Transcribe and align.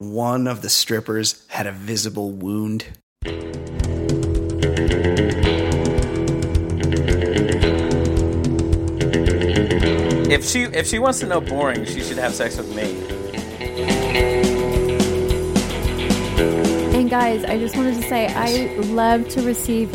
One 0.00 0.46
of 0.46 0.62
the 0.62 0.70
strippers 0.70 1.44
had 1.48 1.66
a 1.66 1.72
visible 1.72 2.30
wound. 2.30 2.86
If 10.32 10.46
she 10.46 10.62
if 10.62 10.86
she 10.86 10.98
wants 10.98 11.20
to 11.20 11.26
know 11.26 11.42
boring, 11.42 11.84
she 11.84 12.00
should 12.00 12.16
have 12.16 12.32
sex 12.34 12.56
with 12.56 12.74
me. 12.74 12.96
And 16.98 17.10
guys, 17.10 17.44
I 17.44 17.58
just 17.58 17.76
wanted 17.76 17.96
to 17.96 18.02
say 18.08 18.28
I 18.28 18.76
love 18.84 19.28
to 19.28 19.42
receive 19.42 19.90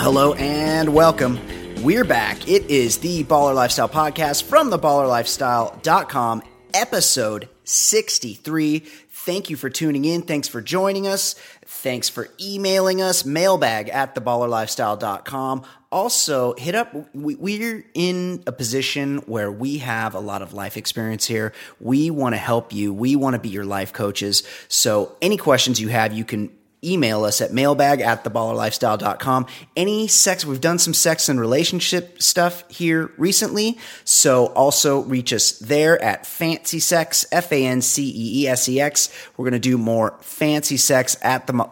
Hello 0.00 0.34
and 0.34 0.92
welcome. 0.92 1.38
We're 1.84 2.04
back. 2.04 2.48
It 2.48 2.70
is 2.70 2.96
the 2.96 3.24
Baller 3.24 3.54
Lifestyle 3.54 3.90
Podcast 3.90 4.44
from 4.44 4.70
theballerlifestyle.com, 4.70 6.42
episode 6.72 7.50
63. 7.64 8.78
Thank 8.78 9.50
you 9.50 9.56
for 9.56 9.68
tuning 9.68 10.06
in. 10.06 10.22
Thanks 10.22 10.48
for 10.48 10.62
joining 10.62 11.06
us. 11.06 11.34
Thanks 11.66 12.08
for 12.08 12.30
emailing 12.40 13.02
us, 13.02 13.26
mailbag 13.26 13.90
at 13.90 14.14
theballerlifestyle.com. 14.14 15.64
Also, 15.92 16.54
hit 16.54 16.74
up, 16.74 16.94
we, 17.14 17.34
we're 17.34 17.84
in 17.92 18.42
a 18.46 18.52
position 18.52 19.18
where 19.26 19.52
we 19.52 19.76
have 19.76 20.14
a 20.14 20.20
lot 20.20 20.40
of 20.40 20.54
life 20.54 20.78
experience 20.78 21.26
here. 21.26 21.52
We 21.80 22.10
want 22.10 22.32
to 22.34 22.38
help 22.38 22.72
you. 22.72 22.94
We 22.94 23.14
want 23.14 23.34
to 23.34 23.38
be 23.38 23.50
your 23.50 23.66
life 23.66 23.92
coaches. 23.92 24.42
So, 24.68 25.14
any 25.20 25.36
questions 25.36 25.78
you 25.82 25.88
have, 25.88 26.14
you 26.14 26.24
can 26.24 26.50
email 26.84 27.24
us 27.24 27.40
at 27.40 27.52
mailbag 27.52 28.00
at 28.00 28.24
theballerlifestyle.com. 28.24 29.46
Any 29.76 30.08
sex, 30.08 30.44
we've 30.44 30.60
done 30.60 30.78
some 30.78 30.94
sex 30.94 31.28
and 31.28 31.40
relationship 31.40 32.20
stuff 32.20 32.64
here 32.68 33.10
recently. 33.16 33.78
So 34.04 34.46
also 34.46 35.00
reach 35.00 35.32
us 35.32 35.52
there 35.58 36.00
at 36.02 36.26
fancy 36.26 36.80
sex, 36.80 37.26
F 37.32 37.52
A 37.52 37.66
N 37.66 37.82
C 37.82 38.04
E 38.04 38.42
E 38.42 38.48
S 38.48 38.68
E 38.68 38.80
X. 38.80 39.08
We're 39.36 39.44
going 39.44 39.52
to 39.52 39.58
do 39.58 39.78
more 39.78 40.16
fancy 40.20 40.76
sex 40.76 41.16
at 41.22 41.46
the, 41.46 41.68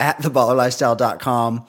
at 0.00 0.18
theballerlifestyle.com. 0.18 1.66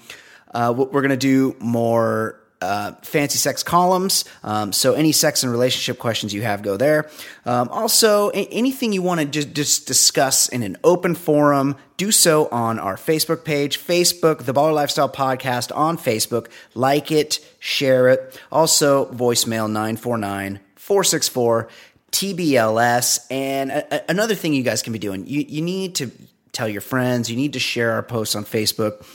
Uh, 0.54 0.74
we're 0.76 1.02
going 1.02 1.10
to 1.10 1.18
do 1.18 1.56
more 1.60 2.40
uh, 2.62 2.94
fancy 3.02 3.38
sex 3.38 3.64
columns. 3.64 4.26
Um, 4.44 4.72
so 4.72 4.94
any 4.94 5.12
sex 5.12 5.44
and 5.44 5.52
relationship 5.52 6.00
questions 6.00 6.34
you 6.34 6.42
have, 6.42 6.62
go 6.62 6.78
there. 6.78 7.10
Um, 7.46 7.70
also, 7.70 8.30
a- 8.30 8.48
anything 8.52 8.94
you 8.94 9.02
want 9.02 9.20
to 9.22 9.26
just, 9.26 9.54
just 9.54 9.88
discuss 9.88 10.48
in 10.50 10.64
an 10.64 10.78
open 10.84 11.16
forum, 11.16 11.76
do 11.98 12.12
so 12.12 12.48
on 12.48 12.80
our 12.80 12.96
Facebook 12.96 13.44
page, 13.46 13.80
Facebook, 13.80 14.46
the 14.46 14.54
Baller 14.54 14.74
Lifestyle 14.74 15.10
Podcast 15.10 15.76
on 15.76 15.98
Facebook. 15.98 16.48
Like 16.74 17.12
it, 17.12 17.40
share 17.60 18.08
it. 18.10 18.40
Also, 18.52 19.06
voicemail 19.12 19.68
949 19.70 20.60
464 20.76 21.68
TBLS. 22.12 23.20
And 23.30 23.72
a- 23.72 23.96
a- 23.96 24.04
another 24.10 24.36
thing 24.36 24.54
you 24.54 24.64
guys 24.64 24.82
can 24.82 24.94
be 24.94 25.00
doing, 25.00 25.26
you, 25.28 25.42
you 25.48 25.62
need 25.62 25.96
to 25.96 26.12
tell 26.52 26.68
your 26.70 26.82
friends, 26.82 27.30
you 27.30 27.36
need 27.36 27.54
to 27.54 27.60
share 27.60 27.92
our 27.94 28.04
posts 28.04 28.36
on 28.36 28.46
Facebook. 28.46 29.06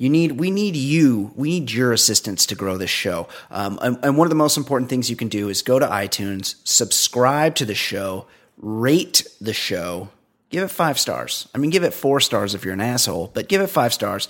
You 0.00 0.08
need, 0.08 0.40
we 0.40 0.50
need 0.50 0.76
you, 0.76 1.30
we 1.36 1.60
need 1.60 1.70
your 1.70 1.92
assistance 1.92 2.46
to 2.46 2.54
grow 2.54 2.78
this 2.78 2.88
show. 2.88 3.28
Um, 3.50 3.78
and, 3.82 3.98
and 4.02 4.16
one 4.16 4.24
of 4.24 4.30
the 4.30 4.34
most 4.34 4.56
important 4.56 4.88
things 4.88 5.10
you 5.10 5.16
can 5.16 5.28
do 5.28 5.50
is 5.50 5.60
go 5.60 5.78
to 5.78 5.86
iTunes, 5.86 6.54
subscribe 6.64 7.54
to 7.56 7.66
the 7.66 7.74
show, 7.74 8.26
rate 8.56 9.28
the 9.42 9.52
show, 9.52 10.08
give 10.48 10.64
it 10.64 10.68
five 10.68 10.98
stars. 10.98 11.48
I 11.54 11.58
mean, 11.58 11.68
give 11.68 11.84
it 11.84 11.92
four 11.92 12.18
stars 12.20 12.54
if 12.54 12.64
you're 12.64 12.72
an 12.72 12.80
asshole, 12.80 13.30
but 13.34 13.46
give 13.46 13.60
it 13.60 13.66
five 13.66 13.92
stars 13.92 14.26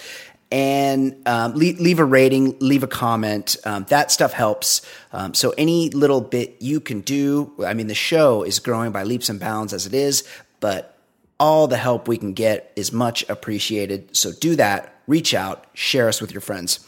and 0.50 1.16
um, 1.28 1.54
leave, 1.54 1.78
leave, 1.78 2.00
a 2.00 2.04
rating, 2.04 2.58
leave 2.58 2.82
a 2.82 2.88
comment. 2.88 3.56
Um, 3.64 3.86
that 3.90 4.10
stuff 4.10 4.32
helps. 4.32 4.82
Um, 5.12 5.34
so 5.34 5.54
any 5.56 5.90
little 5.90 6.20
bit 6.20 6.56
you 6.58 6.80
can 6.80 7.02
do. 7.02 7.52
I 7.64 7.74
mean, 7.74 7.86
the 7.86 7.94
show 7.94 8.42
is 8.42 8.58
growing 8.58 8.90
by 8.90 9.04
leaps 9.04 9.28
and 9.28 9.38
bounds 9.38 9.72
as 9.72 9.86
it 9.86 9.94
is, 9.94 10.24
but 10.58 10.98
all 11.38 11.68
the 11.68 11.76
help 11.76 12.08
we 12.08 12.18
can 12.18 12.32
get 12.32 12.72
is 12.74 12.92
much 12.92 13.24
appreciated. 13.28 14.16
So 14.16 14.32
do 14.32 14.56
that. 14.56 14.96
Reach 15.10 15.34
out. 15.34 15.66
Share 15.74 16.06
us 16.06 16.20
with 16.20 16.30
your 16.30 16.40
friends. 16.40 16.78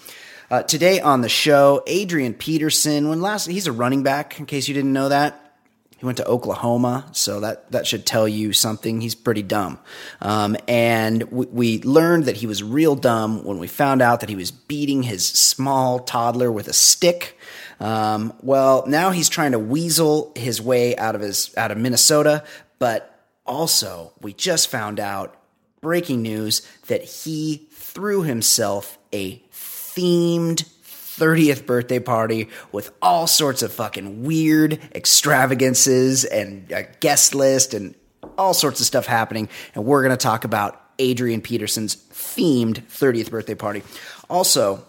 Uh, 0.49 0.62
today 0.62 1.00
on 1.00 1.22
the 1.22 1.28
show, 1.28 1.83
Adrian 1.88 2.34
Peterson. 2.34 3.09
When 3.09 3.21
last 3.21 3.47
he's 3.47 3.66
a 3.66 3.72
running 3.72 4.05
back. 4.05 4.38
In 4.38 4.47
case 4.47 4.69
you 4.69 4.75
didn't 4.75 4.93
know 4.93 5.09
that. 5.09 5.56
He 5.99 6.06
went 6.06 6.19
to 6.19 6.27
Oklahoma, 6.27 7.09
so 7.11 7.41
that, 7.41 7.72
that 7.72 7.84
should 7.84 8.06
tell 8.06 8.28
you 8.28 8.53
something. 8.53 9.00
He's 9.00 9.16
pretty 9.16 9.43
dumb. 9.43 9.81
Um, 10.21 10.56
and 10.69 11.25
we, 11.32 11.47
we 11.47 11.82
learned 11.82 12.27
that 12.27 12.37
he 12.37 12.47
was 12.47 12.62
real 12.62 12.94
dumb 12.94 13.43
when 13.43 13.59
we 13.59 13.66
found 13.66 14.03
out 14.03 14.21
that 14.21 14.28
he 14.28 14.37
was 14.37 14.53
beating 14.53 15.03
his 15.03 15.27
small 15.27 15.99
toddler 15.99 16.53
with 16.53 16.69
a 16.69 16.72
stick. 16.72 17.37
Um, 17.81 18.34
well, 18.41 18.84
now 18.87 19.11
he's 19.11 19.28
trying 19.28 19.50
to 19.50 19.59
weasel 19.59 20.31
his 20.37 20.62
way 20.62 20.97
out 20.97 21.16
of 21.16 21.21
his 21.21 21.53
out 21.56 21.72
of 21.72 21.78
Minnesota, 21.78 22.44
but 22.78 23.27
also 23.44 24.12
we 24.21 24.32
just 24.32 24.69
found 24.69 25.00
out 25.00 25.37
breaking 25.82 26.22
news 26.22 26.62
that 26.87 27.03
he 27.03 27.66
threw 27.92 28.22
himself 28.22 28.98
a 29.12 29.38
themed 29.53 30.64
30th 30.84 31.66
birthday 31.66 31.98
party 31.98 32.48
with 32.72 32.91
all 33.03 33.26
sorts 33.26 33.62
of 33.62 33.72
fucking 33.72 34.22
weird 34.22 34.80
extravagances 34.94 36.25
and 36.25 36.72
a 36.72 36.84
guest 37.00 37.34
list 37.34 37.75
and 37.75 37.94
all 38.38 38.54
sorts 38.54 38.81
of 38.81 38.86
stuff 38.86 39.06
happening. 39.06 39.48
And 39.75 39.84
we're 39.84 40.02
going 40.02 40.16
to 40.16 40.16
talk 40.16 40.44
about 40.44 40.81
Adrian 40.98 41.42
Peterson's 41.42 41.97
themed 41.97 42.82
30th 42.84 43.31
birthday 43.31 43.54
party. 43.54 43.82
Also, 44.31 44.82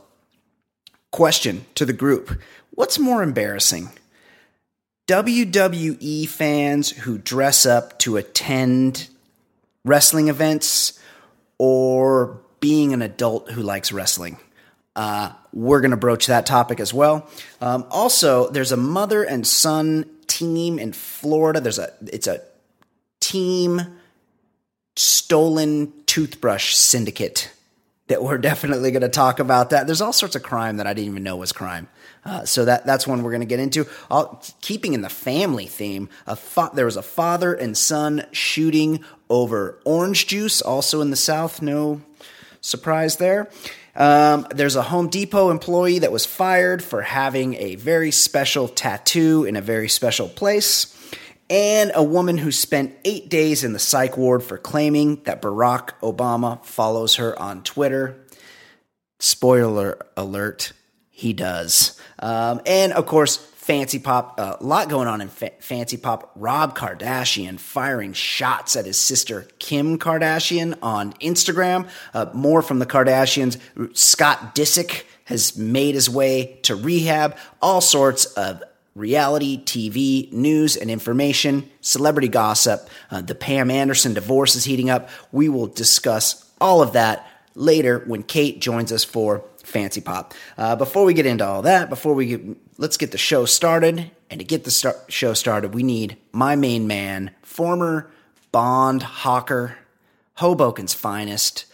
question 1.12 1.66
to 1.76 1.86
the 1.86 1.94
group 1.94 2.40
What's 2.72 2.98
more 2.98 3.22
embarrassing? 3.22 3.90
WWE 5.08 6.28
fans 6.30 6.90
who 6.90 7.18
dress 7.18 7.66
up 7.66 8.00
to 8.00 8.16
attend 8.16 9.10
wrestling 9.84 10.30
events 10.30 10.98
or 11.58 12.40
being 12.64 12.94
an 12.94 13.02
adult 13.02 13.52
who 13.52 13.62
likes 13.62 13.92
wrestling? 13.92 14.38
Uh, 14.96 15.34
we're 15.52 15.82
going 15.82 15.92
to 15.92 15.98
broach 15.98 16.28
that 16.28 16.46
topic 16.46 16.80
as 16.80 16.94
well. 16.94 17.30
Um, 17.60 17.86
also, 17.92 18.50
there's 18.52 18.72
a 18.72 18.78
mother 18.78 19.22
and 19.22 19.46
son 19.46 20.10
team 20.28 20.80
in 20.80 20.94
Florida. 20.94 21.60
There's 21.60 21.78
a 21.78 21.92
it's 22.04 22.26
a 22.26 22.40
team 23.20 23.82
stolen 24.96 25.92
toothbrush 26.06 26.74
syndicate 26.74 27.52
that 28.08 28.24
we're 28.24 28.38
definitely 28.52 28.92
going 28.92 29.02
to 29.02 29.10
talk 29.10 29.40
about. 29.40 29.72
That 29.72 29.86
there's 29.86 30.00
all 30.00 30.14
sorts 30.14 30.38
of 30.38 30.44
crime 30.44 30.78
that 30.78 30.88
I 30.88 30.94
didn't 30.94 31.12
even 31.12 31.24
know 31.24 31.36
was 31.36 31.52
crime. 31.52 31.90
Uh, 32.24 32.46
so 32.46 32.64
that 32.64 32.86
that's 32.86 33.06
one 33.06 33.24
we're 33.24 33.32
going 33.32 33.42
to 33.42 33.46
get 33.46 33.60
into. 33.60 33.86
I'll, 34.10 34.42
keeping 34.62 34.94
in 34.94 35.02
the 35.02 35.10
family 35.10 35.66
theme, 35.66 36.08
fa- 36.34 36.72
there 36.74 36.86
was 36.86 36.96
a 36.96 37.02
father 37.02 37.54
and 37.54 37.76
son 37.78 38.26
shooting 38.32 39.04
over 39.30 39.80
orange 39.84 40.28
juice, 40.28 40.62
also 40.62 41.02
in 41.02 41.10
the 41.10 41.18
South. 41.18 41.62
No 41.62 42.02
surprise 42.64 43.18
there. 43.18 43.50
Um, 43.96 44.48
there's 44.50 44.76
a 44.76 44.82
Home 44.82 45.10
Depot 45.10 45.52
employee 45.52 46.00
that 46.00 46.12
was 46.12 46.26
fired 46.26 46.84
for 46.84 47.04
having 47.04 47.54
a 47.56 47.76
very 47.76 48.10
special 48.10 48.68
tattoo 48.68 49.46
in 49.46 49.56
a 49.56 49.62
very 49.62 49.90
special 49.90 50.28
place. 50.28 50.90
And 51.50 51.92
a 51.94 52.02
woman 52.02 52.40
who 52.40 52.52
spent 52.52 52.96
eight 53.06 53.30
days 53.30 53.64
in 53.64 53.74
the 53.74 53.80
psych 53.80 54.18
ward 54.18 54.42
for 54.42 54.58
claiming 54.58 55.22
that 55.26 55.42
Barack 55.42 55.92
Obama 56.02 56.64
follows 56.66 57.18
her 57.18 57.38
on 57.38 57.62
Twitter. 57.62 58.18
Spoiler 59.20 60.00
alert, 60.18 60.72
he 61.10 61.34
does. 61.34 62.00
Um, 62.18 62.62
and 62.66 62.94
of 62.94 63.06
course, 63.06 63.38
FanceePop, 63.66 64.34
a 64.38 64.58
lot 64.64 64.90
going 64.90 65.08
on 65.08 65.22
in 65.22 65.30
fa- 65.30 65.52
FanceePop. 65.62 66.30
Rob 66.36 66.78
Kardashian 66.78 67.58
firing 67.58 68.12
shots 68.12 68.76
at 68.76 68.86
his 68.86 69.00
sister 69.00 69.48
Kim 69.60 69.98
Kardashian 69.98 70.78
on 70.82 71.14
Instagram. 71.14 71.88
Uh, 72.14 72.26
more 72.34 72.62
from 72.62 72.80
the 72.80 72.86
Kardashians. 72.86 73.58
Scott 73.96 74.54
Disick 74.54 75.04
has 75.26 75.58
made 75.58 75.96
his 75.96 76.10
way 76.10 76.60
to 76.64 76.76
rehab. 76.76 77.38
All 77.62 77.80
sorts 77.80 78.26
of 78.26 78.62
reality 78.96 79.64
TV 79.64 80.32
news 80.34 80.76
and 80.76 80.92
information, 80.92 81.70
celebrity 81.80 82.28
gossip. 82.28 82.90
Uh, 83.10 83.22
the 83.22 83.36
Pam 83.36 83.72
Anderson 83.72 84.14
divorce 84.14 84.56
is 84.56 84.66
heating 84.66 84.90
up. 84.90 85.10
We 85.32 85.48
will 85.48 85.68
discuss 85.68 86.52
all 86.60 86.82
of 86.82 86.94
that 86.94 87.26
later 87.56 88.04
when 88.08 88.24
Kate 88.24 88.60
joins 88.60 88.92
us 88.92 89.06
for 89.06 89.46
FanceePop. 89.64 90.34
Uh, 90.58 90.76
before 90.76 91.06
we 91.06 91.14
get 91.14 91.26
into 91.26 91.46
all 91.46 91.62
that, 91.62 91.90
before 91.90 92.14
we 92.14 92.26
get, 92.26 92.42
let's 92.78 92.98
get 92.98 93.12
the 93.12 93.18
show 93.18 93.46
started. 93.46 94.12
And 94.30 94.40
to 94.40 94.46
get 94.46 94.64
the 94.64 94.72
start, 94.72 94.98
show 95.10 95.34
started, 95.34 95.74
we 95.74 95.84
need 95.84 96.18
my 96.32 96.56
main 96.56 96.88
man, 96.88 97.32
former 97.44 98.10
Bond 98.52 99.04
hawker, 99.04 99.78
Hoboken's 100.38 100.94
finest. 100.94 101.66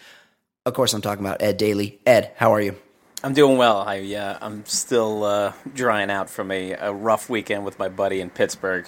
Of 0.65 0.73
course, 0.73 0.93
I'm 0.93 1.01
talking 1.01 1.25
about 1.25 1.41
Ed 1.41 1.57
Daly. 1.57 1.99
Ed, 2.05 2.31
how 2.35 2.53
are 2.53 2.61
you? 2.61 2.75
I'm 3.23 3.33
doing 3.33 3.57
well. 3.57 3.79
I 3.79 3.99
uh, 4.15 4.37
I'm 4.41 4.65
still 4.65 5.23
uh, 5.23 5.53
drying 5.73 6.09
out 6.09 6.29
from 6.29 6.51
a, 6.51 6.71
a 6.71 6.93
rough 6.93 7.29
weekend 7.29 7.65
with 7.65 7.77
my 7.77 7.89
buddy 7.89 8.21
in 8.21 8.29
Pittsburgh. 8.29 8.87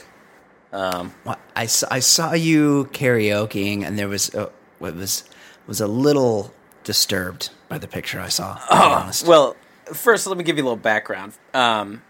Um, 0.71 1.13
Well, 1.25 1.37
I, 1.53 1.65
saw, 1.65 1.87
I 1.91 1.99
saw 1.99 2.33
you 2.33 2.89
karaokeing, 2.93 3.85
and 3.85 3.99
there 3.99 4.07
was 4.07 4.33
a, 4.33 4.49
what 4.79 4.95
was 4.95 5.25
was 5.67 5.81
a 5.81 5.87
little 5.87 6.53
disturbed 6.83 7.49
by 7.67 7.77
the 7.77 7.87
picture 7.87 8.19
I 8.19 8.29
saw. 8.29 8.59
Honest. 8.69 9.27
Well, 9.27 9.55
first, 9.93 10.27
let 10.27 10.37
me 10.37 10.43
give 10.43 10.57
you 10.57 10.63
a 10.63 10.65
little 10.65 10.77
background. 10.77 11.33
Um, 11.53 12.01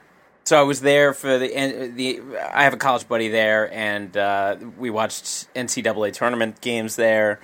so 0.44 0.60
I 0.60 0.64
was 0.64 0.82
there 0.82 1.14
for 1.14 1.38
the 1.38 1.48
the. 1.96 2.22
I 2.54 2.64
have 2.64 2.74
a 2.74 2.78
college 2.78 3.08
buddy 3.08 3.30
there, 3.30 3.72
and 3.72 4.16
uh, 4.18 4.58
we 4.78 4.90
watched 4.90 5.54
NCAA 5.54 6.14
tournament 6.14 6.62
games 6.62 6.96
there. 6.96 7.40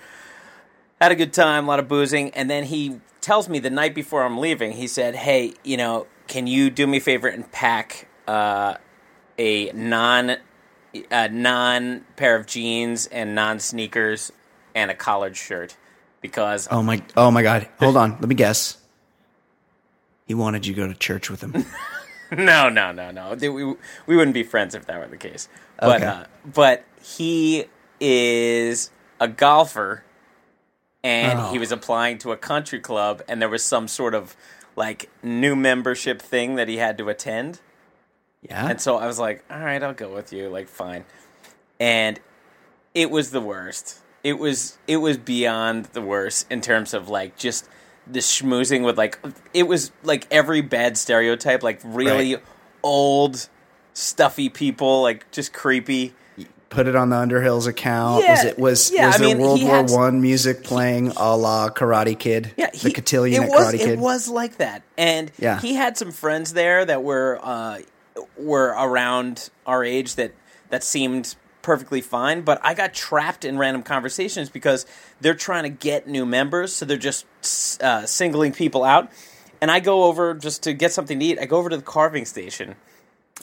Had 1.00 1.12
a 1.12 1.16
good 1.16 1.32
time, 1.34 1.66
a 1.66 1.68
lot 1.68 1.80
of 1.80 1.88
boozing, 1.88 2.32
and 2.32 2.50
then 2.50 2.64
he 2.64 3.00
tells 3.22 3.48
me 3.48 3.60
the 3.60 3.70
night 3.70 3.94
before 3.94 4.24
I'm 4.24 4.40
leaving. 4.40 4.72
He 4.72 4.88
said, 4.88 5.16
"Hey, 5.16 5.54
you 5.64 5.78
know, 5.78 6.08
can 6.28 6.48
you 6.48 6.70
do 6.70 6.88
me 6.88 6.98
a 6.98 7.02
favor 7.02 7.28
and 7.28 7.50
pack 7.52 8.08
uh, 8.28 8.76
a 9.38 9.72
non 9.74 10.38
a 11.12 11.30
non 11.30 12.06
pair 12.16 12.36
of 12.36 12.48
jeans 12.48 13.08
and 13.08 13.36
non 13.36 13.60
sneakers 13.60 14.32
and 14.74 14.90
a 14.92 14.96
collared 14.96 15.38
shirt 15.38 15.78
because 16.22 16.68
oh 16.72 16.82
my 16.82 17.02
oh 17.16 17.32
my 17.32 17.44
god! 17.44 17.68
Hold 17.80 17.98
on, 17.98 18.12
let 18.14 18.28
me 18.28 18.36
guess. 18.36 18.78
He 20.28 20.34
wanted 20.34 20.66
you 20.68 20.76
to 20.76 20.82
go 20.82 20.88
to 20.88 20.94
church 20.94 21.30
with 21.30 21.42
him. 21.42 21.66
No, 22.30 22.68
no, 22.68 22.92
no, 22.92 23.10
no. 23.10 23.36
We 23.40 23.64
we 24.06 24.18
wouldn't 24.18 24.34
be 24.34 24.44
friends 24.44 24.76
if 24.76 24.86
that 24.88 25.00
were 25.00 25.08
the 25.08 25.16
case. 25.16 25.48
But 25.80 26.02
Okay. 26.02 26.06
uh, 26.12 26.24
but 26.46 26.84
he 27.02 27.68
is 28.02 28.92
a 29.22 29.30
golfer, 29.30 30.04
and 31.06 31.40
Oh. 31.40 31.52
he 31.54 31.58
was 31.58 31.72
applying 31.72 32.18
to 32.18 32.34
a 32.34 32.38
country 32.38 32.82
club, 32.82 33.22
and 33.30 33.42
there 33.42 33.48
was 33.48 33.64
some 33.64 33.88
sort 33.88 34.14
of 34.14 34.36
like 34.76 35.10
new 35.24 35.56
membership 35.56 36.22
thing 36.22 36.56
that 36.56 36.68
he 36.68 36.76
had 36.76 36.98
to 36.98 37.08
attend. 37.08 37.62
Yeah. 38.42 38.68
And 38.72 38.82
so 38.82 38.98
I 38.98 39.08
was 39.08 39.18
like, 39.20 39.46
all 39.50 39.62
right, 39.62 39.82
I'll 39.82 39.94
go 39.94 40.14
with 40.14 40.34
you. 40.34 40.50
Like, 40.50 40.68
fine. 40.68 41.06
And 41.80 42.20
it 42.94 43.10
was 43.10 43.32
the 43.32 43.40
worst. 43.42 44.00
It 44.22 44.34
was 44.38 44.78
it 44.86 44.98
was 44.98 45.18
beyond 45.18 45.86
the 45.94 46.02
worst 46.02 46.46
in 46.52 46.60
terms 46.60 46.94
of 46.94 47.08
like 47.08 47.38
just 47.38 47.70
the 48.12 48.20
schmoozing 48.20 48.84
with 48.86 48.98
like 48.98 49.20
it 49.54 49.64
was 49.64 49.92
like 50.04 50.28
every 50.32 50.62
bad 50.62 50.98
stereotype, 50.98 51.64
like 51.64 51.80
really 51.84 52.36
Right. 52.36 52.44
old, 52.84 53.50
stuffy 53.94 54.50
people, 54.50 55.02
like 55.02 55.30
just 55.32 55.54
creepy. 55.54 56.14
Put 56.70 56.86
it 56.88 56.96
on 56.98 57.10
the 57.10 57.16
Underhills 57.16 57.66
account. 57.66 58.24
Yeah, 58.26 58.32
was 58.32 58.44
it 58.46 58.60
was 58.60 58.92
yeah, 58.92 59.08
was 59.08 59.16
I 59.16 59.18
there 59.20 59.28
mean, 59.30 59.40
World 59.40 59.64
War 59.64 59.76
had- 59.78 59.90
One 59.90 60.22
music 60.22 60.64
playing 60.64 61.14
a 61.16 61.36
la 61.38 61.70
Karate 61.70 62.18
Kid? 62.20 62.54
Yeah, 62.58 62.70
the 62.72 62.92
cotillion 62.92 63.44
at 63.44 63.50
was, 63.50 63.74
Karate 63.74 63.78
Kid. 63.80 63.90
It 63.90 64.00
was 64.00 64.28
like 64.28 64.58
that, 64.58 64.84
and 64.98 65.32
Yeah. 65.40 65.60
he 65.62 65.76
had 65.76 65.98
some 65.98 66.12
friends 66.12 66.54
there 66.54 66.84
that 66.84 67.04
were 67.04 67.40
uh, 67.42 67.80
were 68.38 68.76
around 68.78 69.50
our 69.66 69.84
age 69.84 70.16
that 70.16 70.34
that 70.70 70.84
seemed 70.84 71.36
perfectly 71.68 72.00
fine. 72.02 72.42
But 72.42 72.60
I 72.64 72.74
got 72.74 72.94
trapped 72.94 73.44
in 73.46 73.58
random 73.58 73.84
conversations 73.84 74.50
because 74.50 74.86
they're 75.22 75.36
trying 75.36 75.64
to 75.64 75.70
get 75.70 76.08
new 76.08 76.26
members, 76.26 76.72
so 76.74 76.86
they're 76.86 76.98
just 76.98 77.26
uh, 77.84 78.06
singling 78.06 78.54
people 78.54 78.84
out. 78.86 79.12
And 79.62 79.70
I 79.70 79.80
go 79.82 80.04
over 80.06 80.34
just 80.34 80.64
to 80.64 80.74
get 80.74 80.92
something 80.94 81.20
to 81.20 81.26
eat. 81.26 81.40
I 81.40 81.46
go 81.46 81.58
over 81.58 81.70
to 81.70 81.76
the 81.78 81.84
carving 81.84 82.26
station. 82.26 82.76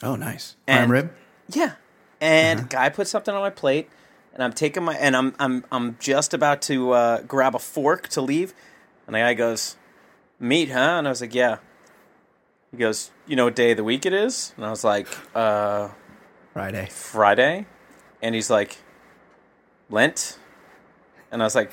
oh, 0.03 0.17
nice. 0.17 0.57
Prime 0.67 0.83
And- 0.85 0.91
rib. 0.91 1.13
Yeah. 1.49 1.73
And 2.21 2.61
Uh-huh. 2.61 2.69
guy 2.71 2.89
puts 2.89 3.11
something 3.11 3.35
on 3.35 3.43
my 3.43 3.51
plate, 3.51 3.91
and 4.33 4.43
I'm 4.43 4.53
taking 4.55 4.83
my 4.85 4.95
and 4.95 5.15
I'm 5.15 5.35
I'm 5.39 5.65
I'm 5.71 5.97
just 6.01 6.33
about 6.33 6.63
to 6.63 6.93
uh, 6.93 7.21
grab 7.23 7.55
a 7.55 7.59
fork 7.59 8.09
to 8.17 8.23
leave, 8.23 8.55
and 9.07 9.15
the 9.15 9.19
guy 9.21 9.35
goes, 9.35 9.77
"Meat, 10.41 10.71
huh?" 10.71 10.97
And 10.99 11.07
I 11.07 11.11
was 11.11 11.21
like, 11.21 11.35
"Yeah." 11.35 11.59
He 12.71 12.79
goes, 12.79 13.11
"You 13.27 13.37
know 13.37 13.45
what 13.45 13.55
day 13.57 13.73
of 13.73 13.77
the 13.77 13.85
week 13.85 14.07
it 14.07 14.15
is?" 14.15 14.55
And 14.57 14.65
I 14.65 14.71
was 14.71 14.83
like, 14.85 15.07
"Uh, 15.35 15.89
Friday. 16.55 16.89
Friday." 16.91 17.67
And 18.25 18.35
he's 18.35 18.49
like, 18.51 18.79
"Lent," 19.91 20.39
and 21.31 21.43
I 21.43 21.45
was 21.45 21.55
like, 21.55 21.71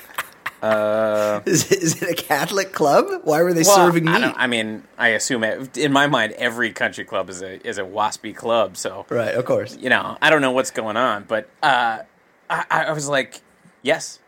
"Uh." 0.62 1.40
Is, 1.46 1.72
is 1.72 2.02
it 2.02 2.10
a 2.10 2.14
Catholic 2.22 2.74
club? 2.74 3.06
Why 3.24 3.42
were 3.42 3.54
they 3.54 3.64
Well, 3.64 3.76
serving 3.76 4.08
I, 4.08 4.14
meat? 4.14 4.22
don't, 4.22 4.38
I 4.38 4.48
mean, 4.48 4.84
I 4.98 5.10
assume 5.10 5.44
it, 5.44 5.78
in 5.78 5.92
my 5.92 6.08
mind, 6.08 6.34
every 6.34 6.72
country 6.72 7.06
club 7.06 7.30
is 7.30 7.42
a 7.42 7.66
is 7.68 7.78
a 7.78 7.84
waspy 7.84 8.36
club. 8.36 8.78
So 8.78 9.06
right, 9.10 9.34
of 9.34 9.46
course. 9.46 9.78
you 9.80 9.90
know, 9.90 10.18
I 10.22 10.30
don't 10.30 10.42
know 10.42 10.52
what's 10.52 10.72
going 10.72 10.98
on, 10.98 11.24
but 11.28 11.50
uh, 11.64 12.00
I, 12.50 12.66
I 12.70 12.92
was 12.92 13.08
like, 13.08 13.42
yes, 13.82 14.20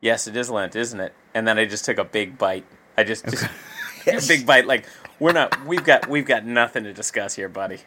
yes, 0.00 0.26
it 0.28 0.36
is 0.36 0.50
Lent, 0.50 0.76
isn't 0.76 1.00
it? 1.00 1.14
And 1.34 1.48
then 1.48 1.58
I 1.58 1.64
just 1.64 1.84
took 1.86 1.98
a 1.98 2.04
big 2.04 2.36
bite. 2.38 2.66
I 2.98 3.04
just, 3.04 3.24
just 3.24 3.46
Yes. 4.06 4.24
a 4.26 4.28
big 4.28 4.46
bite. 4.46 4.66
Like 4.66 4.84
we're 5.18 5.32
not, 5.32 5.64
we've 5.66 5.82
got, 5.84 6.06
we've 6.08 6.26
got 6.26 6.44
nothing 6.44 6.84
to 6.84 6.92
discuss 6.92 7.34
here, 7.34 7.48
buddy. 7.48 7.78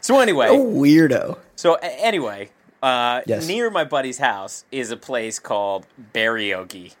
So 0.00 0.18
anyway, 0.20 0.48
A 0.48 0.50
weirdo. 0.58 1.38
so 1.56 1.74
anyway, 1.74 2.50
uh, 2.82 3.22
Yes. 3.26 3.46
near 3.46 3.70
my 3.70 3.84
buddy's 3.84 4.18
house 4.18 4.64
is 4.70 4.90
a 4.90 4.96
place 4.96 5.38
called 5.38 5.86
Barryogi, 6.14 6.94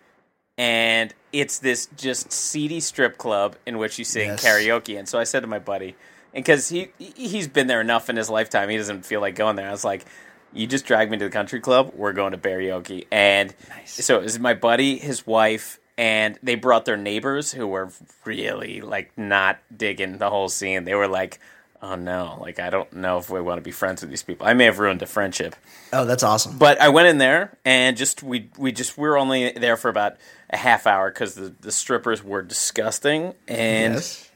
and 0.56 1.12
it's 1.32 1.58
this 1.58 1.86
just 1.96 2.32
seedy 2.32 2.80
strip 2.80 3.18
club 3.18 3.56
in 3.66 3.78
which 3.78 3.98
you 3.98 4.04
sing 4.04 4.28
Yes. 4.30 4.44
karaoke. 4.44 4.98
And 4.98 5.08
so 5.08 5.18
I 5.18 5.24
said 5.24 5.40
to 5.40 5.46
my 5.46 5.58
buddy, 5.58 5.94
and 6.34 6.44
because 6.44 6.68
he 6.68 6.88
he's 6.98 7.48
been 7.48 7.66
there 7.66 7.80
enough 7.80 8.08
in 8.10 8.16
his 8.16 8.28
lifetime, 8.30 8.68
he 8.68 8.76
doesn't 8.76 9.04
feel 9.06 9.20
like 9.20 9.34
going 9.34 9.56
there. 9.56 9.68
I 9.68 9.72
was 9.72 9.84
like, 9.84 10.04
"You 10.52 10.66
just 10.66 10.84
dragged 10.84 11.10
me 11.10 11.18
to 11.18 11.24
the 11.26 11.30
country 11.30 11.60
club. 11.60 11.92
We're 11.94 12.12
going 12.12 12.32
to 12.32 12.38
Barryogi." 12.38 13.06
And 13.12 13.54
so 13.86 14.16
it 14.18 14.22
was 14.22 14.38
my 14.38 14.54
buddy, 14.54 14.98
his 14.98 15.26
wife. 15.26 15.78
And 15.96 16.38
they 16.44 16.54
brought 16.54 16.84
their 16.84 16.96
neighbors 16.96 17.50
who 17.50 17.66
were 17.66 17.90
really 18.24 18.80
like 18.80 19.10
not 19.18 19.58
digging 19.76 20.18
the 20.18 20.30
whole 20.30 20.48
scene. 20.48 20.84
They 20.84 20.94
were 20.94 21.08
like, 21.08 21.40
"Oh 21.82 21.94
no, 21.94 22.38
like 22.40 22.58
I 22.58 22.70
don't 22.70 22.92
know 22.92 23.18
if 23.18 23.30
we 23.30 23.40
want 23.40 23.58
to 23.58 23.62
be 23.62 23.70
friends 23.70 24.00
with 24.02 24.10
these 24.10 24.22
people. 24.22 24.46
I 24.46 24.54
may 24.54 24.64
have 24.64 24.78
ruined 24.78 25.02
a 25.02 25.06
friendship." 25.06 25.54
Oh, 25.92 26.04
that's 26.04 26.22
awesome. 26.22 26.58
But 26.58 26.80
I 26.80 26.88
went 26.88 27.08
in 27.08 27.18
there 27.18 27.56
and 27.64 27.96
just 27.96 28.22
we 28.22 28.50
we 28.58 28.72
just 28.72 28.96
we 28.98 29.08
were 29.08 29.18
only 29.18 29.52
there 29.52 29.76
for 29.76 29.88
about 29.88 30.16
a 30.50 30.56
half 30.56 30.86
hour 30.86 31.10
because 31.10 31.34
the 31.34 31.54
the 31.60 31.72
strippers 31.72 32.22
were 32.24 32.42
disgusting 32.42 33.34
and 33.46 33.94
yes. 33.94 34.30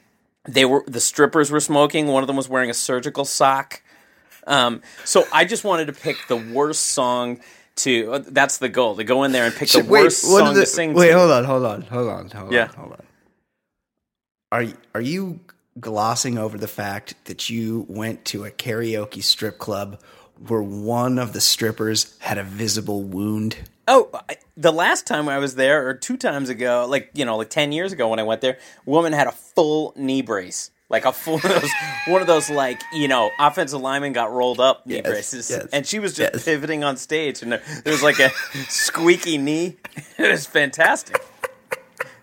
they 0.47 0.65
were 0.65 0.83
the 0.87 0.99
strippers 1.01 1.51
were 1.51 1.59
smoking. 1.59 2.07
One 2.07 2.23
of 2.23 2.27
them 2.27 2.35
was 2.37 2.47
wearing 2.49 2.69
a 2.69 2.73
surgical 2.75 3.25
sock. 3.25 3.81
Um, 4.45 4.81
so 5.05 5.25
I 5.31 5.45
just 5.45 5.63
wanted 5.63 5.85
to 5.87 5.93
pick 5.93 6.17
the 6.27 6.35
worst 6.35 6.87
song 6.87 7.39
to. 7.77 8.13
uh, 8.13 8.23
that's 8.27 8.57
the 8.57 8.67
goal 8.69 8.95
to 8.97 9.03
go 9.05 9.23
in 9.23 9.31
there 9.31 9.45
and 9.45 9.55
pick 9.55 9.69
the 9.69 9.79
Wait, 9.79 9.89
worst 10.03 10.21
song 10.21 10.53
the- 10.53 10.61
to 10.61 10.65
sing. 10.65 10.93
Wait, 10.93 11.07
to. 11.11 11.17
hold 11.17 11.31
on, 11.31 11.43
hold 11.45 11.65
on, 11.65 11.81
hold 11.83 12.09
on, 12.09 12.29
hold 12.29 12.51
Yeah. 12.51 12.63
on, 12.63 12.69
hold 12.73 12.91
on. 12.93 13.03
Are 14.51 14.65
are 14.95 15.01
you 15.01 15.39
glossing 15.79 16.37
over 16.37 16.57
the 16.57 16.67
fact 16.67 17.15
that 17.25 17.49
you 17.49 17.85
went 17.89 18.25
to 18.25 18.45
a 18.45 18.51
karaoke 18.51 19.23
strip 19.23 19.57
club 19.57 19.99
where 20.47 20.61
one 20.61 21.17
of 21.19 21.33
the 21.33 21.41
strippers 21.41 22.15
had 22.19 22.37
a 22.37 22.43
visible 22.43 23.01
wound? 23.03 23.57
Oh, 23.87 24.09
I- 24.29 24.37
the 24.55 24.71
last 24.71 25.07
time 25.07 25.27
I 25.27 25.39
was 25.39 25.55
there, 25.55 25.87
or 25.87 25.93
two 25.95 26.15
times 26.15 26.49
ago, 26.49 26.85
like 26.87 27.09
you 27.15 27.25
know, 27.25 27.37
like 27.37 27.49
ten 27.49 27.71
years 27.71 27.91
ago 27.91 28.07
when 28.09 28.19
I 28.19 28.23
went 28.23 28.41
there, 28.41 28.57
woman 28.85 29.11
had 29.13 29.25
a 29.27 29.31
full 29.31 29.93
knee 29.95 30.21
brace, 30.21 30.69
like 30.89 31.05
a 31.05 31.11
full 31.11 31.39
one 31.39 31.51
of 31.51 31.61
those, 31.61 31.71
one 32.07 32.21
of 32.21 32.27
those 32.27 32.49
like 32.51 32.79
you 32.93 33.07
know, 33.07 33.31
offensive 33.39 33.81
lineman 33.81 34.13
got 34.13 34.31
rolled 34.31 34.59
up 34.59 34.85
knee 34.85 34.97
Yes, 34.97 35.07
braces, 35.07 35.49
yes, 35.49 35.67
and 35.73 35.87
she 35.87 35.97
was 35.99 36.13
just 36.13 36.33
yes. 36.33 36.45
pivoting 36.45 36.83
on 36.83 36.97
stage, 36.97 37.41
and 37.41 37.51
there, 37.51 37.61
there 37.83 37.91
was 37.93 38.03
like 38.03 38.19
a 38.19 38.29
squeaky 38.69 39.37
knee. 39.37 39.77
It 40.19 40.29
was 40.31 40.45
fantastic. 40.45 41.19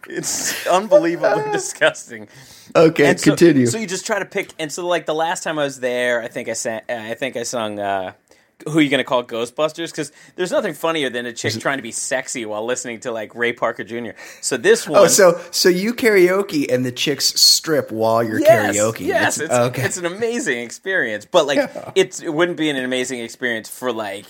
It's 0.09 0.67
unbelievably 0.67 1.53
disgusting. 1.53 2.29
Okay, 2.77 3.07
And 3.07 3.19
so, 3.21 3.31
continue. 3.31 3.67
So 3.67 3.79
you 3.79 3.87
just 3.87 4.07
try 4.07 4.19
to 4.19 4.25
pick, 4.25 4.51
and 4.59 4.71
so 4.73 4.87
like 4.87 5.07
the 5.07 5.15
last 5.15 5.43
time 5.43 5.59
I 5.59 5.65
was 5.65 5.81
there, 5.81 6.23
I 6.23 6.29
think 6.29 6.49
I 6.49 6.53
sang, 6.55 6.83
I 6.89 7.15
think 7.15 7.37
I 7.37 7.43
sung 7.43 7.79
uh, 7.81 8.13
who 8.69 8.79
are 8.79 8.83
you 8.83 8.91
going 8.91 8.99
to 8.99 9.05
call 9.05 9.25
Ghostbusters? 9.25 9.91
Because 9.91 10.13
there's 10.37 10.51
nothing 10.51 10.75
funnier 10.75 11.09
than 11.09 11.25
a 11.27 11.33
chick 11.33 11.55
trying 11.55 11.79
to 11.79 11.83
be 11.83 11.93
sexy 11.93 12.45
while 12.45 12.65
listening 12.65 13.01
to 13.01 13.11
like 13.13 13.35
Ray 13.35 13.53
Parker 13.53 13.85
Jr. 13.85 14.11
So 14.43 14.57
this 14.57 14.87
one, 14.89 15.01
Oh, 15.01 15.07
so 15.07 15.41
so 15.51 15.69
you 15.69 15.95
karaoke 15.95 16.71
and 16.73 16.85
the 16.85 16.93
chicks 16.93 17.25
strip 17.41 17.91
while 17.91 18.23
you're 18.23 18.39
yes, 18.41 18.77
karaoke. 18.77 19.07
yes, 19.07 19.37
That's- 19.37 19.59
it's, 19.59 19.69
okay. 19.79 19.83
it's 19.87 19.97
an 19.97 20.07
amazing 20.07 20.59
experience. 20.61 21.25
But 21.25 21.47
like, 21.47 21.71
it's 21.95 22.21
it 22.21 22.29
wouldn't 22.35 22.59
be 22.59 22.69
an 22.71 22.77
amazing 22.77 23.21
experience 23.21 23.69
for 23.69 23.93
like 23.93 24.27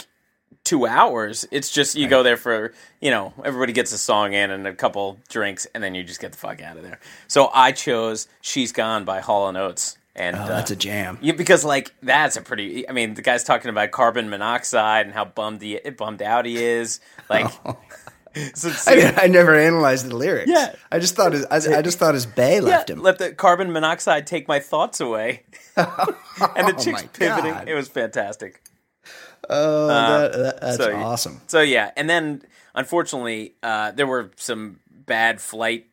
two 0.65 0.87
hours. 0.87 1.47
It's 1.51 1.71
just 1.71 1.97
you 1.97 2.09
go 2.09 2.23
there 2.23 2.37
for 2.37 2.73
you 3.01 3.11
know 3.11 3.33
everybody 3.45 3.73
gets 3.73 3.93
a 3.93 3.99
song 3.99 4.33
in 4.33 4.51
and 4.51 4.67
a 4.67 4.75
couple 4.75 5.19
drinks, 5.29 5.67
and 5.75 5.83
then 5.83 5.95
you 5.95 6.03
just 6.03 6.21
get 6.21 6.33
the 6.33 6.39
fuck 6.39 6.63
out 6.63 6.77
of 6.77 6.83
there. 6.83 7.01
So 7.29 7.51
I 7.53 7.73
chose 7.73 8.29
"She's 8.41 8.73
Gone" 8.73 9.05
by 9.05 9.21
Hall 9.21 9.49
and 9.49 9.57
Oates, 9.57 9.99
and 10.15 10.37
oh, 10.37 10.41
uh, 10.41 10.49
that's 10.49 10.71
a 10.71 10.77
jam. 10.77 11.19
Yeah, 11.21 11.33
because 11.33 11.65
like 11.65 11.95
that's 12.03 12.37
a 12.37 12.43
pretty. 12.43 12.89
I 12.89 12.93
mean, 12.93 13.15
the 13.15 13.23
guy's 13.23 13.45
talking 13.45 13.71
about 13.71 13.91
carbon 13.91 14.31
monoxide 14.31 15.07
and 15.07 15.15
how 15.15 15.25
bummed 15.25 15.63
he 15.63 15.79
bummed 15.97 16.23
out 16.23 16.45
he 16.45 16.63
is. 16.63 17.01
Like, 17.29 17.51
so 18.55 18.71
I, 18.87 19.15
I 19.23 19.27
never 19.27 19.59
analyzed 19.59 20.09
the 20.09 20.15
lyrics. 20.17 20.51
Yeah. 20.51 20.75
I 20.91 20.99
just 20.99 21.17
thought 21.17 21.33
his 21.33 21.45
I, 21.47 21.79
I 21.79 21.83
just 21.83 21.99
thought 21.99 22.15
his 22.15 22.27
bay 22.27 22.61
left 22.61 22.91
him. 22.91 23.03
let 23.03 23.19
the 23.19 23.33
carbon 23.33 23.73
monoxide 23.73 24.27
take 24.27 24.47
my 24.47 24.61
thoughts 24.61 25.01
away. 25.01 25.43
and 25.77 26.69
the 26.69 26.77
chick's 26.81 27.03
Oh 27.03 27.09
pivoting. 27.13 27.53
God. 27.53 27.69
It 27.69 27.75
was 27.75 27.89
fantastic. 27.89 28.63
Oh, 29.49 29.87
that, 29.89 30.33
that- 30.33 30.61
that's 30.61 30.77
so- 30.77 30.95
awesome. 30.97 31.41
So 31.47 31.61
yeah, 31.61 31.91
and 31.97 32.09
then 32.11 32.43
unfortunately, 32.75 33.55
uh, 33.63 33.93
there 33.93 34.07
were 34.07 34.31
some 34.37 34.81
bad 34.91 35.41
flight 35.41 35.87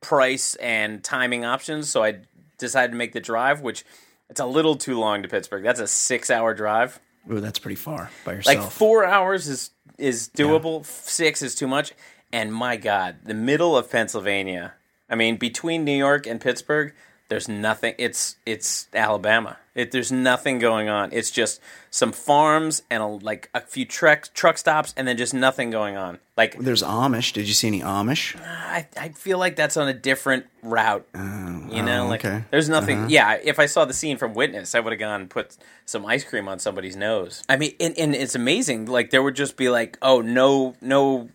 price 0.00 0.54
and 0.56 1.02
timing 1.02 1.44
options, 1.44 1.88
so 1.88 2.02
I 2.02 2.16
decided 2.58 2.92
to 2.92 2.96
make 2.98 3.12
the 3.12 3.20
drive, 3.20 3.60
which 3.60 3.84
it's 4.28 4.40
a 4.40 4.46
little 4.46 4.76
too 4.76 4.98
long 4.98 5.22
to 5.22 5.28
Pittsburgh. 5.28 5.62
That's 5.62 5.80
a 5.80 5.86
six-hour 5.86 6.54
drive. 6.54 7.00
Ooh, 7.30 7.40
that's 7.40 7.58
pretty 7.58 7.76
far 7.76 8.10
by 8.24 8.34
yourself. 8.34 8.56
Like 8.56 8.70
four 8.72 9.04
hours 9.04 9.46
is 9.48 9.70
is 9.98 10.28
doable. 10.34 10.80
F 10.80 10.86
Six 11.08 11.42
is 11.42 11.54
too 11.54 11.68
much. 11.68 11.92
And 12.32 12.52
my 12.52 12.76
God, 12.78 13.16
the 13.24 13.34
middle 13.34 13.76
of 13.76 13.90
Pennsylvania. 13.90 14.72
I 15.10 15.14
mean, 15.16 15.36
between 15.36 15.84
New 15.84 15.96
York 15.96 16.26
and 16.26 16.40
Pittsburgh, 16.40 16.94
there's 17.32 17.48
nothing. 17.48 17.94
It's 17.96 18.36
it's 18.44 18.88
Alabama. 18.92 19.56
It, 19.74 19.90
there's 19.90 20.12
nothing 20.12 20.58
going 20.58 20.90
on. 20.90 21.14
It's 21.14 21.30
just 21.30 21.62
some 21.90 22.12
farms 22.12 22.82
and 22.90 23.02
a, 23.02 23.06
like 23.06 23.48
a 23.54 23.62
few 23.62 23.86
truck 23.86 24.34
truck 24.34 24.58
stops, 24.58 24.92
and 24.98 25.08
then 25.08 25.16
just 25.16 25.32
nothing 25.32 25.70
going 25.70 25.96
on. 25.96 26.18
Like 26.36 26.58
There's 26.58 26.82
Amish. 26.82 27.32
Did 27.32 27.48
you 27.48 27.54
see 27.54 27.68
any 27.68 27.80
Amish? 27.80 28.38
I, 28.38 28.86
I 29.00 29.08
feel 29.10 29.38
like 29.38 29.56
that's 29.56 29.78
on 29.78 29.88
a 29.88 29.94
different 29.94 30.44
route. 30.62 31.06
Oh, 31.14 31.68
you 31.70 31.82
know, 31.82 32.04
oh, 32.04 32.08
like 32.08 32.22
okay. 32.22 32.44
there's 32.50 32.68
nothing. 32.68 32.98
Uh-huh. 32.98 33.08
Yeah, 33.08 33.38
if 33.42 33.58
I 33.58 33.64
saw 33.64 33.86
the 33.86 33.94
scene 33.94 34.18
from 34.18 34.34
Witness, 34.34 34.74
I 34.74 34.80
would 34.80 34.92
have 34.92 35.00
gone 35.00 35.22
and 35.22 35.30
put 35.30 35.56
some 35.86 36.04
ice 36.04 36.24
cream 36.24 36.48
on 36.48 36.58
somebody's 36.58 36.96
nose. 36.96 37.42
I 37.48 37.56
mean, 37.56 37.74
and, 37.80 37.98
and 37.98 38.14
it's 38.14 38.34
amazing. 38.34 38.86
Like 38.86 39.08
there 39.08 39.22
would 39.22 39.36
just 39.36 39.56
be 39.56 39.70
like, 39.70 39.96
oh, 40.02 40.20
no, 40.20 40.74
no 40.82 41.30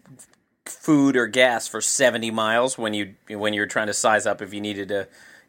food 0.67 1.17
or 1.17 1.25
gas 1.25 1.67
for 1.67 1.81
70 1.81 2.29
miles 2.29 2.77
when 2.77 2.93
you 2.93 3.15
when 3.29 3.53
you 3.53 3.61
were 3.61 3.67
trying 3.67 3.87
to 3.87 3.93
size 3.93 4.27
up 4.27 4.43
if 4.43 4.53
you 4.53 4.61
needed 4.61 4.89
to 4.89 5.07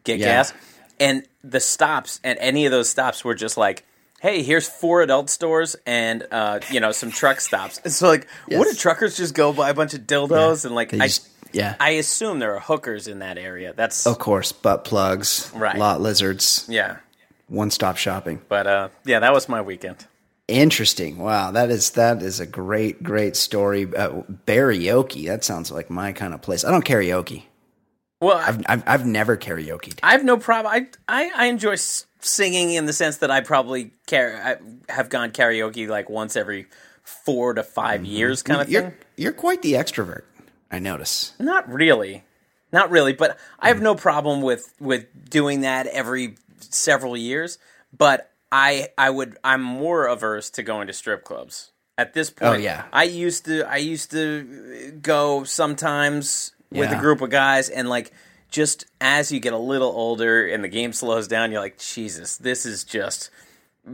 get 0.09 0.19
Yeah. 0.21 0.27
gas. 0.39 0.53
And 1.01 1.23
the 1.45 1.61
stops 1.61 2.21
at 2.25 2.37
any 2.41 2.67
of 2.67 2.73
those 2.73 2.89
stops 2.89 3.25
were 3.25 3.35
just 3.35 3.57
like. 3.57 3.85
Hey, 4.21 4.43
here's 4.43 4.69
four 4.69 5.03
adult 5.03 5.31
stores 5.31 5.77
and 5.87 6.27
uh, 6.33 6.59
you 6.73 6.81
know 6.81 6.91
some 6.91 7.13
truck 7.13 7.41
stops. 7.41 7.81
It's 7.85 7.95
so 7.99 8.09
like, 8.09 8.27
what 8.49 8.65
do 8.65 8.71
Yes. 8.71 8.77
truckers 8.81 9.17
just 9.17 9.33
go 9.33 9.53
buy 9.53 9.71
a 9.71 9.75
bunch 9.75 9.95
of 9.95 10.01
dildos 10.09 10.65
and 10.65 10.75
like? 10.75 10.91
They 10.91 10.99
I, 10.99 11.07
just- 11.07 11.29
yeah. 11.53 11.77
I 11.79 11.91
assume 12.03 12.41
there 12.41 12.53
are 12.57 12.59
hookers 12.59 13.07
in 13.07 13.21
that 13.21 13.39
area. 13.39 13.75
That's 13.77 14.09
of 14.09 14.19
course, 14.19 14.51
butt 14.51 14.83
plugs, 14.83 15.53
Right. 15.55 15.79
lot 15.79 16.01
lizards, 16.01 16.67
yeah. 16.69 16.97
one 17.47 17.71
stop 17.71 17.97
shopping. 17.97 18.43
But 18.49 18.67
uh, 18.67 18.89
yeah, 19.05 19.21
that 19.21 19.33
was 19.33 19.49
my 19.49 19.63
weekend. 19.63 20.05
Interesting. 20.49 21.19
Wow, 21.19 21.53
that 21.53 21.71
is 21.71 21.91
that 21.93 22.21
is 22.21 22.41
a 22.41 22.47
great 22.47 23.05
great 23.05 23.37
story. 23.37 23.85
Uh, 23.85 24.23
karaoke. 24.49 25.27
That 25.29 25.45
sounds 25.45 25.71
like 25.71 25.91
my 25.91 26.11
kind 26.13 26.35
of 26.35 26.43
place. 26.43 26.65
I 26.65 26.73
don't 26.73 26.85
karaoke. 26.85 27.45
Well, 28.21 28.37
I've 28.37 28.63
I've, 28.67 28.83
I've 28.87 29.07
never 29.07 29.37
karaoke. 29.37 29.99
I 30.03 30.13
have 30.13 30.25
no 30.25 30.37
problem. 30.37 30.73
I, 30.75 30.89
I 31.09 31.31
I 31.35 31.47
enjoy 31.47 31.73
s- 31.73 32.07
singing 32.21 32.73
in 32.73 32.87
the 32.87 32.93
sense 32.93 33.19
that 33.19 33.31
I 33.31 33.41
probably 33.41 33.93
car- 34.09 34.59
I 34.89 34.93
have 34.93 35.09
gone 35.09 35.31
karaoke 35.31 35.89
like 35.89 36.11
once 36.11 36.37
every 36.37 36.67
four 37.03 37.55
to 37.55 37.63
5 37.63 38.01
mm-hmm. 38.01 38.05
years, 38.05 38.43
kind 38.43 38.61
of 38.61 38.69
You're 38.69 38.83
thing. 38.83 38.95
you're 39.17 39.33
quite 39.33 39.63
the 39.63 39.75
extrovert. 39.75 40.23
I 40.71 40.79
notice. 40.79 41.33
Not 41.39 41.73
really, 41.73 42.25
not 42.73 42.91
really. 42.91 43.13
But 43.13 43.39
I 43.59 43.69
have 43.69 43.79
mm. 43.79 43.83
no 43.83 43.95
problem 43.95 44.43
with 44.43 44.75
with 44.81 45.07
doing 45.31 45.63
that 45.63 45.87
every 45.87 46.37
several 46.59 47.17
years. 47.17 47.59
But 47.97 48.31
I 48.51 48.89
I 48.99 49.11
would 49.11 49.39
I'm 49.45 49.63
more 49.63 50.07
averse 50.07 50.51
to 50.51 50.63
going 50.63 50.89
to 50.89 50.93
strip 50.93 51.25
clubs 51.25 51.71
at 51.97 52.15
this 52.15 52.33
oh, 52.41 52.41
point. 52.41 52.61
Oh, 52.61 52.63
yeah. 52.63 52.85
I 52.93 53.05
used 53.05 53.45
to 53.47 53.63
I 53.63 53.77
used 53.77 54.11
to 54.11 54.99
go 55.01 55.45
sometimes 55.45 56.53
with 56.71 56.91
a 56.93 56.97
group 56.97 57.21
of 57.21 57.31
guys 57.31 57.69
and 57.69 57.89
like 57.89 58.13
just 58.51 58.87
as 59.01 59.31
you 59.31 59.41
get 59.41 59.53
a 59.53 59.59
little 59.59 59.91
older 59.91 60.47
and 60.47 60.65
the 60.65 60.69
game 60.69 60.93
slows 60.93 61.29
down, 61.29 61.51
you're 61.51 61.61
like 61.61 61.79
Jesus, 61.79 62.37
this 62.37 62.67
is 62.67 62.85
just 62.85 63.31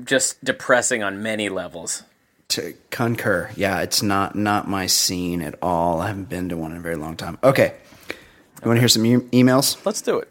just 0.04 0.42
depressing 0.44 1.02
on 1.02 1.22
many 1.22 1.48
levels. 1.48 2.02
To 2.48 2.74
concur. 2.90 3.50
Yeah, 3.56 3.80
it's 3.80 4.02
not 4.02 4.34
not 4.36 4.68
my 4.68 4.86
scene 4.86 5.40
at 5.42 5.56
all. 5.62 6.00
I 6.00 6.08
haven't 6.08 6.28
been 6.28 6.48
to 6.50 6.56
one 6.56 6.72
in 6.72 6.78
a 6.78 6.80
very 6.80 6.96
long 6.96 7.16
time. 7.16 7.38
Okay. 7.42 7.74
You 8.08 8.68
want 8.68 8.76
to 8.76 8.80
hear 8.80 8.88
some 8.88 9.04
e- 9.04 9.16
emails? 9.16 9.84
Let's 9.84 10.00
do 10.00 10.18
it. 10.18 10.30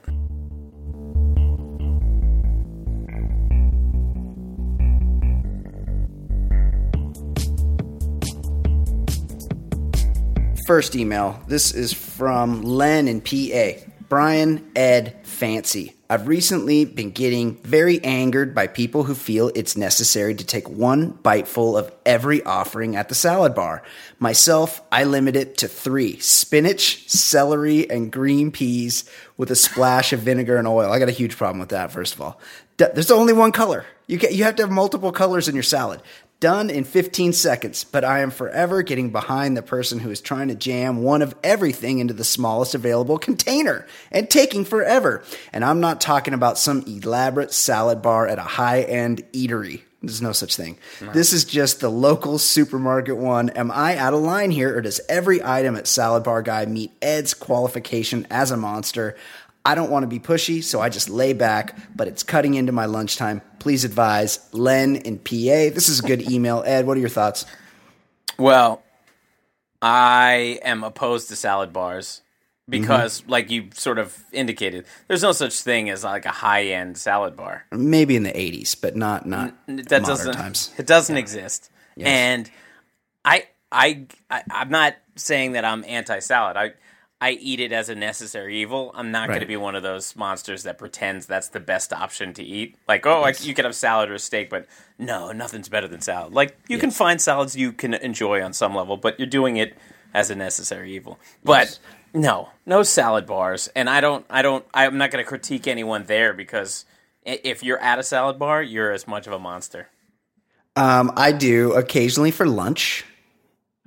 First 10.73 10.95
email. 10.95 11.39
This 11.47 11.71
is 11.71 11.93
from 11.93 12.63
Len 12.63 13.07
in 13.07 13.21
PA. 13.21 13.79
Brian 14.09 14.71
Ed 14.75 15.15
Fancy. 15.21 15.93
I've 16.09 16.27
recently 16.27 16.83
been 16.83 17.11
getting 17.11 17.57
very 17.57 18.03
angered 18.03 18.55
by 18.55 18.65
people 18.65 19.03
who 19.03 19.13
feel 19.13 19.51
it's 19.53 19.77
necessary 19.77 20.33
to 20.33 20.43
take 20.43 20.67
one 20.67 21.11
biteful 21.11 21.77
of 21.77 21.91
every 22.07 22.41
offering 22.41 22.95
at 22.95 23.07
the 23.07 23.13
salad 23.13 23.53
bar. 23.53 23.83
Myself, 24.17 24.81
I 24.91 25.03
limit 25.03 25.35
it 25.35 25.57
to 25.57 25.67
three 25.67 26.17
spinach, 26.17 27.07
celery, 27.07 27.87
and 27.87 28.11
green 28.11 28.49
peas 28.49 29.07
with 29.37 29.51
a 29.51 29.55
splash 29.55 30.11
of 30.11 30.21
vinegar 30.21 30.57
and 30.57 30.67
oil. 30.67 30.91
I 30.91 30.97
got 30.97 31.07
a 31.07 31.11
huge 31.11 31.37
problem 31.37 31.59
with 31.59 31.69
that, 31.69 31.91
first 31.91 32.15
of 32.15 32.21
all. 32.21 32.41
There's 32.77 33.11
only 33.11 33.33
one 33.33 33.51
color. 33.51 33.85
You, 34.07 34.19
you 34.31 34.43
have 34.43 34.55
to 34.55 34.63
have 34.63 34.71
multiple 34.71 35.11
colors 35.11 35.47
in 35.47 35.53
your 35.53 35.63
salad 35.63 36.01
done 36.39 36.69
in 36.69 36.83
15 36.83 37.33
seconds, 37.33 37.83
but 37.83 38.03
I 38.03 38.19
am 38.19 38.29
forever 38.29 38.81
getting 38.81 39.11
behind 39.11 39.55
the 39.55 39.61
person 39.61 39.99
who 39.99 40.11
is 40.11 40.19
trying 40.19 40.49
to 40.49 40.55
jam 40.55 41.01
one 41.01 41.21
of 41.21 41.35
everything 41.43 41.99
into 41.99 42.13
the 42.13 42.23
smallest 42.25 42.75
available 42.75 43.17
container 43.17 43.87
and 44.11 44.29
taking 44.29 44.65
forever. 44.65 45.23
And 45.53 45.63
I'm 45.63 45.79
not 45.79 46.01
talking 46.01 46.33
about 46.33 46.57
some 46.57 46.83
elaborate 46.85 47.53
salad 47.53 48.01
bar 48.01 48.27
at 48.27 48.39
a 48.39 48.43
high 48.43 48.81
end 48.81 49.23
eatery. 49.31 49.83
There's 50.01 50.21
no 50.21 50.33
such 50.33 50.57
thing. 50.57 50.77
This 51.13 51.31
is 51.31 51.45
just 51.45 51.79
the 51.79 51.87
local 51.87 52.37
supermarket 52.37 53.15
one. 53.15 53.49
Am 53.51 53.71
I 53.71 53.95
out 53.97 54.13
of 54.13 54.19
line 54.21 54.51
here, 54.51 54.77
or 54.77 54.81
does 54.81 54.99
every 55.07 55.41
item 55.41 55.77
at 55.77 55.87
Salad 55.87 56.23
Bar 56.23 56.41
Guy 56.41 56.65
meet 56.65 56.91
Ed's 57.01 57.33
qualification 57.33 58.27
as 58.29 58.51
a 58.51 58.57
monster? 58.57 59.15
I 59.65 59.75
don't 59.75 59.89
want 59.89 60.03
to 60.03 60.07
be 60.07 60.19
pushy, 60.19 60.61
so 60.63 60.81
I 60.81 60.89
just 60.89 61.09
lay 61.09 61.31
back, 61.33 61.77
but 61.95 62.07
it's 62.07 62.21
cutting 62.23 62.55
into 62.55 62.71
my 62.73 62.85
lunchtime. 62.85 63.41
Please 63.59 63.85
advise 63.85 64.39
Len 64.51 64.97
in 64.97 65.17
PA. 65.19 65.71
This 65.73 65.87
is 65.87 65.99
a 65.99 66.03
good 66.03 66.29
email. 66.29 66.63
Ed, 66.65 66.85
what 66.85 66.97
are 66.97 66.99
your 66.99 67.09
thoughts? 67.09 67.45
Well, 68.37 68.83
I 69.81 70.59
am 70.63 70.83
opposed 70.83 71.29
to 71.29 71.35
salad 71.35 71.71
bars 71.73 72.21
because, 72.67 73.21
Mm-hmm. 73.21 73.29
like 73.31 73.51
you 73.51 73.69
sort 73.73 73.99
of 73.99 74.17
indicated, 74.31 74.85
there's 75.07 75.23
no 75.23 75.31
such 75.31 75.61
thing 75.61 75.89
as 75.89 76.03
like 76.03 76.25
a 76.25 76.31
high 76.31 76.65
end 76.65 76.97
salad 76.97 77.35
bar. 77.35 77.65
Maybe 77.71 78.15
in 78.15 78.23
the 78.23 78.31
80s, 78.31 78.75
but 78.79 78.95
not 78.95 79.25
not 79.25 79.53
That 79.67 79.89
modern 79.89 80.03
doesn't 80.03 80.33
times. 80.33 80.71
it 80.77 80.87
doesn't 80.87 81.17
exist. 81.17 81.69
And 81.97 82.49
I, 83.23 83.47
I 83.71 84.07
I 84.29 84.43
I'm 84.51 84.69
not 84.69 84.95
saying 85.15 85.53
that 85.53 85.63
I'm 85.65 85.83
anti 85.87 86.19
salad. 86.19 86.57
I 86.57 86.73
I 87.23 87.31
eat 87.39 87.61
it 87.61 87.71
as 87.71 87.87
a 87.87 87.95
necessary 87.95 88.59
evil. 88.59 88.91
I'm 88.93 89.11
not 89.11 89.29
going 89.29 89.39
to 89.39 89.45
be 89.45 89.55
one 89.55 89.75
of 89.75 89.81
those 89.81 90.13
monsters 90.13 90.63
that 90.63 90.77
pretends 90.77 91.25
that's 91.25 91.47
the 91.47 91.61
best 91.61 91.93
option 91.93 92.33
to 92.33 92.43
eat. 92.43 92.75
Like, 92.85 93.05
oh, 93.05 93.21
like 93.21 93.45
you 93.45 93.53
can 93.53 93.63
have 93.63 93.75
salad 93.75 94.09
or 94.09 94.17
steak, 94.17 94.49
but 94.49 94.65
no, 94.99 95.31
nothing's 95.31 95.69
better 95.69 95.87
than 95.87 96.01
salad. 96.01 96.33
Like 96.33 96.57
you 96.67 96.77
can 96.77 96.91
find 96.91 97.21
salads 97.21 97.55
you 97.55 97.71
can 97.71 97.93
enjoy 97.93 98.43
on 98.43 98.51
some 98.51 98.75
level, 98.75 98.97
but 98.97 99.17
you're 99.21 99.25
doing 99.25 99.55
it 99.55 99.77
as 100.13 100.31
a 100.31 100.35
necessary 100.35 100.93
evil. 100.95 101.17
But 101.45 101.79
no, 102.13 102.49
no 102.65 102.83
salad 102.83 103.25
bars. 103.25 103.69
And 103.73 103.89
I 103.89 104.01
don't, 104.01 104.25
I 104.29 104.41
don't, 104.41 104.65
I'm 104.73 104.97
not 104.97 105.09
going 105.09 105.23
to 105.23 105.27
critique 105.27 105.65
anyone 105.65 106.03
there 106.07 106.33
because 106.33 106.83
if 107.23 107.63
you're 107.63 107.79
at 107.79 107.99
a 107.99 108.03
salad 108.03 108.37
bar, 108.37 108.61
you're 108.61 108.91
as 108.91 109.07
much 109.07 109.27
of 109.27 109.33
a 109.33 109.39
monster. 109.39 109.87
Um, 110.75 111.09
I 111.15 111.31
do 111.31 111.71
occasionally 111.71 112.31
for 112.31 112.45
lunch. 112.45 113.05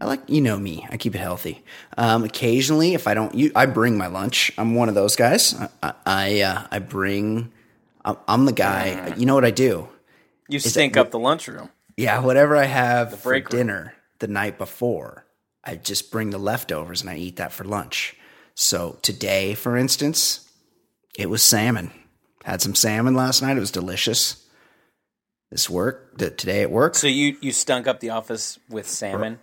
I 0.00 0.05
like 0.05 0.29
you 0.29 0.41
know 0.41 0.59
me. 0.59 0.87
I 0.91 0.97
keep 0.99 1.15
it 1.15 1.19
healthy. 1.19 1.65
Um, 1.97 2.25
occasionally, 2.25 2.95
if 2.95 3.07
I 3.07 3.15
don't, 3.15 3.35
you, 3.35 3.50
I 3.57 3.67
bring 3.67 3.97
my 3.97 4.09
lunch. 4.09 4.53
I'm 4.59 4.75
one 4.75 4.88
of 4.88 4.95
those 4.95 5.17
guys. 5.17 5.55
I 5.83 5.95
I, 6.05 6.41
uh, 6.43 6.67
I 6.71 6.79
bring. 6.81 7.53
I'm, 8.29 8.45
the 8.45 8.53
guy. 8.53 9.15
You 9.17 9.26
know 9.26 9.35
what 9.35 9.45
I 9.45 9.50
do? 9.50 9.88
You 10.49 10.61
stink 10.61 10.97
up 10.97 11.11
the 11.11 11.19
lunchroom. 11.19 11.71
Yeah, 11.97 12.21
whatever 12.21 12.57
I 12.57 12.67
have 12.67 13.19
for 13.19 13.31
break 13.31 13.50
room. 13.50 13.59
dinner 13.59 13.95
the 14.21 14.29
night 14.29 14.59
before, 14.59 15.26
I 15.65 15.76
just 15.76 16.12
bring 16.12 16.31
the 16.31 16.38
leftovers 16.38 17.00
and 17.00 17.11
I 17.11 17.17
eat 17.17 17.37
that 17.37 17.53
for 17.53 17.65
lunch. 17.65 18.17
So 18.55 18.99
today, 19.03 19.55
for 19.55 19.76
instance, 19.76 20.49
it 21.19 21.29
was 21.29 21.43
salmon. 21.43 21.91
Had 22.45 22.62
some 22.62 22.75
salmon 22.75 23.15
last 23.15 23.43
night. 23.43 23.57
It 23.57 23.61
was 23.61 23.73
delicious. 23.73 24.47
This 25.50 25.69
work 25.69 26.19
th- 26.19 26.37
today 26.37 26.62
at 26.62 26.71
work 26.71 26.95
So 26.95 27.07
you 27.07 27.37
you 27.41 27.53
stunk 27.53 27.87
up 27.87 28.00
the 28.00 28.11
office 28.11 28.59
with 28.69 28.88
salmon. 28.88 29.38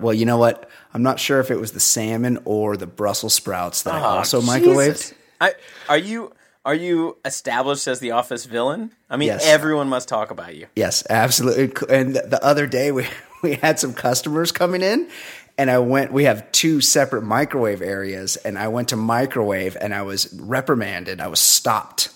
Well, 0.00 0.14
you 0.14 0.26
know 0.26 0.38
what? 0.38 0.68
I'm 0.94 1.02
not 1.02 1.18
sure 1.20 1.40
if 1.40 1.50
it 1.50 1.58
was 1.60 1.72
the 1.72 1.80
salmon 1.80 2.38
or 2.44 2.76
the 2.76 2.86
Brussels 2.86 3.34
sprouts 3.34 3.82
that 3.82 3.94
I 3.94 4.00
Oh, 4.00 4.04
also 4.04 4.40
Jesus. 4.40 4.54
microwaved. 4.54 5.14
I, 5.40 5.54
are 5.88 5.98
you 5.98 6.32
are 6.64 6.74
you 6.74 7.16
established 7.24 7.86
as 7.88 8.00
the 8.00 8.10
office 8.10 8.44
villain? 8.44 8.92
I 9.08 9.16
mean, 9.16 9.28
Yes. 9.28 9.46
everyone 9.46 9.88
must 9.88 10.08
talk 10.08 10.30
about 10.30 10.54
you. 10.54 10.66
Yes, 10.76 11.02
absolutely. 11.08 11.72
And 11.88 12.14
the 12.16 12.38
other 12.44 12.66
day 12.66 12.92
we 12.92 13.06
we 13.42 13.54
had 13.54 13.78
some 13.78 13.94
customers 13.94 14.52
coming 14.52 14.82
in 14.82 15.08
and 15.56 15.70
I 15.70 15.78
went 15.78 16.12
we 16.12 16.24
have 16.24 16.50
two 16.52 16.80
separate 16.82 17.22
microwave 17.22 17.80
areas 17.80 18.36
and 18.36 18.58
I 18.58 18.68
went 18.68 18.88
to 18.90 18.96
microwave 18.96 19.76
and 19.80 19.94
I 19.94 20.02
was 20.02 20.32
reprimanded. 20.38 21.20
I 21.20 21.28
was 21.28 21.40
stopped 21.40 22.10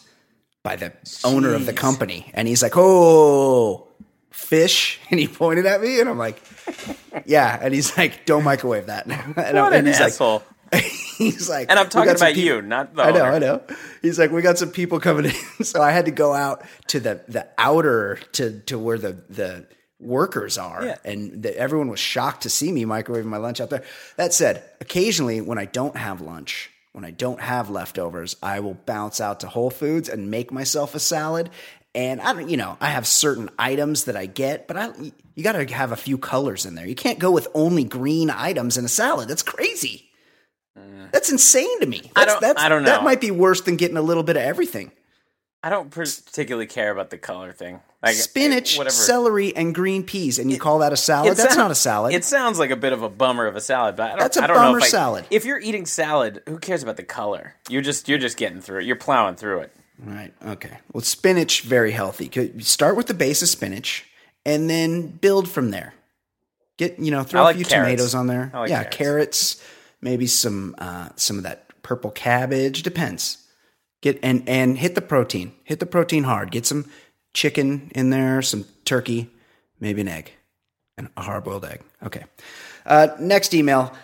by 0.62 0.76
the 0.76 0.92
owner 1.24 1.54
of 1.54 1.64
the 1.66 1.72
company 1.72 2.30
and 2.34 2.46
he's 2.48 2.62
like, 2.62 2.72
"Oh, 2.76 3.88
fish." 4.34 5.00
And 5.10 5.20
he 5.20 5.28
pointed 5.28 5.66
at 5.66 5.80
me 5.80 6.00
and 6.00 6.08
I'm 6.08 6.18
like, 6.18 6.42
"Yeah." 7.26 7.58
And 7.60 7.72
he's 7.74 7.96
like, 7.96 8.26
"Don't 8.26 8.44
microwave 8.44 8.86
that." 8.86 9.06
And, 9.36 9.36
What 9.36 9.72
and 9.72 9.74
an 9.74 9.86
he's 9.86 10.00
asshole! 10.00 10.42
like 10.72 10.82
he's 11.18 11.48
like 11.48 11.70
and 11.70 11.78
I'm 11.78 11.88
talking 11.88 12.10
about 12.14 12.34
peop- 12.34 12.44
you, 12.44 12.60
not 12.62 12.94
the 12.96 13.02
I 13.02 13.10
know, 13.12 13.20
owner. 13.20 13.32
I 13.32 13.38
know. 13.38 13.62
He's 14.02 14.18
like, 14.18 14.32
we 14.32 14.42
got 14.42 14.58
some 14.58 14.70
people 14.70 14.98
coming 14.98 15.26
in, 15.26 15.64
so 15.64 15.80
I 15.80 15.92
had 15.92 16.06
to 16.06 16.10
go 16.10 16.32
out 16.34 16.64
to 16.88 16.98
the 17.00 17.20
the 17.28 17.46
outer 17.58 18.18
to 18.32 18.60
to 18.66 18.78
where 18.78 18.98
the 18.98 19.12
the 19.28 19.66
workers 20.00 20.58
are, 20.58 20.84
Yeah. 20.84 20.96
and 21.04 21.42
the, 21.44 21.56
everyone 21.56 21.88
was 21.88 22.00
shocked 22.00 22.42
to 22.42 22.50
see 22.50 22.72
me 22.72 22.84
microwaving 22.84 23.24
my 23.26 23.36
lunch 23.38 23.60
out 23.60 23.70
there. 23.70 23.84
That 24.16 24.34
said, 24.34 24.62
occasionally 24.80 25.40
when 25.40 25.58
I 25.58 25.64
don't 25.66 25.96
have 25.96 26.20
lunch, 26.20 26.70
when 26.92 27.04
I 27.04 27.10
don't 27.12 27.40
have 27.40 27.70
leftovers, 27.70 28.36
I 28.42 28.60
will 28.60 28.74
bounce 28.74 29.20
out 29.20 29.40
to 29.40 29.46
Whole 29.48 29.70
Foods 29.70 30.08
and 30.08 30.30
make 30.30 30.50
myself 30.52 30.94
a 30.94 31.00
salad. 31.00 31.48
And 31.94 32.20
I 32.20 32.32
don't, 32.32 32.48
you 32.48 32.56
know, 32.56 32.76
I 32.80 32.88
have 32.88 33.06
certain 33.06 33.50
items 33.58 34.04
that 34.04 34.16
I 34.16 34.26
get, 34.26 34.66
but 34.66 34.76
I 34.76 34.90
you 35.36 35.42
got 35.44 35.52
to 35.52 35.64
have 35.72 35.92
a 35.92 35.96
few 35.96 36.18
colors 36.18 36.66
in 36.66 36.74
there. 36.74 36.86
You 36.86 36.94
can't 36.96 37.18
go 37.20 37.30
with 37.30 37.46
only 37.54 37.84
green 37.84 38.30
items 38.30 38.76
in 38.76 38.84
a 38.84 38.88
salad. 38.88 39.28
That's 39.28 39.42
crazy. 39.44 40.10
That's 41.12 41.30
insane 41.30 41.80
to 41.80 41.86
me. 41.86 42.00
That's, 42.00 42.08
Mm. 42.14 42.16
I 42.16 42.24
don't- 42.24 42.40
that's, 42.40 42.62
I 42.62 42.68
don't 42.68 42.82
know. 42.82 42.90
That 42.90 43.04
might 43.04 43.20
be 43.20 43.30
worse 43.30 43.60
than 43.60 43.76
getting 43.76 43.96
a 43.96 44.02
little 44.02 44.24
bit 44.24 44.36
of 44.36 44.42
everything. 44.42 44.90
I 45.62 45.70
don't 45.70 45.90
particularly 45.90 46.66
care 46.66 46.90
about 46.90 47.10
the 47.10 47.16
color 47.16 47.52
thing. 47.52 47.80
Like 48.02 48.16
Spinach, 48.16 48.76
whatever. 48.76 48.92
celery, 48.92 49.54
and 49.56 49.74
green 49.74 50.02
peas, 50.02 50.38
and 50.38 50.50
you 50.50 50.58
call 50.58 50.80
that 50.80 50.92
a 50.92 50.96
salad? 50.96 51.32
It 51.32 51.36
That's 51.36 51.50
sound- 51.54 51.58
not 51.58 51.70
a 51.70 51.74
salad. 51.76 52.12
It 52.12 52.24
sounds 52.24 52.58
like 52.58 52.70
a 52.70 52.76
bit 52.76 52.92
of 52.92 53.02
a 53.02 53.08
bummer 53.08 53.46
of 53.46 53.56
a 53.56 53.60
salad, 53.62 53.96
but 53.96 54.06
I 54.06 54.08
don't, 54.10 54.18
That's 54.18 54.36
a 54.36 54.42
I 54.44 54.46
don't 54.48 54.56
know 54.56 54.62
bummer 54.64 54.78
if 54.78 54.84
I- 54.84 54.88
salad. 54.88 55.26
If 55.30 55.44
you're 55.46 55.58
eating 55.60 55.86
salad, 55.86 56.42
who 56.46 56.58
cares 56.58 56.82
about 56.82 56.96
the 56.96 57.02
color? 57.04 57.54
You're 57.70 57.80
just 57.80 58.08
you're 58.08 58.18
just 58.18 58.36
getting 58.36 58.60
through 58.60 58.80
it. 58.80 58.84
You're 58.84 58.96
plowing 58.96 59.36
through 59.36 59.60
it. 59.60 59.72
Right. 59.98 60.32
Okay. 60.44 60.78
Well, 60.92 61.02
spinach 61.02 61.62
very 61.62 61.92
healthy. 61.92 62.30
Start 62.60 62.96
with 62.96 63.06
the 63.06 63.14
base 63.14 63.42
of 63.42 63.48
spinach, 63.48 64.06
and 64.44 64.68
then 64.68 65.08
build 65.08 65.48
from 65.48 65.70
there. 65.70 65.94
Get 66.76 66.98
you 66.98 67.10
know 67.10 67.22
throw 67.22 67.44
like 67.44 67.54
a 67.54 67.58
few 67.58 67.64
carrots. 67.64 67.86
tomatoes 67.86 68.14
on 68.14 68.26
there. 68.26 68.50
Like 68.52 68.70
yeah, 68.70 68.84
carrots. 68.84 68.96
carrots. 68.96 69.62
Maybe 70.00 70.26
some 70.26 70.74
uh, 70.78 71.10
some 71.16 71.38
of 71.38 71.44
that 71.44 71.82
purple 71.82 72.10
cabbage. 72.10 72.82
Depends. 72.82 73.46
Get 74.02 74.18
and 74.22 74.48
and 74.48 74.76
hit 74.76 74.94
the 74.96 75.00
protein. 75.00 75.52
Hit 75.62 75.78
the 75.80 75.86
protein 75.86 76.24
hard. 76.24 76.50
Get 76.50 76.66
some 76.66 76.90
chicken 77.32 77.90
in 77.94 78.10
there, 78.10 78.42
some 78.42 78.64
turkey, 78.84 79.30
maybe 79.80 80.00
an 80.00 80.08
egg, 80.08 80.32
and 80.98 81.08
a 81.16 81.22
hard 81.22 81.44
boiled 81.44 81.64
egg. 81.64 81.80
Okay. 82.02 82.24
Uh, 82.84 83.08
next 83.20 83.54
email. 83.54 83.94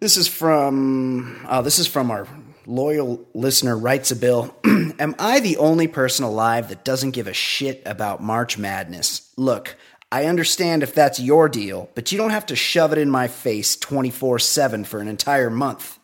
This 0.00 0.16
is 0.16 0.26
from 0.26 1.46
oh, 1.48 1.62
this 1.62 1.78
is 1.78 1.86
from 1.86 2.10
our 2.10 2.26
loyal 2.66 3.24
listener 3.34 3.76
writes 3.76 4.10
a 4.10 4.16
bill. 4.16 4.54
Am 4.98 5.14
I 5.18 5.40
the 5.40 5.56
only 5.56 5.86
person 5.86 6.24
alive 6.24 6.68
that 6.68 6.84
doesn't 6.84 7.12
give 7.12 7.26
a 7.26 7.32
shit 7.32 7.82
about 7.86 8.22
March 8.22 8.58
Madness? 8.58 9.30
Look, 9.36 9.76
I 10.10 10.24
understand 10.24 10.82
if 10.82 10.94
that's 10.94 11.20
your 11.20 11.48
deal, 11.48 11.88
but 11.94 12.10
you 12.10 12.18
don't 12.18 12.30
have 12.30 12.46
to 12.46 12.56
shove 12.56 12.92
it 12.92 12.98
in 12.98 13.10
my 13.10 13.28
face 13.28 13.76
24/7 13.76 14.84
for 14.84 15.00
an 15.00 15.08
entire 15.08 15.50
month. 15.50 15.98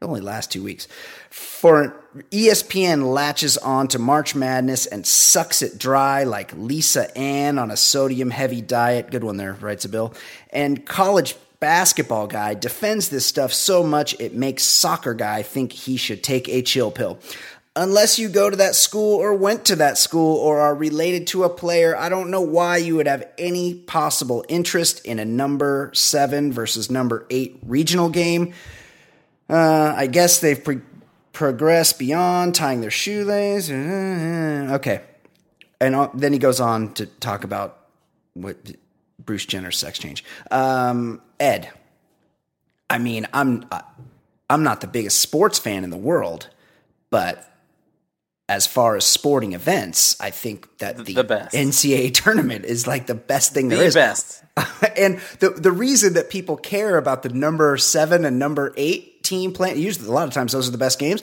Only 0.00 0.20
lasts 0.20 0.52
2 0.52 0.62
weeks. 0.62 0.88
For 1.30 1.94
ESPN 2.32 3.12
latches 3.12 3.56
on 3.58 3.86
to 3.88 3.98
March 3.98 4.34
Madness 4.34 4.86
and 4.86 5.06
sucks 5.06 5.62
it 5.62 5.78
dry 5.78 6.24
like 6.24 6.52
Lisa 6.56 7.16
Ann 7.16 7.58
on 7.58 7.70
a 7.70 7.76
sodium 7.76 8.30
heavy 8.30 8.60
diet. 8.60 9.10
Good 9.10 9.22
one 9.22 9.36
there, 9.36 9.56
writes 9.60 9.84
a 9.84 9.88
bill. 9.88 10.12
And 10.50 10.84
college 10.84 11.36
basketball 11.60 12.26
guy 12.26 12.54
defends 12.54 13.10
this 13.10 13.24
stuff 13.24 13.52
so 13.52 13.84
much 13.84 14.16
it 14.18 14.34
makes 14.34 14.64
soccer 14.64 15.14
guy 15.14 15.42
think 15.42 15.72
he 15.72 15.96
should 15.96 16.24
take 16.24 16.48
a 16.48 16.62
chill 16.62 16.90
pill. 16.90 17.20
Unless 17.74 18.18
you 18.18 18.28
go 18.28 18.50
to 18.50 18.56
that 18.56 18.74
school 18.74 19.16
or 19.16 19.32
went 19.32 19.64
to 19.66 19.76
that 19.76 19.96
school 19.96 20.36
or 20.36 20.60
are 20.60 20.74
related 20.74 21.26
to 21.28 21.44
a 21.44 21.48
player, 21.48 21.96
I 21.96 22.10
don't 22.10 22.30
know 22.30 22.42
why 22.42 22.76
you 22.76 22.96
would 22.96 23.06
have 23.06 23.26
any 23.38 23.74
possible 23.74 24.44
interest 24.48 25.04
in 25.06 25.18
a 25.18 25.24
number 25.24 25.90
seven 25.94 26.52
versus 26.52 26.90
number 26.90 27.26
eight 27.30 27.58
regional 27.62 28.10
game. 28.10 28.52
Uh, 29.48 29.94
I 29.96 30.06
guess 30.06 30.40
they've 30.40 30.62
pre- 30.62 30.82
progressed 31.32 31.98
beyond 31.98 32.54
tying 32.54 32.82
their 32.82 32.90
shoelaces. 32.90 33.70
Okay. 33.70 35.00
And 35.80 35.94
uh, 35.94 36.10
then 36.12 36.34
he 36.34 36.38
goes 36.38 36.60
on 36.60 36.92
to 36.94 37.06
talk 37.06 37.42
about 37.42 37.86
what 38.34 38.56
Bruce 39.18 39.46
Jenner's 39.46 39.78
sex 39.78 39.98
change. 39.98 40.24
Um, 40.50 41.22
Ed, 41.40 41.70
I 42.90 42.98
mean, 42.98 43.26
I'm 43.32 43.64
uh, 43.70 43.80
I'm 44.50 44.62
not 44.62 44.80
the 44.82 44.86
biggest 44.86 45.20
sports 45.20 45.58
fan 45.58 45.84
in 45.84 45.90
the 45.90 45.96
world, 45.96 46.50
but 47.10 47.48
as 48.52 48.66
far 48.66 48.96
as 48.96 49.04
sporting 49.04 49.52
events, 49.54 50.20
I 50.20 50.30
think 50.30 50.78
that 50.78 50.96
the, 50.98 51.14
the. 51.14 51.48
NCAA 51.52 52.12
tournament 52.22 52.64
is 52.66 52.86
like 52.86 53.06
the 53.06 53.14
best 53.14 53.54
thing 53.54 53.68
there 53.68 53.78
The 53.78 53.84
is. 53.86 53.94
best. 53.94 54.44
and 54.96 55.18
the 55.40 55.50
the 55.50 55.72
reason 55.72 56.12
that 56.14 56.28
people 56.28 56.56
care 56.58 56.98
about 56.98 57.22
the 57.22 57.30
number 57.30 57.76
seven 57.78 58.24
and 58.26 58.38
number 58.38 58.74
eight 58.76 59.22
team 59.24 59.52
playing, 59.52 59.78
usually 59.78 60.08
a 60.08 60.12
lot 60.12 60.28
of 60.28 60.34
times 60.34 60.52
those 60.52 60.68
are 60.68 60.72
the 60.72 60.78
best 60.78 60.98
games, 60.98 61.22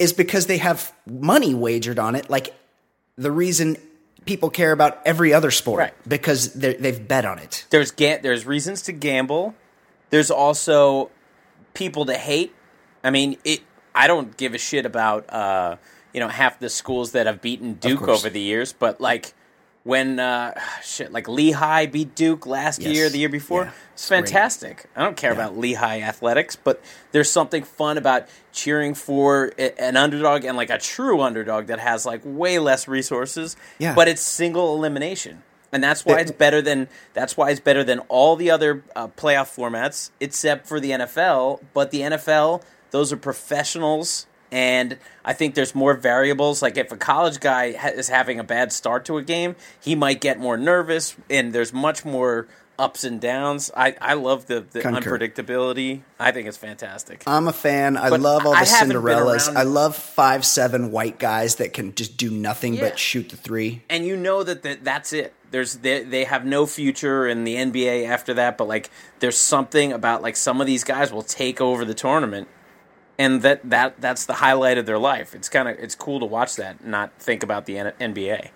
is 0.00 0.12
because 0.12 0.46
they 0.46 0.58
have 0.58 0.92
money 1.06 1.54
wagered 1.54 1.98
on 2.00 2.16
it. 2.16 2.28
Like 2.28 2.52
the 3.16 3.30
reason 3.30 3.76
people 4.26 4.50
care 4.50 4.72
about 4.72 4.98
every 5.06 5.32
other 5.32 5.50
sport 5.52 5.78
Right. 5.78 5.94
because 6.08 6.52
they've 6.54 7.06
bet 7.06 7.24
on 7.24 7.38
it. 7.38 7.64
There's 7.70 7.92
ga- 7.92 8.18
there's 8.20 8.44
reasons 8.44 8.82
to 8.82 8.92
gamble. 8.92 9.54
There's 10.10 10.30
also 10.32 11.10
people 11.74 12.06
to 12.06 12.14
hate. 12.14 12.52
I 13.04 13.10
mean, 13.10 13.36
it. 13.44 13.60
I 13.94 14.06
don't 14.08 14.36
give 14.36 14.54
a 14.54 14.58
shit 14.58 14.84
about 14.86 15.32
uh, 15.32 15.76
you 16.18 16.24
know 16.24 16.28
half 16.42 16.58
the 16.58 16.68
schools 16.68 17.12
that 17.12 17.26
have 17.26 17.40
beaten 17.40 17.74
Duke 17.74 18.08
over 18.08 18.28
the 18.28 18.40
years, 18.40 18.72
but 18.72 19.00
like 19.00 19.34
when 19.84 20.18
uh, 20.18 20.52
shit 20.82 21.12
like 21.12 21.28
Lehigh 21.28 21.86
beat 21.86 22.16
Duke 22.16 22.44
last 22.44 22.82
Yes. 22.82 22.92
year, 22.92 23.08
the 23.08 23.18
year 23.18 23.28
before, 23.28 23.66
Yeah. 23.66 23.70
it's 23.94 24.08
great. 24.08 24.18
fantastic. 24.24 24.86
I 24.96 25.04
don't 25.04 25.16
care 25.16 25.30
about 25.32 25.56
Lehigh 25.56 26.00
athletics, 26.00 26.56
but 26.56 26.82
there's 27.12 27.30
something 27.30 27.62
fun 27.62 27.96
about 27.98 28.26
cheering 28.52 28.94
for 28.94 29.52
an 29.78 29.96
underdog 29.96 30.44
and 30.44 30.56
like 30.56 30.70
a 30.70 30.78
true 30.78 31.20
underdog 31.22 31.68
that 31.68 31.78
has 31.78 32.04
like 32.04 32.20
way 32.24 32.58
less 32.58 32.88
resources. 32.88 33.56
Yeah. 33.78 33.94
but 33.94 34.08
it's 34.08 34.20
single 34.22 34.74
elimination. 34.74 35.44
And 35.72 35.84
that's 35.84 36.04
why 36.04 36.18
it's 36.20 36.32
better 36.32 36.60
than 36.60 36.88
that's 37.14 37.36
why 37.36 37.50
it's 37.50 37.60
better 37.60 37.84
than 37.84 37.98
all 38.08 38.36
the 38.36 38.50
other 38.50 38.82
uh, 38.96 39.06
playoff 39.08 39.54
formats, 39.54 40.10
except 40.18 40.66
for 40.66 40.80
the 40.80 40.90
NFL. 40.90 41.60
But 41.74 41.92
the 41.92 42.00
NFL, 42.00 42.62
those 42.90 43.12
are 43.12 43.18
professionals, 43.18 44.26
and 44.50 44.96
I 45.24 45.32
think 45.32 45.54
there's 45.54 45.74
more 45.74 45.94
variables. 45.94 46.62
Like 46.62 46.76
if 46.76 46.90
a 46.92 46.96
college 46.96 47.40
guy 47.40 47.72
ha- 47.72 47.88
is 47.88 48.08
having 48.08 48.38
a 48.40 48.44
bad 48.44 48.72
start 48.72 49.04
to 49.06 49.18
a 49.18 49.22
game, 49.22 49.56
he 49.80 49.94
might 49.94 50.20
get 50.20 50.38
more 50.38 50.56
nervous, 50.56 51.16
and 51.28 51.52
there's 51.52 51.72
much 51.72 52.04
more 52.04 52.46
ups 52.78 53.02
and 53.02 53.20
downs. 53.20 53.72
I, 53.76 53.96
I 54.00 54.14
love 54.14 54.46
the, 54.46 54.60
the 54.70 54.80
Concur. 54.82 55.18
unpredictability. 55.18 56.02
I 56.18 56.30
think 56.30 56.46
it's 56.46 56.56
fantastic. 56.56 57.24
I'm 57.26 57.48
a 57.48 57.52
fan. 57.52 57.96
I 57.96 58.08
But 58.08 58.20
love 58.20 58.46
all 58.46 58.52
the 58.52 58.58
Cinderellas. 58.60 59.52
I 59.54 59.64
love 59.64 59.96
five 59.96 60.44
seven 60.44 60.92
white 60.92 61.18
guys 61.18 61.56
that 61.56 61.72
can 61.72 61.94
just 61.96 62.16
do 62.16 62.30
nothing 62.30 62.74
Yeah. 62.74 62.82
but 62.82 62.98
shoot 62.98 63.30
the 63.30 63.36
three. 63.36 63.82
and 63.90 64.04
you 64.06 64.16
know 64.16 64.42
that, 64.44 64.62
that 64.62 64.84
that's 64.84 65.12
it. 65.12 65.34
There's 65.50 65.76
they, 65.78 66.04
they 66.04 66.24
have 66.24 66.44
no 66.44 66.66
future 66.66 67.26
in 67.26 67.42
the 67.44 67.56
NBA 67.56 68.06
after 68.06 68.34
that, 68.34 68.56
but 68.58 68.68
like 68.68 68.90
there's 69.18 69.38
something 69.38 69.92
about 69.92 70.22
like 70.22 70.36
some 70.36 70.60
of 70.60 70.66
these 70.68 70.84
guys 70.84 71.10
will 71.10 71.22
take 71.22 71.60
over 71.60 71.84
the 71.84 71.94
tournament, 71.94 72.46
and 73.18 73.42
that 73.42 73.68
that 73.68 74.00
that's 74.00 74.26
the 74.26 74.34
highlight 74.34 74.78
of 74.78 74.86
their 74.86 74.98
life. 74.98 75.34
It's 75.34 75.48
kind 75.48 75.68
of 75.68 75.78
it's 75.78 75.94
cool 75.94 76.20
to 76.20 76.26
watch 76.26 76.56
that, 76.56 76.84
not 76.84 77.12
think 77.18 77.42
about 77.42 77.66
the 77.66 77.78
N- 77.78 77.92
NBA. 78.00 78.50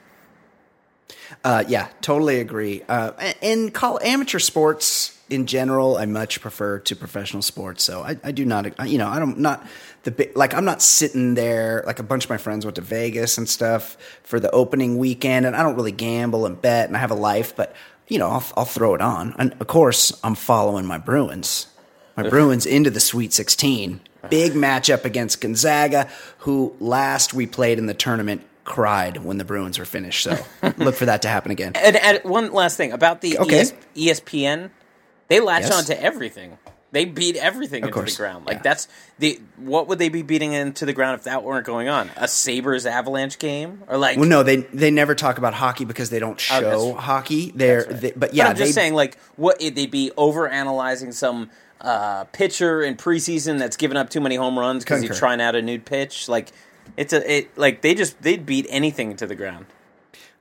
Uh, 1.44 1.64
yeah, 1.66 1.88
totally 2.00 2.40
agree. 2.40 2.82
Uh, 2.88 3.12
in 3.40 3.70
call 3.70 3.98
amateur 4.02 4.38
sports, 4.38 5.18
in 5.28 5.46
general, 5.46 5.96
I 5.96 6.04
much 6.06 6.40
prefer 6.40 6.78
to 6.80 6.94
professional 6.94 7.42
sports. 7.42 7.82
So 7.82 8.02
I, 8.02 8.16
I 8.22 8.32
do 8.32 8.44
not, 8.44 8.88
you 8.88 8.98
know, 8.98 9.08
I 9.08 9.18
don't 9.18 9.38
not 9.38 9.66
the 10.04 10.30
like 10.34 10.54
I'm 10.54 10.64
not 10.64 10.82
sitting 10.82 11.34
there 11.34 11.82
like 11.86 11.98
a 11.98 12.02
bunch 12.02 12.24
of 12.24 12.30
my 12.30 12.36
friends 12.36 12.64
went 12.64 12.76
to 12.76 12.82
Vegas 12.82 13.38
and 13.38 13.48
stuff 13.48 13.96
for 14.22 14.38
the 14.38 14.50
opening 14.50 14.98
weekend, 14.98 15.46
and 15.46 15.56
I 15.56 15.62
don't 15.62 15.74
really 15.74 15.92
gamble 15.92 16.46
and 16.46 16.60
bet, 16.60 16.88
and 16.88 16.96
I 16.96 17.00
have 17.00 17.10
a 17.10 17.16
life, 17.16 17.56
but 17.56 17.74
you 18.08 18.18
know, 18.18 18.28
I'll, 18.28 18.44
I'll 18.56 18.64
throw 18.64 18.94
it 18.94 19.00
on, 19.00 19.34
and 19.38 19.54
of 19.58 19.66
course, 19.66 20.18
I'm 20.22 20.34
following 20.34 20.84
my 20.84 20.98
Bruins, 20.98 21.66
my 22.16 22.28
Bruins 22.28 22.66
into 22.66 22.90
the 22.90 23.00
Sweet 23.00 23.32
16. 23.32 24.00
Big 24.30 24.52
matchup 24.52 25.04
against 25.04 25.40
Gonzaga, 25.40 26.08
who 26.38 26.74
last 26.80 27.34
we 27.34 27.46
played 27.46 27.78
in 27.78 27.86
the 27.86 27.94
tournament 27.94 28.42
cried 28.64 29.16
when 29.24 29.38
the 29.38 29.44
Bruins 29.44 29.78
were 29.78 29.84
finished. 29.84 30.22
So 30.22 30.38
look 30.78 30.94
for 30.94 31.06
that 31.06 31.22
to 31.22 31.28
happen 31.28 31.50
again. 31.50 31.72
And, 31.74 31.96
and 31.96 32.20
one 32.24 32.52
last 32.52 32.76
thing 32.76 32.92
about 32.92 33.20
the 33.20 33.38
Okay. 33.38 33.60
ES, 33.60 33.72
ESPN, 33.96 34.70
they 35.28 35.40
latch 35.40 35.62
Yes. 35.62 35.72
on 35.72 35.84
to 35.86 36.00
everything. 36.02 36.58
They 36.92 37.06
beat 37.06 37.36
everything 37.36 37.82
into 37.84 37.92
course, 37.94 38.16
the 38.16 38.22
ground. 38.22 38.44
Like 38.44 38.56
yeah. 38.58 38.62
that's 38.64 38.86
the 39.18 39.40
what 39.56 39.88
would 39.88 39.98
they 39.98 40.10
be 40.10 40.20
beating 40.20 40.52
into 40.52 40.84
the 40.84 40.92
ground 40.92 41.18
if 41.18 41.24
that 41.24 41.42
weren't 41.42 41.64
going 41.64 41.88
on? 41.88 42.10
A 42.18 42.28
Sabres 42.28 42.84
Avalanche 42.84 43.38
game 43.38 43.82
or 43.88 43.96
like? 43.96 44.18
Well, 44.18 44.28
no, 44.28 44.42
they 44.42 44.56
they 44.56 44.90
never 44.90 45.14
talk 45.14 45.38
about 45.38 45.54
hockey 45.54 45.86
because 45.86 46.10
they 46.10 46.18
don't 46.18 46.34
Oh, 46.52 46.60
show 46.60 46.60
that's- 46.88 47.04
hockey. 47.04 47.50
They're, 47.56 47.78
right. 47.78 47.88
they, 48.00 48.10
but 48.10 48.20
But 48.20 48.34
yeah, 48.34 48.48
I'm 48.48 48.56
just 48.56 48.68
they, 48.68 48.72
saying, 48.72 48.92
like, 48.92 49.16
what 49.36 49.58
they'd 49.58 49.90
be 49.90 50.12
over 50.18 50.46
analyzing 50.46 51.12
some 51.12 51.48
uh, 51.82 52.24
pitcher 52.32 52.82
in 52.82 52.96
preseason 52.96 53.58
that's 53.58 53.76
given 53.76 53.96
up 53.96 54.08
too 54.08 54.20
many 54.20 54.36
home 54.36 54.58
runs 54.58 54.84
because 54.84 55.00
he's 55.02 55.10
Concur. 55.10 55.18
trying 55.18 55.40
out 55.40 55.54
a 55.54 55.62
new 55.62 55.78
pitch. 55.78 56.28
Like, 56.28 56.52
it's 56.96 57.12
a 57.12 57.38
it 57.38 57.58
like 57.58 57.82
they 57.82 57.94
just 57.94 58.20
they'd 58.22 58.46
beat 58.46 58.66
anything 58.70 59.16
to 59.16 59.26
the 59.26 59.34
ground. 59.34 59.66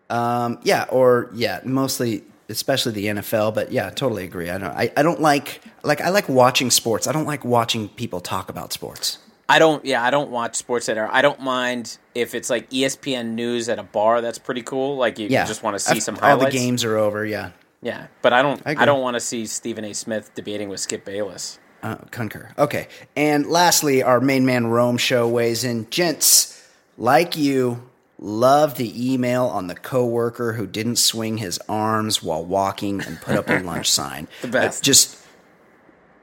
Um, 0.09 0.59
yeah, 0.63 0.85
or 0.89 1.29
yeah, 1.33 1.61
mostly, 1.63 2.23
especially 2.49 2.91
the 2.91 3.05
NFL. 3.05 3.53
But 3.55 3.71
yeah, 3.71 3.89
totally 3.89 4.23
agree. 4.23 4.49
I 4.49 4.57
don't. 4.57 4.71
I, 4.71 4.91
I 4.95 5.03
don't 5.03 5.21
like 5.21 5.61
like 5.83 6.01
I 6.01 6.09
like 6.09 6.27
watching 6.29 6.69
sports. 6.69 7.07
I 7.07 7.11
don't 7.11 7.25
like 7.25 7.43
watching 7.45 7.89
people 7.89 8.19
talk 8.21 8.49
about 8.49 8.73
sports. 8.73 9.19
I 9.47 9.59
don't. 9.59 9.83
Yeah, 9.83 10.03
I 10.03 10.11
don't 10.11 10.31
watch 10.31 10.53
SportsCenter. 10.65 11.09
I 11.11 11.21
don't 11.21 11.39
mind 11.41 11.97
if 12.15 12.35
it's 12.35 12.49
like 12.49 12.69
ESPN 12.69 13.31
news 13.33 13.67
at 13.69 13.79
a 13.79 13.83
bar. 13.83 14.21
That's 14.21 14.37
pretty 14.39 14.61
cool. 14.61 14.95
Like 14.97 15.19
you, 15.19 15.25
you 15.25 15.29
just 15.45 15.63
want 15.63 15.75
to 15.75 15.79
see 15.79 15.99
some 15.99 16.15
All 16.15 16.21
highlights. 16.21 16.53
the 16.53 16.59
games 16.59 16.83
are 16.83 16.97
over. 16.97 17.25
Yeah, 17.25 17.51
Yeah, 17.81 18.07
but 18.21 18.31
I 18.33 18.41
don't. 18.41 18.61
I 18.65 18.75
I, 18.77 18.85
don't 18.85 19.01
want 19.01 19.15
to 19.15 19.19
see 19.19 19.45
Stephen 19.45 19.83
A. 19.85 19.93
Smith 19.93 20.31
debating 20.35 20.69
with 20.69 20.79
Skip 20.79 21.03
Bayless. 21.03 21.59
uh, 21.81 21.95
concur. 22.11 22.51
Okay, 22.57 22.87
and 23.15 23.47
lastly, 23.47 24.03
our 24.03 24.21
main 24.21 24.45
man 24.45 24.67
Rome 24.67 24.97
show 24.97 25.27
weighs 25.27 25.63
in. 25.63 25.89
Gents, 25.89 26.69
like 26.97 27.35
you, 27.35 27.89
love 28.19 28.75
the 28.75 29.13
email 29.13 29.45
on 29.45 29.65
the 29.67 29.73
coworker 29.75 30.53
who 30.53 30.67
didn't 30.67 30.97
swing 30.97 31.37
his 31.37 31.59
arms 31.67 32.21
while 32.21 32.45
walking 32.45 33.01
and 33.01 33.19
put 33.19 33.35
up 33.35 33.49
a 33.49 33.59
lunch 33.63 33.89
sign. 33.89 34.27
The 34.41 34.47
best. 34.47 34.83
Just 34.83 35.17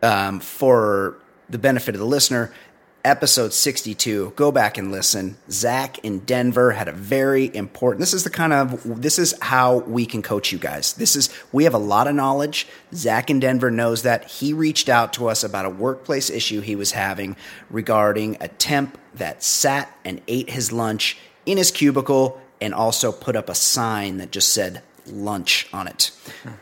um, 0.03 0.38
for 0.38 1.16
the 1.51 1.59
benefit 1.59 1.94
of 1.94 1.99
the 1.99 2.07
listener, 2.07 2.53
episode 3.04 3.52
62, 3.52 4.32
go 4.37 4.52
back 4.52 4.76
and 4.78 4.92
listen. 4.92 5.37
Zach 5.50 5.98
in 6.00 6.20
Denver 6.20 6.72
had 6.72 6.88
a 6.88 6.92
very 6.92 7.54
important, 7.54 8.00
this 8.00 8.12
is 8.12 8.24
the 8.24 8.30
kind 8.30 8.52
of, 8.52 9.00
this 9.00 9.18
is 9.18 9.34
how 9.40 9.78
we 9.78 10.06
can 10.06 10.22
coach 10.22 10.52
you 10.52 10.58
guys. 10.58 10.92
This 10.94 11.16
is, 11.16 11.30
we 11.52 11.64
have 11.64 11.74
a 11.74 11.78
lot 11.78 12.06
of 12.06 12.14
knowledge. 12.14 12.66
Zach 12.94 13.30
in 13.30 13.40
Denver 13.40 13.70
knows 13.70 14.02
that. 14.02 14.24
He 14.30 14.52
reached 14.52 14.88
out 14.88 15.12
to 15.14 15.28
us 15.28 15.44
about 15.44 15.64
a 15.64 15.70
workplace 15.70 16.30
issue 16.30 16.61
he 16.61 16.76
was 16.76 16.92
having 16.92 17.37
regarding 17.70 18.37
a 18.40 18.48
temp 18.48 18.98
that 19.14 19.42
sat 19.42 19.96
and 20.04 20.20
ate 20.28 20.50
his 20.50 20.72
lunch 20.72 21.16
in 21.46 21.56
his 21.58 21.70
cubicle 21.70 22.40
and 22.61 22.74
also 22.74 23.12
put 23.12 23.37
up 23.37 23.48
a 23.48 23.54
sign 23.54 24.18
that 24.18 24.30
just 24.30 24.52
said 24.52 24.82
lunch 25.06 25.68
on 25.72 25.88
it. 25.88 26.11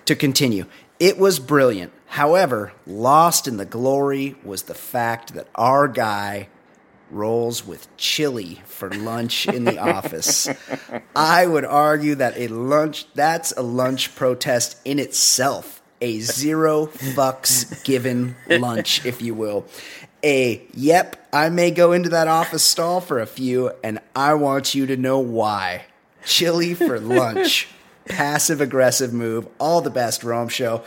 to 0.05 0.15
continue, 0.15 0.67
it 1.01 1.19
was 1.19 1.39
brilliant. 1.39 1.93
However, 2.07 2.73
lost 2.87 3.47
in 3.47 3.57
the 3.57 3.65
glory 3.65 4.37
was 4.45 4.63
the 4.63 4.75
fact 4.75 5.35
that 5.35 5.49
our 5.55 5.89
guy 5.89 6.49
rolls 7.11 7.67
with 7.67 7.95
chili 7.97 8.61
for 8.65 8.91
lunch 8.91 9.47
in 9.47 9.65
the 9.65 9.79
office. 9.95 10.49
I 11.15 11.47
would 11.47 11.65
argue 11.65 12.15
that 12.17 12.37
a 12.37 12.49
lunch 12.49 13.07
that's 13.15 13.53
a 13.53 13.63
lunch 13.63 14.15
protest 14.15 14.79
in 14.85 14.99
itself. 14.99 15.83
A 16.01 16.21
zero 16.21 16.87
fucks 16.87 17.83
given 17.85 18.37
lunch, 18.49 19.07
if 19.07 19.23
you 19.23 19.35
will. 19.35 19.67
A 20.23 20.63
yep, 20.75 21.27
I 21.33 21.49
may 21.49 21.71
go 21.71 21.93
into 21.93 22.11
that 22.11 22.29
office 22.29 22.63
stall 22.63 23.01
for 23.01 23.19
a 23.19 23.27
few, 23.27 23.71
and 23.83 24.01
I 24.15 24.35
want 24.35 24.75
you 24.75 24.87
to 24.87 24.97
know 24.97 25.19
why. 25.21 25.85
Chili 26.25 26.75
for 26.75 27.01
lunch. 27.01 27.69
Passive 28.07 28.61
aggressive 28.61 29.13
move. 29.13 29.49
All 29.59 29.81
the 29.81 29.91
best, 29.91 30.23
Rome 30.23 30.49
Show. 30.49 30.85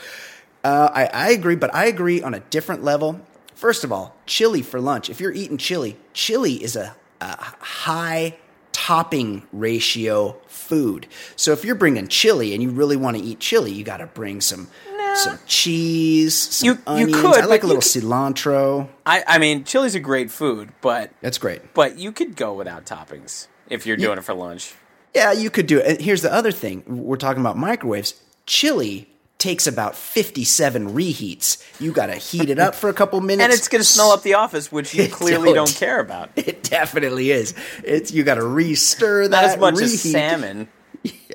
Uh, 0.64 0.90
I, 0.94 1.06
I 1.06 1.30
agree, 1.32 1.56
but 1.56 1.74
I 1.74 1.86
agree 1.86 2.22
on 2.22 2.34
a 2.34 2.40
different 2.40 2.84
level. 2.84 3.22
First 3.56 3.84
of 3.84 3.92
all, 3.92 4.16
chili 4.26 4.62
for 4.62 4.80
lunch. 4.82 5.10
If 5.10 5.20
you're 5.22 5.32
eating 5.32 5.58
chili, 5.58 5.98
chili 6.14 6.62
is 6.64 6.76
a, 6.76 6.96
a 7.22 7.36
high 7.60 8.38
topping 8.72 9.44
ratio 9.52 10.38
food. 10.48 11.08
So 11.36 11.52
if 11.52 11.64
you're 11.66 11.76
bringing 11.76 12.08
chili 12.08 12.54
and 12.54 12.64
you 12.64 12.70
really 12.72 12.96
want 12.96 13.18
to 13.18 13.24
eat 13.24 13.40
chili, 13.40 13.72
you 13.72 13.84
got 13.84 13.98
to 13.98 14.08
bring 14.08 14.42
some 14.42 14.68
some 15.16 15.40
cheese, 15.48 16.36
some 16.38 16.66
You- 16.68 16.74
you 16.74 16.82
onions. 16.86 17.16
could, 17.22 17.38
I 17.42 17.46
like 17.46 17.64
a 17.64 17.68
you 17.68 17.74
little 17.74 17.82
cilantro. 17.82 18.88
I, 19.06 19.24
I 19.28 19.38
mean, 19.40 19.64
chili's 19.64 19.96
a 19.96 20.00
great 20.00 20.30
food, 20.30 20.70
but 20.82 21.12
That's 21.22 21.38
great. 21.40 21.74
but 21.74 21.98
you 21.98 22.12
could 22.12 22.36
go 22.36 22.54
without 22.54 22.86
toppings 22.86 23.48
if 23.70 23.86
you're 23.88 23.98
doing 23.98 24.18
it 24.20 24.24
for 24.24 24.34
lunch. 24.36 24.76
Yeah, 25.16 25.32
you 25.32 25.50
could 25.50 25.66
do 25.68 25.80
it. 25.80 25.86
And 25.88 26.02
here's 26.02 26.22
the 26.22 26.32
other 26.32 26.52
thing: 26.52 26.84
we're 26.86 27.16
talking 27.18 27.42
about 27.42 27.58
microwaves. 27.58 28.22
Chili 28.46 29.10
takes 29.40 29.66
about 29.66 29.96
57 29.96 30.90
reheats. 30.94 31.64
You 31.82 31.92
got 31.92 32.08
to 32.08 32.16
heat 32.16 32.50
it 32.52 32.60
up 32.60 32.76
for 32.76 32.90
a 32.90 32.94
couple 32.94 33.20
minutes, 33.22 33.44
And 33.46 33.54
it's 33.54 33.68
going 33.68 33.82
to 33.82 33.88
smell 33.88 34.12
up 34.12 34.22
the 34.22 34.36
office, 34.36 34.72
which 34.72 34.94
you 34.94 35.04
It 35.06 35.12
clearly 35.12 35.46
don't. 35.54 35.66
don't 35.68 35.76
care 35.76 36.00
about. 36.00 36.30
It 36.36 36.62
definitely 36.64 37.32
is. 37.32 37.56
It's 37.84 38.12
you 38.12 38.24
got 38.24 38.36
to 38.36 38.44
re-stir 38.46 39.24
that. 39.30 39.32
Not 39.32 39.44
as 39.46 39.58
much 39.58 39.76
reheat. 39.76 39.94
as 39.94 40.02
salmon. 40.12 40.68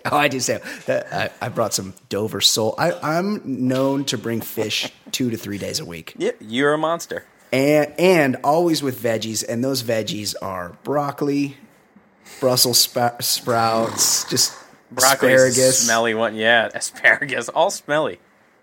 Oh, 0.06 0.16
I 0.18 0.28
do 0.28 0.38
say. 0.38 0.60
Uh, 0.86 1.00
I, 1.10 1.30
I 1.40 1.48
brought 1.48 1.72
some 1.72 1.94
Dover 2.10 2.42
sole. 2.42 2.74
I, 2.76 2.92
I'm 3.18 3.40
known 3.66 4.04
to 4.06 4.18
bring 4.18 4.42
fish 4.42 4.92
two 5.12 5.30
to 5.30 5.36
three 5.38 5.56
days 5.56 5.80
a 5.80 5.84
week, 5.86 6.12
Yeah, 6.18 6.32
you're 6.40 6.74
a 6.74 6.78
monster. 6.78 7.24
and 7.52 7.90
and 7.98 8.36
always 8.44 8.82
with 8.82 9.00
veggies. 9.02 9.42
And 9.48 9.64
those 9.64 9.82
veggies 9.82 10.34
are 10.42 10.76
broccoli, 10.84 11.56
Brussels 12.38 12.78
sprouts, 12.78 14.28
just 14.28 14.52
Broccoli's 14.94 15.22
a 15.22 15.34
asparagus, 15.50 15.78
smelly 15.84 16.14
one. 16.14 16.34
Yeah, 16.36 16.68
asparagus, 16.74 17.48
all 17.48 17.70
smelly. 17.70 18.18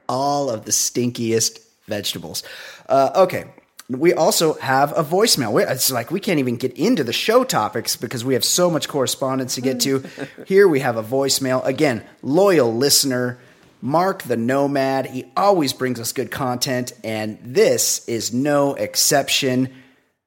all 0.10 0.50
of 0.50 0.66
the 0.66 0.72
stinkiest 0.72 1.60
vegetables. 1.88 2.44
Uh, 2.90 3.12
okay. 3.16 3.46
We 3.90 4.14
also 4.14 4.54
have 4.54 4.98
a 4.98 5.04
voicemail. 5.04 5.52
We- 5.52 5.64
It's 5.64 5.92
like 5.92 6.12
we 6.12 6.22
can't 6.22 6.40
even 6.40 6.56
get 6.56 6.72
into 6.78 7.04
the 7.04 7.12
show 7.12 7.44
topics 7.44 7.98
because 7.98 8.24
we 8.24 8.36
have 8.36 8.46
so 8.46 8.70
much 8.70 8.88
correspondence 8.88 9.56
to 9.56 9.62
get 9.62 9.82
to. 9.82 10.04
Here 10.48 10.66
we 10.68 10.80
have 10.80 10.96
a 10.96 11.04
voicemail. 11.04 11.66
Again, 11.66 12.04
loyal 12.22 12.74
listener, 12.74 13.38
Mark 13.82 14.24
the 14.24 14.38
Nomad. 14.38 15.08
He 15.08 15.26
always 15.36 15.74
brings 15.74 16.00
us 16.00 16.14
good 16.14 16.32
content, 16.32 16.94
and 17.04 17.38
this 17.44 18.08
is 18.08 18.32
no 18.34 18.76
exception. 18.76 19.68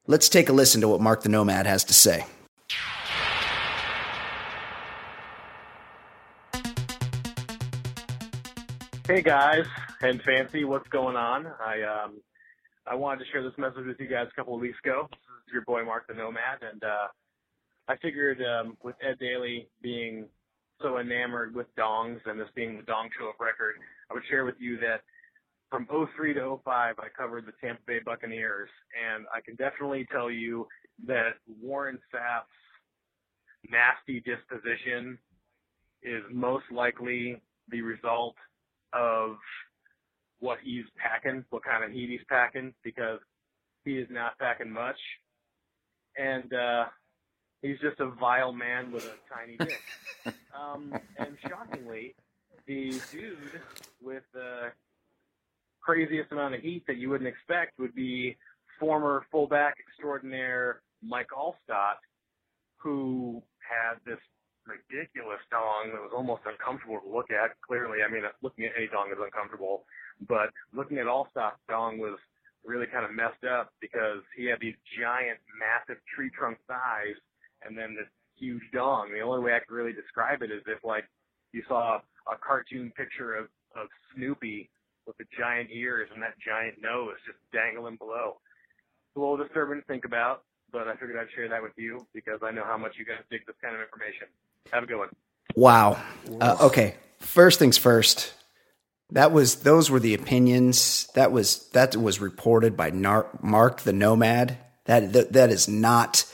Let's 0.07 0.29
take 0.29 0.51
a 0.51 0.53
listen 0.53 0.83
to 0.83 0.89
what 0.89 1.01
Mark 1.01 1.23
the 1.23 1.31
Nomad 1.31 1.67
has 1.67 1.85
to 1.85 1.95
say. 1.95 2.27
Hey 9.07 9.21
guys, 9.21 9.67
and 10.01 10.23
Fancy, 10.23 10.65
what's 10.65 10.89
going 10.89 11.15
on? 11.15 11.47
I 11.47 11.83
um 11.83 12.23
I 12.87 12.95
wanted 12.95 13.23
to 13.23 13.31
share 13.31 13.43
this 13.43 13.53
message 13.59 13.85
with 13.87 14.01
you 14.01 14.07
guys 14.07 14.29
a 14.33 14.35
couple 14.35 14.55
of 14.55 14.63
weeks 14.63 14.79
ago. 14.83 15.09
This 15.11 15.19
is 15.47 15.53
your 15.53 15.61
boy 15.67 15.85
Mark 15.85 16.07
the 16.09 16.15
Nomad, 16.15 16.63
and 16.63 16.83
uh, 16.83 17.09
I 17.87 17.99
figured 17.99 18.41
um, 18.41 18.79
with 18.83 18.95
Ed 19.07 19.19
Daly 19.21 19.69
being 19.83 20.25
so 20.81 20.97
enamored 20.97 21.55
with 21.55 21.67
dongs 21.77 22.21
and 22.25 22.41
this 22.41 22.49
being 22.55 22.79
the 22.79 22.83
Dong 22.85 23.11
Show 23.19 23.27
of 23.27 23.35
record, 23.39 23.75
I 24.11 24.15
would 24.15 24.23
share 24.31 24.47
with 24.47 24.55
you 24.59 24.79
that 24.79 25.03
from 25.71 25.87
03 26.17 26.33
to 26.33 26.59
05, 26.65 26.95
I 26.99 27.09
covered 27.15 27.45
the 27.45 27.53
Tampa 27.61 27.83
Bay 27.87 27.99
Buccaneers, 28.03 28.71
and 29.15 29.27
I 29.37 29.43
can 29.43 29.55
definitely 29.57 30.07
tell 30.11 30.31
you 30.31 30.67
that 31.07 31.35
Warren 31.61 31.99
Sapp's 32.11 32.49
nasty 33.69 34.21
disposition 34.21 35.19
is 36.03 36.23
most 36.33 36.65
likely 36.73 37.43
the 37.69 37.83
result 37.83 38.37
of 38.95 39.37
what 40.41 40.59
he's 40.63 40.85
packing, 40.97 41.45
what 41.51 41.65
kind 41.65 41.85
of 41.85 41.91
heat 41.91 42.11
he's 42.11 42.25
packing, 42.29 42.75
because 42.83 43.21
he 43.85 43.99
is 43.99 44.09
not 44.11 44.39
packing 44.39 44.71
much. 44.71 44.99
And 46.17 46.53
uh 46.53 46.85
he's 47.63 47.79
just 47.81 48.01
a 48.01 48.09
vile 48.09 48.53
man 48.53 48.93
with 48.93 49.05
a 49.05 49.35
tiny 49.35 49.57
dick. 49.57 49.81
um 50.59 50.95
and 51.19 51.37
shockingly, 51.49 52.15
the 52.67 53.01
dude 53.11 53.61
with 54.03 54.23
the 54.33 54.73
craziest 55.81 56.33
amount 56.33 56.55
of 56.55 56.61
heat 56.61 56.85
that 56.87 56.97
you 56.97 57.11
wouldn't 57.11 57.29
expect 57.29 57.79
would 57.79 57.95
be 57.95 58.37
former 58.79 59.27
fullback 59.31 59.75
extraordinaire 59.79 60.83
Mike 61.03 61.29
Alstott, 61.37 62.01
who 62.77 63.43
had 63.59 63.99
this 64.07 64.19
ridiculous 64.67 65.41
dong 65.51 65.93
that 65.93 66.01
was 66.01 66.13
almost 66.15 66.43
uncomfortable 66.49 67.01
to 67.01 67.09
look 67.09 67.31
at. 67.31 67.53
Clearly, 67.61 68.01
I 68.01 68.11
mean, 68.11 68.25
looking 68.43 68.65
at 68.65 68.73
any 68.77 68.89
dong 68.89 69.13
is 69.13 69.21
uncomfortable, 69.21 69.85
but 70.29 70.51
looking 70.73 70.99
at 70.99 71.07
Alstott 71.07 71.61
dong 71.69 71.99
was 71.99 72.19
really 72.65 72.87
kind 72.89 73.05
of 73.05 73.13
messed 73.13 73.45
up 73.45 73.73
because 73.81 74.25
he 74.37 74.47
had 74.47 74.59
these 74.61 74.77
giant, 74.97 75.39
massive 75.53 76.01
tree 76.17 76.31
trunk 76.33 76.57
thighs 76.67 77.17
and 77.63 77.77
then 77.77 77.95
this 77.95 78.09
huge 78.37 78.65
dong. 78.73 79.13
The 79.13 79.21
only 79.21 79.45
way 79.45 79.53
I 79.53 79.61
could 79.61 79.75
really 79.75 79.93
describe 79.93 80.43
it 80.43 80.51
is 80.51 80.63
if 80.67 80.83
like 80.83 81.05
you 81.53 81.63
saw 81.69 82.01
a 82.27 82.37
cartoon 82.41 82.93
picture 82.97 83.37
of, 83.37 83.47
of 83.77 83.87
Snoopy 84.15 84.71
with 85.07 85.17
the 85.19 85.25
giant 85.39 85.69
ears 85.71 86.09
and 86.13 86.23
that 86.23 86.35
giant 86.41 86.81
nose 86.81 87.15
just 87.27 87.39
dangling 87.53 87.97
below. 87.97 88.41
It's 89.09 89.17
a 89.17 89.21
little 89.21 89.37
disturbing 89.37 89.81
to 89.81 89.87
think 89.87 90.05
about, 90.05 90.43
but 90.75 90.89
I 90.89 90.97
figured 90.97 91.17
I'd 91.17 91.33
share 91.35 91.49
that 91.49 91.63
with 91.63 91.73
you 91.77 92.05
because 92.13 92.41
I 92.43 92.51
know 92.51 92.65
how 92.65 92.77
much 92.77 92.97
you 92.99 93.07
guys 93.07 93.19
dig 93.31 93.47
this 93.47 93.55
kind 93.63 93.75
of 93.75 93.81
information. 93.81 94.27
Have 94.73 94.83
a 94.83 94.87
good 94.87 94.99
one. 94.99 95.09
Wow. 95.55 96.03
Uh, 96.41 96.57
okay. 96.63 96.97
First 97.21 97.61
things 97.61 97.79
first. 97.79 98.35
That 99.13 99.31
was 99.31 99.63
those 99.63 99.91
were 99.91 100.01
the 100.01 100.15
opinions. 100.15 101.09
That 101.15 101.31
was 101.31 101.69
that 101.71 101.95
was 101.95 102.21
reported 102.21 102.77
by 102.77 102.91
Nar- 102.91 103.29
Mark 103.41 103.83
the 103.83 103.93
Nomad. 103.93 104.59
That, 104.87 105.13
that 105.13 105.33
that 105.35 105.51
is 105.51 105.69
not 105.69 106.27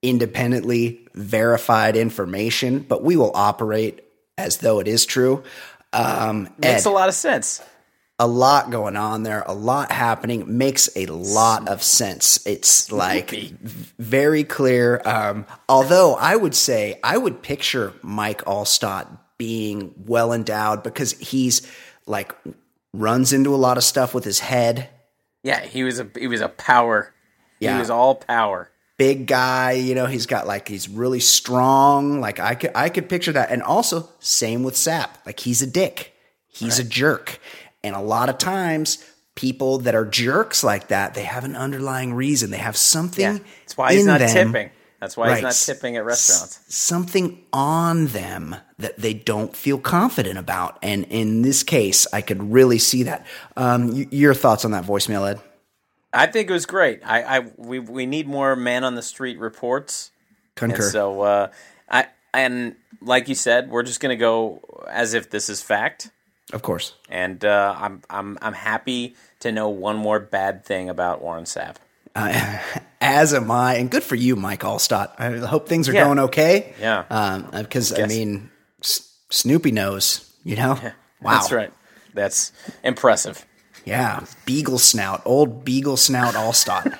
independently 0.00 1.08
verified 1.14 1.96
information, 1.96 2.80
but 2.80 3.02
we 3.02 3.16
will 3.16 3.32
operate 3.34 4.04
as 4.38 4.58
though 4.58 4.78
it 4.78 4.86
is 4.86 5.04
true. 5.04 5.42
Um, 5.92 6.44
Makes 6.58 6.86
Ed, 6.86 6.90
a 6.90 6.92
lot 6.92 7.08
of 7.08 7.14
sense. 7.14 7.60
A 8.22 8.26
lot 8.26 8.70
going 8.70 8.94
on 8.94 9.24
there, 9.24 9.42
a 9.46 9.52
lot 9.52 9.90
happening, 9.90 10.56
makes 10.56 10.88
a 10.94 11.06
lot 11.06 11.68
of 11.68 11.82
sense. 11.82 12.46
It's 12.46 12.92
like 13.04 13.30
very 13.98 14.44
clear. 14.44 15.02
Um, 15.04 15.44
although 15.68 16.14
I 16.14 16.36
would 16.36 16.54
say 16.54 17.00
I 17.02 17.18
would 17.18 17.42
picture 17.42 17.94
Mike 18.02 18.44
Alstott 18.44 19.08
being 19.38 19.92
well 20.06 20.32
endowed 20.32 20.84
because 20.84 21.18
he's 21.18 21.68
like 22.06 22.32
runs 22.92 23.32
into 23.32 23.52
a 23.52 23.56
lot 23.56 23.76
of 23.76 23.82
stuff 23.82 24.14
with 24.14 24.22
his 24.22 24.38
head. 24.38 24.88
Yeah, 25.42 25.60
he 25.64 25.82
was 25.82 25.98
a 25.98 26.08
he 26.16 26.28
was 26.28 26.40
a 26.40 26.48
power. 26.48 27.12
Yeah. 27.58 27.74
He 27.74 27.80
was 27.80 27.90
all 27.90 28.14
power. 28.14 28.70
Big 28.98 29.26
guy, 29.26 29.72
you 29.72 29.96
know, 29.96 30.06
he's 30.06 30.26
got 30.26 30.46
like 30.46 30.68
he's 30.68 30.88
really 30.88 31.18
strong. 31.18 32.20
Like 32.20 32.38
I 32.38 32.54
could 32.54 32.70
I 32.74 32.88
could 32.88 33.08
picture 33.08 33.32
that. 33.32 33.50
And 33.50 33.62
also 33.62 34.08
same 34.20 34.62
with 34.62 34.74
Sapp. 34.74 35.10
Like 35.26 35.40
he's 35.40 35.60
a 35.62 35.66
dick. 35.66 36.14
He's 36.46 36.78
a 36.78 36.84
jerk. 36.84 37.40
And 37.84 37.94
a 37.96 38.00
lot 38.00 38.28
of 38.28 38.38
times 38.38 39.04
people 39.34 39.78
that 39.78 39.94
are 39.94 40.04
jerks 40.04 40.62
like 40.62 40.88
that, 40.88 41.14
they 41.14 41.24
have 41.24 41.44
an 41.44 41.56
underlying 41.56 42.14
reason. 42.14 42.50
They 42.50 42.58
have 42.58 42.76
something. 42.76 43.22
Yeah, 43.22 43.38
that's 43.62 43.76
why 43.76 43.94
he's 43.94 44.06
not 44.06 44.20
them- 44.20 44.52
tipping. 44.52 44.70
That's 45.00 45.16
why 45.16 45.34
he's 45.34 45.42
not 45.42 45.52
tipping 45.54 45.96
at 45.96 46.04
restaurants. 46.04 46.60
S- 46.68 46.74
something 46.76 47.42
on 47.52 48.06
them 48.06 48.54
that 48.78 48.98
they 49.00 49.12
don't 49.12 49.56
feel 49.56 49.78
confident 49.78 50.38
about. 50.38 50.78
And 50.80 51.04
in 51.06 51.42
this 51.42 51.64
case, 51.64 52.06
I 52.12 52.20
could 52.20 52.52
really 52.52 52.78
see 52.78 53.02
that. 53.02 53.26
Um, 53.56 53.96
y- 53.96 54.06
your 54.12 54.32
thoughts 54.32 54.64
on 54.64 54.70
that 54.70 54.84
voicemail, 54.84 55.28
Ed? 55.28 55.40
I 56.12 56.26
think 56.28 56.48
it 56.48 56.52
was 56.52 56.66
great. 56.66 57.00
I, 57.04 57.22
I 57.38 57.38
we 57.56 57.80
we 57.80 58.06
need 58.06 58.28
more 58.28 58.54
man 58.54 58.84
on 58.84 58.94
the 58.94 59.02
street 59.02 59.40
reports. 59.40 60.12
Concur. 60.54 60.76
And 60.76 60.84
so 60.84 61.20
uh, 61.22 61.48
I 61.90 62.06
and 62.32 62.76
like 63.00 63.28
you 63.28 63.34
said, 63.34 63.70
we're 63.70 63.82
just 63.82 63.98
going 63.98 64.16
to 64.16 64.20
go 64.20 64.60
as 64.88 65.14
if 65.14 65.30
this 65.30 65.48
is 65.48 65.62
fact. 65.62 66.12
Of 66.52 66.62
course. 66.62 66.94
And 67.08 67.44
uh, 67.44 67.74
I'm 67.78 68.02
I'm 68.10 68.38
I'm 68.42 68.52
happy 68.52 69.16
to 69.40 69.52
know 69.52 69.68
one 69.68 69.96
more 69.96 70.20
bad 70.20 70.64
thing 70.64 70.88
about 70.88 71.22
Warren 71.22 71.44
Sapp. 71.44 71.76
Uh, 72.14 72.58
as 73.00 73.32
am 73.32 73.50
I, 73.50 73.76
and 73.76 73.90
good 73.90 74.02
for 74.02 74.16
you, 74.16 74.36
Mike 74.36 74.60
Alstott. 74.60 75.12
I 75.18 75.38
hope 75.46 75.68
things 75.68 75.88
are 75.88 75.94
Yeah. 75.94 76.04
going 76.04 76.18
okay. 76.18 76.74
Yeah. 76.80 77.04
because 77.62 77.92
I 77.92 77.98
Yes. 78.00 78.08
mean, 78.08 78.50
S- 78.82 79.08
Snoopy 79.30 79.70
knows, 79.72 80.30
you 80.44 80.56
know. 80.56 80.78
Wow, 81.22 81.34
That's 81.38 81.52
right. 81.52 81.72
That's 82.14 82.50
impressive. 82.82 83.46
Yeah, 83.84 84.24
Beagle 84.44 84.78
Snout, 84.80 85.22
old 85.24 85.64
Beagle 85.64 85.96
Snout 85.96 86.34
Alstott. 86.34 86.92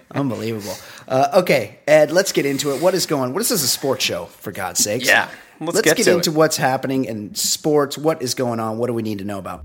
Unbelievable. 0.10 0.74
Uh, 1.06 1.28
okay, 1.42 1.78
Ed, 1.86 2.10
let's 2.10 2.32
get 2.32 2.46
into 2.46 2.74
it. 2.74 2.80
What 2.80 2.94
is 2.94 3.04
going? 3.04 3.34
What 3.34 3.42
is 3.42 3.50
this 3.50 3.62
a 3.62 3.68
sports 3.68 4.02
show? 4.02 4.24
For 4.26 4.50
God's 4.50 4.80
sakes. 4.82 5.06
Yeah, 5.06 5.28
let's 5.60 5.80
get 5.80 5.96
get 5.96 6.04
to 6.04 6.16
into 6.16 6.30
it. 6.30 6.36
what's 6.36 6.56
happening 6.56 7.04
in 7.04 7.34
sports. 7.34 7.96
What 7.96 8.22
is 8.22 8.34
going 8.34 8.60
on? 8.60 8.78
What 8.78 8.88
do 8.88 8.92
we 8.94 9.02
need 9.02 9.18
to 9.18 9.24
know 9.24 9.38
about? 9.38 9.64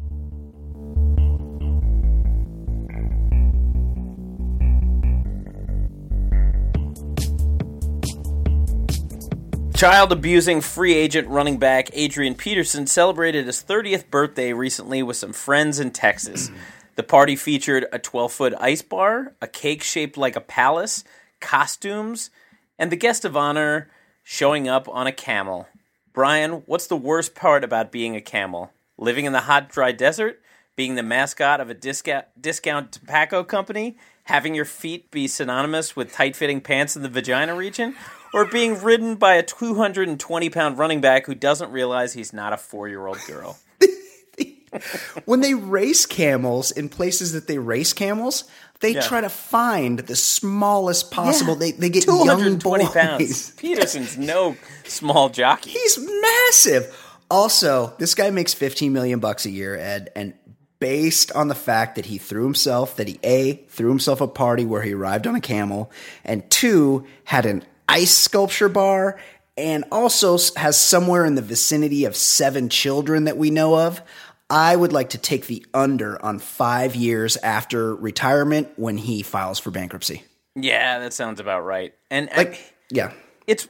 Child 9.80 10.12
abusing 10.12 10.60
free 10.60 10.93
agent 10.93 11.30
running 11.30 11.58
back 11.58 11.89
Adrian 11.93 12.36
Peterson 12.36 12.86
celebrated 12.86 13.45
his 13.45 13.63
30th 13.63 14.10
birthday 14.10 14.52
recently 14.52 15.02
with 15.02 15.15
some 15.15 15.32
friends 15.32 15.80
in 15.80 15.91
Texas. 15.91 16.52
the 16.97 17.04
party 17.04 17.38
featured 17.38 17.86
a 17.93 17.97
12 17.97 18.34
foot 18.34 18.54
ice 18.60 18.82
bar, 18.82 19.34
a 19.41 19.47
cake 19.47 19.82
shaped 19.82 20.17
like 20.17 20.36
a 20.36 20.41
palace, 20.41 21.06
costumes, 21.39 22.30
and 22.78 22.91
the 22.91 22.97
guest 22.97 23.23
of 23.23 23.38
honor 23.38 23.89
showing 24.21 24.67
up 24.67 24.89
on 24.89 25.08
a 25.08 25.13
camel. 25.13 25.65
Brian, 26.20 26.64
what's 26.66 26.88
the 26.88 26.98
worst 26.98 27.34
part 27.34 27.64
about 27.64 27.94
being 27.94 28.14
a 28.14 28.20
camel? 28.20 28.74
Living 28.98 29.24
in 29.24 29.32
the 29.32 29.40
hot, 29.40 29.70
dry 29.70 29.94
desert? 29.94 30.42
Being 30.76 30.96
the 30.96 31.02
mascot 31.02 31.62
of 31.62 31.70
a 31.70 31.74
discount, 31.74 32.26
discount 32.38 32.92
tobacco 32.92 33.42
company? 33.42 33.98
Having 34.26 34.54
your 34.54 34.66
feet 34.66 35.12
be 35.12 35.30
synonymous 35.30 35.96
with 35.96 36.12
tight 36.12 36.36
fitting 36.36 36.60
pants 36.60 36.98
in 36.98 37.04
the 37.04 37.08
vagina 37.08 37.56
region? 37.56 37.96
Or 38.34 38.44
being 38.44 38.82
ridden 38.84 39.16
by 39.16 39.36
a 39.36 39.44
220 39.44 40.50
pound 40.50 40.78
running 40.78 41.00
back 41.00 41.26
who 41.26 41.36
doesn't 41.36 41.72
realize 41.72 42.12
he's 42.12 42.34
not 42.34 42.52
a 42.52 42.58
four 42.58 42.90
year 42.90 43.08
old 43.08 43.20
girl? 43.26 43.58
when 45.24 45.40
they 45.40 45.54
race 45.54 46.06
camels 46.06 46.70
in 46.70 46.90
places 46.90 47.32
that 47.32 47.48
they 47.48 47.60
race 47.60 47.94
camels, 47.94 48.44
they 48.82 48.94
Yeah. 48.94 49.02
try 49.02 49.22
to 49.22 49.30
find 49.30 50.00
the 50.00 50.15
smallest 50.15 51.12
possible. 51.12 51.56
They 51.56 51.72
they 51.72 51.89
get 51.89 52.04
220 52.04 52.84
young 52.84 52.92
boys. 52.94 52.94
pounds. 52.94 53.52
Peterson's 53.58 54.18
no 54.18 54.56
small 54.86 55.30
jockey. 55.30 55.72
He's 55.72 55.98
massive. 56.00 56.96
Also, 57.32 57.94
this 58.00 58.15
guy 58.15 58.30
makes 58.32 58.54
15 58.54 58.92
million 58.92 59.20
bucks 59.20 59.46
a 59.46 59.50
year, 59.52 59.76
Ed, 59.76 60.12
and 60.15 60.34
based 60.80 61.32
on 61.34 61.48
the 61.48 61.56
fact 61.56 61.96
that 61.96 62.06
he 62.08 62.18
threw 62.18 62.44
himself, 62.44 62.96
that 62.96 63.08
he 63.08 63.20
A, 63.24 63.56
threw 63.68 63.89
himself 63.89 64.22
a 64.22 64.28
party 64.28 64.65
where 64.65 64.82
he 64.82 64.94
arrived 64.94 65.28
on 65.28 65.36
a 65.36 65.42
camel, 65.42 65.92
and 66.24 66.50
two, 66.50 67.06
had 67.26 67.46
an 67.46 67.63
ice 67.88 68.12
sculpture 68.15 68.70
bar, 68.70 69.20
and 69.58 69.84
also 69.92 70.38
has 70.56 70.80
somewhere 70.80 71.26
in 71.26 71.36
the 71.36 71.42
vicinity 71.42 72.06
of 72.06 72.15
seven 72.15 72.70
children 72.70 73.26
that 73.26 73.38
we 73.38 73.52
know 73.52 73.78
of. 73.78 74.02
I 74.50 74.76
would 74.76 74.92
like 74.92 75.10
to 75.10 75.18
take 75.18 75.46
the 75.48 75.66
under 75.74 76.24
on 76.24 76.40
five 76.40 76.96
years 76.96 77.38
after 77.38 77.96
retirement 77.96 78.70
when 78.78 78.98
he 78.98 79.22
files 79.22 79.60
for 79.60 79.72
bankruptcy. 79.72 80.24
Yeah, 80.56 81.00
that 81.00 81.14
sounds 81.14 81.40
about 81.40 81.62
right. 81.66 81.94
And 82.10 82.30
I- 82.32 82.58
yeah. 82.90 83.12
it's 83.46 83.68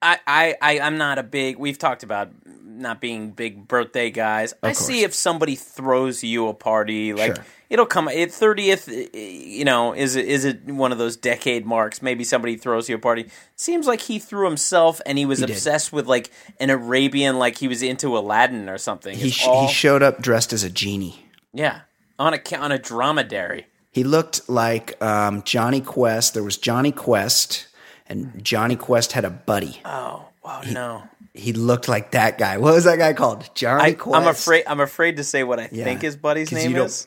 I, 0.00 0.18
I, 0.26 0.56
I 0.60 0.80
I'm 0.80 0.98
not 0.98 1.18
a 1.18 1.22
big 1.22 1.58
we've 1.58 1.78
talked 1.78 2.02
about 2.02 2.30
not 2.46 3.00
being 3.00 3.30
big 3.30 3.68
birthday 3.68 4.10
guys. 4.10 4.54
I 4.62 4.72
see 4.72 5.02
if 5.04 5.14
somebody 5.14 5.54
throws 5.54 6.24
you 6.24 6.48
a 6.48 6.54
party, 6.54 7.12
like 7.14 7.36
Sure. 7.36 7.44
It'll 7.72 7.86
come 7.86 8.06
at 8.08 8.30
thirtieth 8.30 8.86
you 9.14 9.64
know, 9.64 9.94
is 9.94 10.14
it 10.14 10.26
is 10.26 10.44
it 10.44 10.64
one 10.66 10.92
of 10.92 10.98
those 10.98 11.16
decade 11.16 11.64
marks? 11.64 12.02
Maybe 12.02 12.22
somebody 12.22 12.56
throws 12.56 12.88
you 12.88 12.96
a 12.96 12.98
party. 12.98 13.30
Seems 13.56 13.86
like 13.86 14.00
he 14.02 14.18
threw 14.18 14.44
himself 14.46 15.00
and 15.06 15.16
he 15.16 15.24
was 15.24 15.38
did. 15.40 15.48
obsessed 15.50 15.92
with 15.92 16.06
like 16.06 16.30
an 16.60 16.68
Arabian 16.70 17.38
like 17.38 17.56
he 17.56 17.68
was 17.68 17.82
into 17.82 18.16
Aladdin 18.18 18.68
or 18.68 18.76
something. 18.78 19.16
He, 19.16 19.30
sh- 19.30 19.46
all- 19.46 19.66
he 19.66 19.72
showed 19.72 20.02
up 20.02 20.20
dressed 20.20 20.52
as 20.52 20.62
a 20.64 20.70
genie. 20.70 21.24
yeah. 21.52 21.80
On 22.18 22.34
a 22.34 22.56
on 22.58 22.70
a 22.72 22.78
dromedary. 22.78 23.66
He 23.90 24.04
looked 24.04 24.48
like 24.48 25.02
um, 25.02 25.42
Jonny 25.42 25.80
Quest. 25.80 26.34
There 26.34 26.42
was 26.44 26.56
Jonny 26.56 26.92
Quest, 26.92 27.66
and 28.06 28.44
Jonny 28.44 28.76
Quest 28.76 29.12
had 29.12 29.24
a 29.24 29.30
buddy. 29.30 29.80
Oh, 29.84 30.26
wow, 30.44 30.62
no. 30.70 31.02
He 31.34 31.52
looked 31.52 31.88
like 31.88 32.12
that 32.12 32.38
guy. 32.38 32.58
What 32.58 32.74
was 32.74 32.84
that 32.84 32.98
guy 32.98 33.12
called? 33.14 33.50
Johnny 33.54 33.82
I, 33.82 33.92
Quest. 33.94 34.16
I'm 34.16 34.28
afraid 34.28 34.64
I'm 34.66 34.80
afraid 34.80 35.16
to 35.16 35.24
say 35.24 35.42
what 35.42 35.58
I 35.58 35.68
Yeah. 35.72 35.84
think 35.84 36.02
his 36.02 36.16
buddy's 36.16 36.52
name 36.52 36.76
is. 36.76 37.06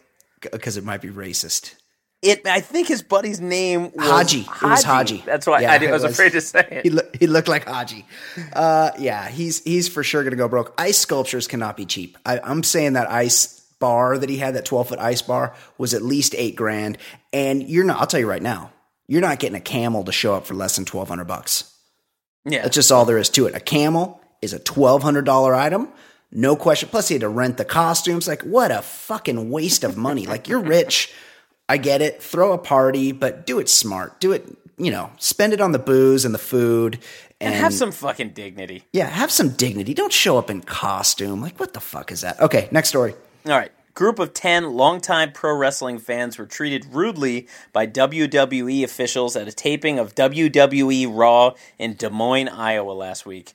Because 0.52 0.78
it 0.78 0.84
might 0.84 1.02
be 1.02 1.10
racist. 1.10 1.76
It. 2.22 2.48
I 2.48 2.60
think 2.62 2.88
his 2.88 3.04
buddy's 3.04 3.40
name 3.40 3.92
was 3.94 4.08
Hadji. 4.10 4.40
It 4.42 4.62
was 4.64 4.84
Hadji. 4.84 5.22
That's 5.26 5.46
why 5.46 5.62
Yeah, 5.62 5.74
I, 5.74 5.76
I 5.76 5.92
was, 5.92 6.02
was. 6.04 6.14
afraid 6.14 6.32
to 6.32 6.42
say 6.42 6.68
it. 6.72 6.84
He, 6.84 6.90
loo- 6.90 7.10
he 7.20 7.28
looked 7.28 7.48
like 7.48 7.68
Hadji. 7.68 8.06
Uh, 8.54 8.92
yeah, 8.98 9.28
he's 9.28 9.64
he's 9.64 9.88
for 9.88 10.02
sure 10.04 10.24
going 10.24 10.32
to 10.32 10.38
go 10.38 10.48
broke. 10.48 10.74
Ice 10.80 10.98
sculptures 10.98 11.48
cannot 11.48 11.78
be 11.78 11.86
cheap. 11.86 12.18
I, 12.26 12.40
I'm 12.40 12.64
saying 12.64 12.94
that 12.94 13.12
ice 13.12 13.60
bar 13.80 14.18
that 14.18 14.30
he 14.30 14.38
had, 14.38 14.56
that 14.56 14.66
12 14.66 14.88
foot 14.90 15.00
ice 15.00 15.22
bar, 15.22 15.54
was 15.78 15.94
at 15.94 16.02
least 16.02 16.34
eight 16.36 16.56
grand. 16.56 16.98
And 17.32 17.62
you're 17.62 17.84
not. 17.84 18.00
I'll 18.00 18.08
tell 18.08 18.20
you 18.22 18.30
right 18.30 18.42
now, 18.42 18.72
you're 19.08 19.22
not 19.22 19.38
getting 19.38 19.58
a 19.58 19.62
camel 19.62 20.04
to 20.06 20.12
show 20.12 20.34
up 20.34 20.48
for 20.48 20.56
less 20.56 20.78
than 20.78 20.84
1,200 20.86 21.26
bucks. 21.26 21.72
yeah, 22.46 22.64
That's 22.64 22.74
just 22.76 22.92
all 22.92 23.06
there 23.06 23.20
is 23.20 23.30
to 23.32 23.46
it. 23.46 23.54
A 23.56 23.60
camel 23.60 24.20
is 24.42 24.54
a 24.54 24.60
twelve 24.60 25.04
hundred 25.04 25.26
dollar 25.26 25.54
item, 25.54 25.90
no 26.36 26.56
question. 26.56 26.90
Plus, 26.90 27.08
he 27.08 27.16
had 27.16 27.22
to 27.22 27.30
rent 27.30 27.58
the 27.58 27.66
costumes. 27.66 28.28
Like, 28.28 28.44
what 28.44 28.72
a 28.72 28.82
fucking 28.82 29.50
waste 29.50 29.84
of 29.84 29.98
money. 29.98 30.28
Like, 30.28 30.48
you're 30.48 30.62
rich. 30.62 31.12
I 31.68 31.78
get 31.78 32.02
it. 32.02 32.22
Throw 32.22 32.52
a 32.54 32.58
party, 32.60 33.12
but 33.12 33.48
do 33.48 33.58
it 33.60 33.70
smart. 33.70 34.20
Do 34.20 34.32
it. 34.34 34.46
you 34.78 34.92
know, 34.92 35.10
spend 35.18 35.54
it 35.54 35.62
on 35.62 35.72
the 35.72 35.80
booze 35.80 36.26
and 36.26 36.34
the 36.36 36.38
food 36.40 37.00
and, 37.42 37.54
And 37.54 37.64
have 37.64 37.74
some 37.74 37.92
fucking 37.92 38.30
dignity. 38.32 38.84
yeah, 38.94 39.08
have 39.08 39.32
some 39.32 39.50
dignity. 39.50 39.94
Don't 39.94 40.12
show 40.14 40.38
up 40.38 40.50
in 40.50 40.62
costume. 40.62 41.42
Like 41.42 41.58
what 41.60 41.74
the 41.74 41.80
fuck 41.80 42.12
is 42.12 42.22
that? 42.22 42.40
Okay, 42.42 42.68
next 42.72 42.90
story. 42.90 43.14
All 43.46 43.54
right. 43.54 43.72
Group 43.94 44.20
of 44.20 44.34
10 44.34 44.74
longtime 44.74 45.32
pro 45.32 45.56
wrestling 45.56 45.98
fans 46.00 46.38
were 46.38 46.46
treated 46.46 46.86
rudely 46.94 47.48
by 47.72 47.88
WWE 47.88 48.84
officials 48.84 49.38
at 49.38 49.48
a 49.48 49.54
taping 49.54 49.98
of 50.00 50.14
WWE 50.16 51.08
Raw 51.18 51.54
in 51.80 51.94
Des 51.96 52.10
Moines, 52.10 52.50
Iowa 52.50 52.92
last 52.92 53.26
week. 53.26 53.54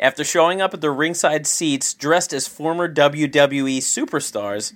After 0.00 0.24
showing 0.24 0.60
up 0.60 0.74
at 0.74 0.80
the 0.80 0.90
ringside 0.90 1.46
seats 1.46 1.94
dressed 1.94 2.32
as 2.32 2.48
former 2.48 2.92
WWE 2.92 3.78
superstars, 3.78 4.72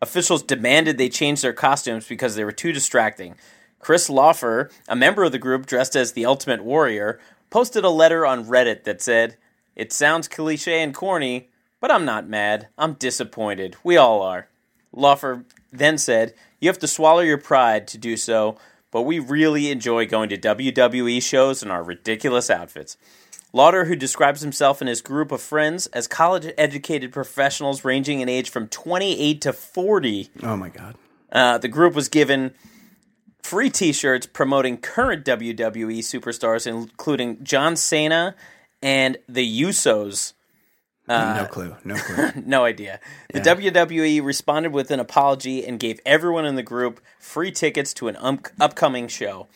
officials 0.00 0.42
demanded 0.42 0.98
they 0.98 1.08
change 1.08 1.42
their 1.42 1.52
costumes 1.52 2.06
because 2.06 2.36
they 2.36 2.44
were 2.44 2.52
too 2.52 2.72
distracting. 2.72 3.34
Chris 3.80 4.08
Lawfer, 4.08 4.70
a 4.86 4.94
member 4.94 5.24
of 5.24 5.32
the 5.32 5.38
group 5.38 5.66
dressed 5.66 5.96
as 5.96 6.12
the 6.12 6.24
Ultimate 6.24 6.62
Warrior, 6.62 7.18
posted 7.50 7.84
a 7.84 7.90
letter 7.90 8.24
on 8.24 8.46
Reddit 8.46 8.84
that 8.84 9.02
said, 9.02 9.36
It 9.74 9.92
sounds 9.92 10.28
cliche 10.28 10.80
and 10.80 10.94
corny, 10.94 11.50
but 11.80 11.90
I'm 11.90 12.04
not 12.04 12.28
mad. 12.28 12.68
I'm 12.78 12.94
disappointed. 12.94 13.74
We 13.82 13.96
all 13.96 14.22
are. 14.22 14.48
Lawfer 14.94 15.44
then 15.72 15.98
said, 15.98 16.34
You 16.60 16.68
have 16.68 16.78
to 16.78 16.86
swallow 16.86 17.20
your 17.20 17.38
pride 17.38 17.88
to 17.88 17.98
do 17.98 18.16
so, 18.16 18.56
but 18.92 19.02
we 19.02 19.18
really 19.18 19.72
enjoy 19.72 20.06
going 20.06 20.28
to 20.28 20.38
WWE 20.38 21.20
shows 21.20 21.64
in 21.64 21.70
our 21.72 21.82
ridiculous 21.82 22.48
outfits. 22.48 22.96
Lauder, 23.52 23.84
who 23.84 23.96
describes 23.96 24.40
himself 24.40 24.80
and 24.80 24.88
his 24.88 25.02
group 25.02 25.30
of 25.30 25.40
friends 25.42 25.86
as 25.88 26.06
college 26.08 26.50
educated 26.56 27.12
professionals 27.12 27.84
ranging 27.84 28.20
in 28.20 28.28
age 28.28 28.48
from 28.50 28.66
28 28.68 29.40
to 29.42 29.52
40, 29.52 30.30
Oh 30.42 30.56
my 30.56 30.68
god. 30.70 30.94
uh, 31.30 31.58
the 31.58 31.68
group 31.68 31.94
was 31.94 32.08
given 32.08 32.54
free 33.42 33.68
t 33.70 33.92
shirts 33.92 34.26
promoting 34.26 34.78
current 34.78 35.24
WWE 35.26 35.98
superstars, 35.98 36.66
including 36.66 37.42
John 37.44 37.76
Cena 37.76 38.34
and 38.80 39.18
the 39.28 39.62
Usos. 39.62 40.32
no 41.08 41.46
clue. 41.50 41.76
No 41.84 41.94
clue. 41.98 42.30
No 42.46 42.64
idea. 42.64 43.00
The 43.34 43.40
WWE 43.40 44.24
responded 44.24 44.72
with 44.72 44.90
an 44.90 44.98
apology 45.00 45.66
and 45.66 45.78
gave 45.78 46.00
everyone 46.06 46.46
in 46.46 46.54
the 46.54 46.62
group 46.62 47.00
free 47.18 47.50
tickets 47.52 47.92
to 47.94 48.08
an 48.08 48.16
um- 48.18 48.40
upcoming 48.58 49.08
show. 49.08 49.48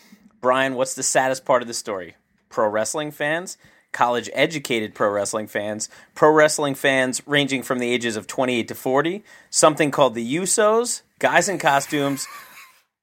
Brian, 0.43 0.75
what's 0.75 0.95
the 0.95 1.03
saddest 1.03 1.45
part 1.47 1.63
of 1.63 1.69
the 1.69 1.75
story? 1.75 2.17
Pro 2.51 2.69
wrestling 2.69 3.11
fans, 3.11 3.57
college 3.97 4.29
educated 4.35 4.95
pro 4.95 5.09
wrestling 5.11 5.47
fans, 5.47 5.89
pro 6.15 6.31
wrestling 6.31 6.75
fans 6.75 7.23
ranging 7.27 7.63
from 7.63 7.79
the 7.79 7.91
ages 7.91 8.15
of 8.17 8.27
28 8.27 8.69
to 8.69 8.75
40, 8.75 9.25
something 9.49 9.91
called 9.91 10.15
the 10.15 10.37
Usos, 10.37 11.01
guys 11.19 11.49
in 11.49 11.59
costumes, 11.59 12.27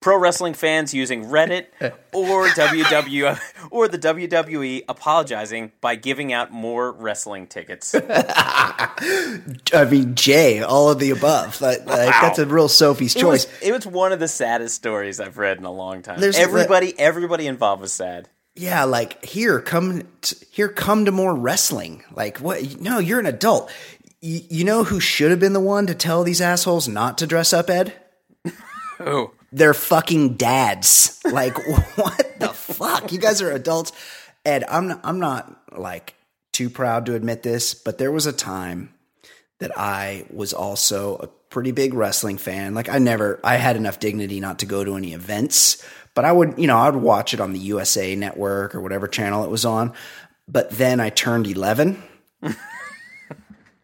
pro 0.01 0.17
wrestling 0.17 0.53
fans 0.53 0.93
using 0.93 1.25
Reddit, 1.25 1.65
or 2.13 2.45
WW 2.47 3.39
or 3.71 3.87
the 3.87 3.97
WWE 3.97 4.83
apologizing 4.87 5.71
by 5.81 5.95
giving 5.95 6.31
out 6.31 6.51
more 6.51 6.91
wrestling 6.91 7.47
tickets. 7.47 7.95
I 8.07 9.87
mean, 9.89 10.13
Jay, 10.15 10.61
all 10.61 10.89
of 10.91 10.99
the 10.99 11.09
above. 11.11 11.59
Like, 11.61 11.85
like, 11.85 12.09
that's 12.21 12.37
a 12.39 12.45
real 12.45 12.67
Sophie's 12.69 13.15
It 13.15 13.23
was, 13.23 13.45
choice. 13.45 13.61
it 13.61 13.71
was 13.71 13.87
one 13.87 14.11
of 14.11 14.19
the 14.19 14.27
saddest 14.27 14.75
stories 14.75 15.19
I've 15.19 15.37
read 15.37 15.57
in 15.57 15.65
a 15.65 15.71
long 15.71 16.01
time. 16.01 16.19
There's- 16.19 16.37
everybody, 16.37 16.93
everybody 16.99 17.47
involved 17.47 17.81
was 17.81 17.93
sad. 17.93 18.29
Yeah, 18.55 18.83
like 18.83 19.23
here, 19.25 19.59
come 19.59 20.03
t- 20.21 20.35
here, 20.51 20.69
come 20.69 21.05
to 21.05 21.11
more 21.11 21.35
wrestling. 21.35 22.03
Like 22.13 22.37
what? 22.39 22.79
No, 22.79 22.99
you're 22.99 23.19
an 23.19 23.25
adult. 23.25 23.69
Y- 24.21 24.45
you 24.49 24.63
know 24.63 24.83
who 24.83 24.99
should 24.99 25.31
have 25.31 25.39
been 25.39 25.53
the 25.53 25.59
one 25.59 25.87
to 25.87 25.95
tell 25.95 26.23
these 26.23 26.41
assholes 26.41 26.87
not 26.87 27.17
to 27.19 27.27
dress 27.27 27.53
up, 27.53 27.69
Ed? 27.69 27.93
Oh, 28.99 29.31
They're 29.51 29.73
fucking 29.73 30.35
dads. 30.35 31.19
Like 31.25 31.57
what 31.95 32.39
the 32.39 32.49
fuck? 32.49 33.11
You 33.11 33.17
guys 33.19 33.41
are 33.41 33.51
adults. 33.51 33.91
Ed, 34.45 34.63
I'm 34.69 34.87
not, 34.87 35.01
I'm 35.03 35.19
not 35.19 35.77
like 35.77 36.15
too 36.51 36.69
proud 36.69 37.07
to 37.07 37.15
admit 37.15 37.43
this, 37.43 37.73
but 37.73 37.97
there 37.97 38.11
was 38.11 38.27
a 38.27 38.31
time 38.33 38.93
that 39.59 39.71
I 39.77 40.25
was 40.31 40.53
also 40.53 41.15
a 41.17 41.27
pretty 41.27 41.71
big 41.71 41.93
wrestling 41.95 42.37
fan. 42.37 42.75
Like 42.75 42.87
I 42.87 42.99
never 42.99 43.39
I 43.43 43.55
had 43.55 43.75
enough 43.75 43.99
dignity 43.99 44.39
not 44.39 44.59
to 44.59 44.65
go 44.67 44.83
to 44.83 44.95
any 44.95 45.13
events, 45.13 45.83
but 46.13 46.25
I 46.25 46.31
would, 46.31 46.55
you 46.57 46.67
know, 46.67 46.77
I 46.77 46.89
would 46.89 47.01
watch 47.01 47.33
it 47.33 47.39
on 47.39 47.53
the 47.53 47.59
USA 47.59 48.15
network 48.15 48.75
or 48.75 48.81
whatever 48.81 49.07
channel 49.07 49.43
it 49.43 49.49
was 49.49 49.65
on. 49.65 49.93
But 50.47 50.69
then 50.71 50.99
I 50.99 51.09
turned 51.09 51.47
11 51.47 52.01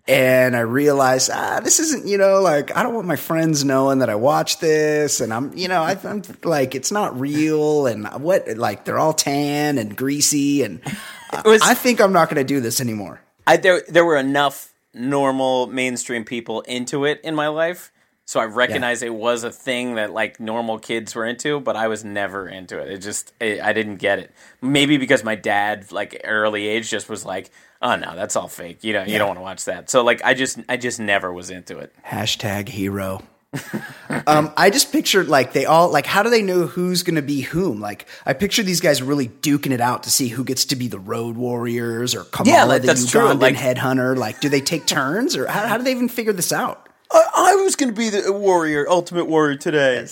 and 0.07 0.55
I 0.55 0.61
realized, 0.61 1.29
ah, 1.31 1.59
this 1.63 1.79
isn't, 1.79 2.07
you 2.07 2.17
know, 2.17 2.41
like 2.41 2.75
I 2.75 2.81
don't 2.83 2.95
want 2.95 3.07
my 3.07 3.15
friends 3.15 3.63
knowing 3.63 3.99
that 3.99 4.09
I 4.09 4.15
watch 4.15 4.59
this, 4.59 5.21
and 5.21 5.31
I'm, 5.33 5.55
you 5.55 5.67
know, 5.67 5.83
I, 5.83 5.97
I'm 6.03 6.23
like 6.43 6.73
it's 6.73 6.91
not 6.91 7.19
real, 7.19 7.85
and 7.85 8.07
what, 8.21 8.47
like 8.57 8.85
they're 8.85 8.97
all 8.97 9.13
tan 9.13 9.77
and 9.77 9.95
greasy, 9.95 10.63
and 10.63 10.81
I- 11.31 11.59
I 11.61 11.73
think 11.75 12.01
I'm 12.01 12.11
not 12.13 12.27
going 12.29 12.37
to 12.37 12.43
do 12.43 12.59
this 12.59 12.81
anymore. 12.81 13.21
I, 13.45 13.57
there, 13.57 13.83
there 13.87 14.03
were 14.05 14.17
enough 14.17 14.73
normal 14.93 15.67
mainstream 15.67 16.23
people 16.25 16.61
into 16.61 17.05
it 17.05 17.21
in 17.23 17.35
my 17.35 17.47
life, 17.49 17.91
so 18.29 18.39
I 18.39 18.45
recognized 18.45 19.01
it 19.01 19.09
was 19.09 19.43
a 19.43 19.49
thing 19.49 19.95
that 19.95 20.13
like 20.13 20.39
normal 20.39 20.77
kids 20.77 21.15
were 21.15 21.25
into, 21.25 21.59
but 21.59 21.75
I 21.75 21.87
was 21.87 22.05
never 22.05 22.47
into 22.47 22.77
it. 22.77 22.91
It 22.91 22.99
just, 22.99 23.33
I 23.41 23.59
I 23.59 23.73
didn't 23.73 23.95
get 23.95 24.19
it. 24.19 24.31
Maybe 24.61 24.97
because 24.97 25.23
my 25.23 25.33
dad, 25.33 25.91
like 25.91 26.21
early 26.23 26.67
age, 26.67 26.91
just 26.91 27.09
was 27.09 27.25
like, 27.25 27.49
"Oh 27.81 27.95
no, 27.95 28.15
that's 28.15 28.35
all 28.35 28.47
fake. 28.47 28.83
You 28.83 28.93
know, 28.93 29.03
you 29.03 29.17
don't 29.17 29.29
want 29.29 29.39
to 29.39 29.41
watch 29.41 29.65
that." 29.65 29.89
So 29.89 30.03
like, 30.03 30.23
I 30.23 30.35
just, 30.35 30.59
I 30.69 30.77
just 30.77 30.99
never 30.99 31.33
was 31.33 31.49
into 31.49 31.79
it. 31.79 31.91
Hashtag 32.05 32.69
hero. 32.69 33.23
um, 34.27 34.53
I 34.55 34.69
just 34.69 34.91
pictured 34.91 35.27
like 35.27 35.53
they 35.53 35.65
all 35.65 35.89
like 35.89 36.05
how 36.05 36.21
do 36.21 36.29
they 36.29 36.43
know 36.43 36.67
who's 36.67 37.01
going 37.01 37.15
to 37.15 37.23
be 37.23 37.41
whom? 37.41 37.79
Like 37.79 38.05
I 38.27 38.33
picture 38.33 38.61
these 38.61 38.79
guys 38.79 39.01
really 39.01 39.27
duking 39.27 39.71
it 39.71 39.81
out 39.81 40.03
to 40.03 40.11
see 40.11 40.27
who 40.27 40.43
gets 40.43 40.65
to 40.65 40.75
be 40.75 40.87
the 40.87 40.99
Road 40.99 41.35
Warriors 41.35 42.13
or 42.13 42.25
Kamala 42.25 42.55
Yeah, 42.55 42.63
like, 42.65 42.83
the 42.83 42.93
true. 42.93 43.21
Ugandan 43.21 43.41
Like- 43.41 43.55
headhunter. 43.55 44.15
Like, 44.15 44.39
do 44.39 44.49
they 44.49 44.61
take 44.61 44.85
turns 44.85 45.35
or 45.35 45.47
how, 45.47 45.65
how 45.65 45.77
do 45.79 45.83
they 45.83 45.89
even 45.93 46.09
figure 46.09 46.31
this 46.31 46.53
out? 46.53 46.88
I, 47.11 47.23
I 47.35 47.55
was 47.63 47.75
going 47.75 47.93
to 47.93 47.97
be 47.97 48.09
the 48.09 48.31
warrior, 48.31 48.87
ultimate 48.89 49.25
warrior 49.25 49.55
today. 49.57 50.05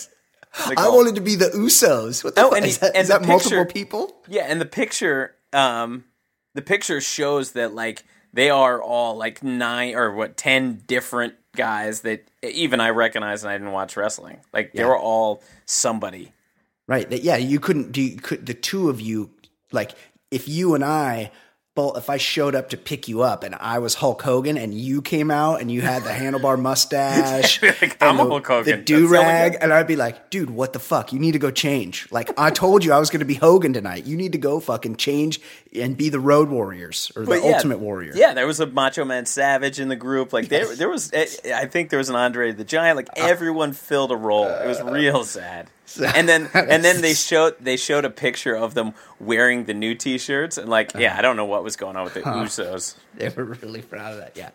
Like, 0.68 0.80
I 0.80 0.90
wanted 0.90 1.16
to 1.16 1.22
be 1.22 1.36
the 1.36 1.46
Usos. 1.50 2.24
What 2.24 2.36
the 2.36 2.42
Oh, 2.42 2.50
fuck? 2.50 2.58
and 2.58 2.66
is 2.66 2.78
that, 2.80 2.96
and 2.96 3.04
is 3.04 3.08
the 3.10 3.20
that 3.20 3.28
multiple 3.28 3.66
people? 3.66 4.16
Yeah, 4.28 4.46
and 4.48 4.60
the 4.60 4.66
picture, 4.66 5.36
um, 5.54 6.06
the 6.56 6.62
picture 6.64 7.00
shows 7.00 7.52
that 7.52 7.76
like 7.76 8.04
they 8.34 8.50
are 8.50 8.82
all 8.82 9.16
like 9.16 9.44
nine 9.44 9.94
or 9.96 10.12
what 10.14 10.36
ten 10.38 10.82
different 10.88 11.36
guys 11.56 12.02
that 12.02 12.28
even 12.42 12.80
I 12.80 12.90
recognize, 12.90 13.44
and 13.44 13.52
I 13.52 13.58
didn't 13.58 13.72
watch 13.74 13.96
wrestling. 13.98 14.40
Like 14.52 14.74
they 14.74 14.84
were 14.84 14.98
all 14.98 15.44
somebody. 15.66 16.32
Right. 16.88 17.08
That, 17.10 17.22
yeah, 17.24 17.36
you 17.38 17.60
couldn't 17.60 17.92
do. 17.92 18.16
Could 18.16 18.46
the 18.48 18.54
two 18.56 18.90
of 18.90 19.00
you 19.00 19.30
like 19.72 19.92
if 20.32 20.48
you 20.48 20.74
and 20.74 20.84
I. 20.84 21.32
If 21.78 22.10
I 22.10 22.18
showed 22.18 22.56
up 22.56 22.70
to 22.70 22.78
pick 22.78 23.08
you 23.08 23.22
up 23.22 23.44
and 23.44 23.56
I 23.56 23.80
was 23.80 23.96
Hulk 23.96 24.22
Hogan 24.22 24.58
and 24.58 24.74
you 24.74 25.02
came 25.02 25.30
out 25.32 25.62
and 25.62 25.72
you 25.72 25.82
had 25.82 26.04
the 26.04 26.10
handlebar 26.10 26.60
mustache, 26.62 27.62
Like, 27.62 27.98
I'm 28.02 28.12
and 28.12 28.20
the, 28.20 28.24
Hulk 28.32 28.48
Hogan. 28.48 28.80
the 28.80 28.84
do 28.84 29.08
rag, 29.08 29.58
and 29.62 29.72
I'd 29.72 29.88
be 29.88 29.96
like, 29.96 30.30
"Dude, 30.30 30.50
what 30.50 30.74
the 30.74 30.80
fuck? 30.80 31.14
You 31.14 31.20
need 31.20 31.34
to 31.34 31.40
go 31.40 31.52
change." 31.52 32.08
Like 32.12 32.32
I 32.40 32.50
told 32.50 32.84
you, 32.84 32.92
I 32.94 33.00
was 33.00 33.10
going 33.10 33.20
to 33.20 33.26
be 33.26 33.36
Hogan 33.36 33.74
tonight. 33.74 34.06
You 34.06 34.18
need 34.18 34.32
to 34.32 34.38
go 34.38 34.60
fucking 34.60 34.96
change 34.98 35.40
and 35.76 35.96
be 35.96 36.10
the 36.10 36.20
Road 36.20 36.50
Warriors 36.50 37.12
or 37.16 37.26
the 37.26 37.36
yeah, 37.36 37.54
Ultimate 37.54 37.80
Warrior. 37.80 38.14
Yeah, 38.16 38.34
there 38.34 38.48
was 38.48 38.60
a 38.60 38.66
Macho 38.66 39.06
Man 39.06 39.26
Savage 39.26 39.80
in 39.80 39.88
the 39.90 39.96
group. 39.96 40.34
Like 40.34 40.50
there, 40.50 40.76
there 40.76 40.90
was. 40.90 41.12
eh, 41.14 41.28
I 41.54 41.68
think 41.68 41.90
there 41.92 42.00
was 42.00 42.10
an 42.10 42.16
Andre 42.16 42.52
the 42.52 42.64
Giant. 42.64 42.98
Like 42.98 43.10
everyone 43.16 43.74
filled 43.74 44.12
a 44.12 44.16
role. 44.18 44.48
It 44.48 44.68
was 44.68 44.82
real 44.82 45.24
sad. 45.24 45.68
And 46.04 46.28
then, 46.28 46.50
and 46.54 46.84
then 46.84 47.02
they 47.02 47.14
showed 47.14 47.56
they 47.62 47.78
showed 47.78 48.04
a 48.06 48.10
picture 48.10 48.56
of 48.56 48.74
them 48.74 48.94
wearing 49.20 49.66
the 49.66 49.74
new 49.74 49.96
T-shirts, 49.96 50.58
and 50.58 50.70
like, 50.70 50.92
yeah, 50.96 51.16
I 51.18 51.22
don't 51.22 51.38
know 51.38 51.46
what 51.46 51.64
was 51.64 51.76
going 51.76 51.96
on 51.96 52.04
with 52.04 52.14
the 52.16 52.22
Usos. 52.22 52.96
They 53.16 53.30
were 53.30 53.46
really 53.46 53.82
proud 53.82 54.14
of 54.14 54.20
that. 54.20 54.36
Yeah. 54.36 54.50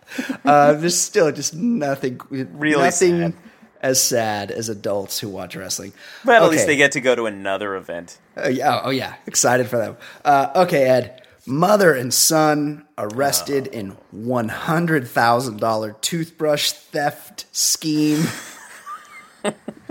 Uh, 0.44 0.74
there's 0.74 0.98
still 0.98 1.32
just 1.32 1.54
nothing, 1.54 2.20
Really 2.30 2.82
nothing 2.82 3.20
sad. 3.20 3.34
as 3.80 4.02
sad 4.02 4.50
as 4.50 4.68
adults 4.68 5.18
who 5.20 5.28
watch 5.28 5.56
wrestling. 5.56 5.92
But 6.24 6.36
at 6.36 6.42
Okay. 6.42 6.50
least 6.52 6.66
they 6.66 6.76
get 6.76 6.92
to 6.92 7.00
go 7.00 7.14
to 7.14 7.26
another 7.26 7.76
event. 7.76 8.18
Uh, 8.36 8.48
yeah, 8.48 8.80
oh 8.84 8.90
yeah, 8.90 9.14
excited 9.26 9.68
for 9.68 9.78
them. 9.78 9.96
Uh, 10.24 10.52
okay, 10.66 10.84
Ed. 10.84 11.18
Mother 11.44 11.92
and 11.92 12.14
son 12.14 12.84
arrested 12.96 13.66
in 13.66 13.96
one 14.12 14.48
hundred 14.48 15.08
thousand 15.08 15.58
dollar 15.58 15.96
toothbrush 16.00 16.70
theft 16.70 17.46
scheme. 17.50 18.22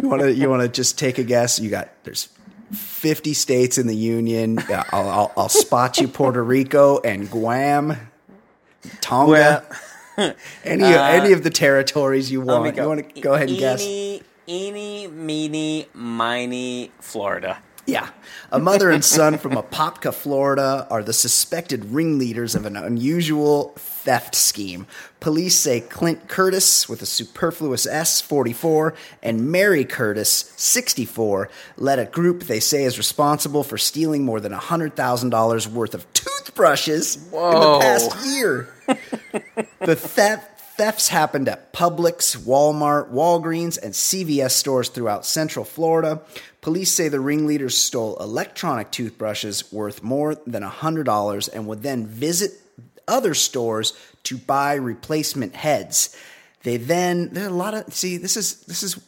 You 0.01 0.09
want 0.09 0.21
to 0.21 0.33
you 0.33 0.49
want 0.49 0.61
to 0.63 0.67
just 0.69 0.97
take 0.97 1.17
a 1.17 1.23
guess? 1.23 1.59
You 1.59 1.69
got 1.69 1.89
there's 2.03 2.29
fifty 2.73 3.33
states 3.33 3.77
in 3.77 3.87
the 3.87 3.95
union. 3.95 4.59
Yeah, 4.69 4.83
I'll, 4.91 5.09
I'll, 5.09 5.31
I'll 5.37 5.49
spot 5.49 5.97
you 5.99 6.07
Puerto 6.07 6.43
Rico 6.43 6.99
and 6.99 7.29
Guam, 7.29 7.95
Tonga. 9.01 9.65
any 10.63 10.83
any 10.83 11.33
of 11.33 11.43
the 11.43 11.49
territories 11.49 12.31
you 12.31 12.41
Uh, 12.41 12.45
want. 12.45 12.75
You 12.75 12.87
want 12.87 13.15
to 13.15 13.21
go 13.21 13.33
ahead 13.33 13.49
and 13.49 13.57
guess? 13.57 13.81
Eeny, 13.81 14.23
eeny, 14.47 15.07
meeny, 15.07 15.87
miny, 15.93 16.91
Florida. 16.99 17.57
Yeah. 17.87 18.09
A 18.51 18.59
mother 18.59 18.91
and 18.91 19.03
son 19.03 19.37
from 19.37 19.53
Apopka, 19.53 20.13
Florida 20.13 20.87
are 20.91 21.01
the 21.01 21.13
suspected 21.13 21.85
ringleaders 21.85 22.53
of 22.53 22.65
an 22.65 22.77
unusual 22.77 23.73
theft 24.03 24.35
scheme. 24.35 24.87
Police 25.19 25.55
say 25.55 25.81
Clint 25.81 26.27
Curtis, 26.27 26.89
with 26.89 27.01
a 27.01 27.05
superfluous 27.05 27.85
S, 27.85 28.19
44, 28.21 28.95
and 29.21 29.51
Mary 29.51 29.85
Curtis, 29.85 30.51
64, 30.57 31.49
led 31.77 31.99
a 31.99 32.05
group 32.05 32.43
they 32.43 32.59
say 32.59 32.83
is 32.83 32.97
responsible 32.97 33.63
for 33.63 33.77
stealing 33.77 34.25
more 34.25 34.39
than 34.39 34.51
$100,000 34.51 35.67
worth 35.67 35.93
of 35.93 36.11
toothbrushes 36.13 37.15
in 37.15 37.31
the 37.31 37.79
past 37.81 38.25
year. 38.25 38.73
the 39.79 39.95
theft 39.95 40.47
thefts 40.81 41.09
happened 41.09 41.47
at 41.47 41.71
Publix, 41.73 42.35
Walmart, 42.35 43.11
Walgreens, 43.11 43.77
and 43.81 43.93
CVS 43.93 44.51
stores 44.51 44.89
throughout 44.89 45.27
Central 45.27 45.63
Florida. 45.63 46.21
Police 46.61 46.91
say 46.91 47.07
the 47.07 47.19
ringleaders 47.19 47.77
stole 47.77 48.17
electronic 48.17 48.89
toothbrushes 48.89 49.71
worth 49.71 50.01
more 50.01 50.33
than 50.33 50.63
$100 50.63 51.49
and 51.53 51.67
would 51.67 51.83
then 51.83 52.07
visit 52.07 52.60
other 53.11 53.33
stores 53.35 53.93
to 54.23 54.37
buy 54.37 54.73
replacement 54.73 55.55
heads. 55.55 56.15
They 56.63 56.77
then 56.77 57.29
there 57.33 57.45
are 57.45 57.49
a 57.49 57.53
lot 57.53 57.73
of 57.73 57.93
see 57.93 58.17
this 58.17 58.37
is 58.37 58.61
this 58.61 58.81
is 58.81 58.99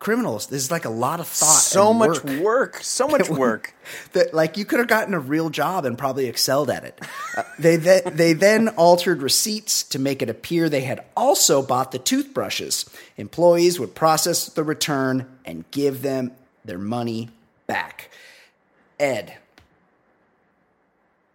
criminals. 0.00 0.46
There's 0.46 0.70
like 0.70 0.86
a 0.86 0.90
lot 0.90 1.20
of 1.20 1.28
thought. 1.28 1.60
So 1.60 1.92
much 1.92 2.24
work. 2.24 2.40
work. 2.42 2.78
So 2.82 3.06
much 3.06 3.28
work. 3.44 3.74
that 4.12 4.34
like 4.34 4.56
you 4.56 4.64
could 4.64 4.78
have 4.80 4.88
gotten 4.88 5.14
a 5.14 5.20
real 5.20 5.50
job 5.50 5.84
and 5.84 5.96
probably 5.96 6.26
excelled 6.26 6.70
at 6.70 6.84
it. 6.84 7.00
Uh, 7.36 7.42
they 7.58 7.76
th- 7.78 8.04
they 8.04 8.32
then 8.32 8.68
altered 8.70 9.22
receipts 9.22 9.82
to 9.84 9.98
make 9.98 10.22
it 10.22 10.30
appear 10.30 10.68
they 10.68 10.80
had 10.80 11.04
also 11.16 11.62
bought 11.62 11.92
the 11.92 11.98
toothbrushes. 11.98 12.88
Employees 13.16 13.78
would 13.78 13.94
process 13.94 14.46
the 14.46 14.64
return 14.64 15.26
and 15.44 15.70
give 15.70 16.02
them 16.02 16.32
their 16.64 16.78
money 16.78 17.28
back. 17.66 18.10
Ed, 18.98 19.36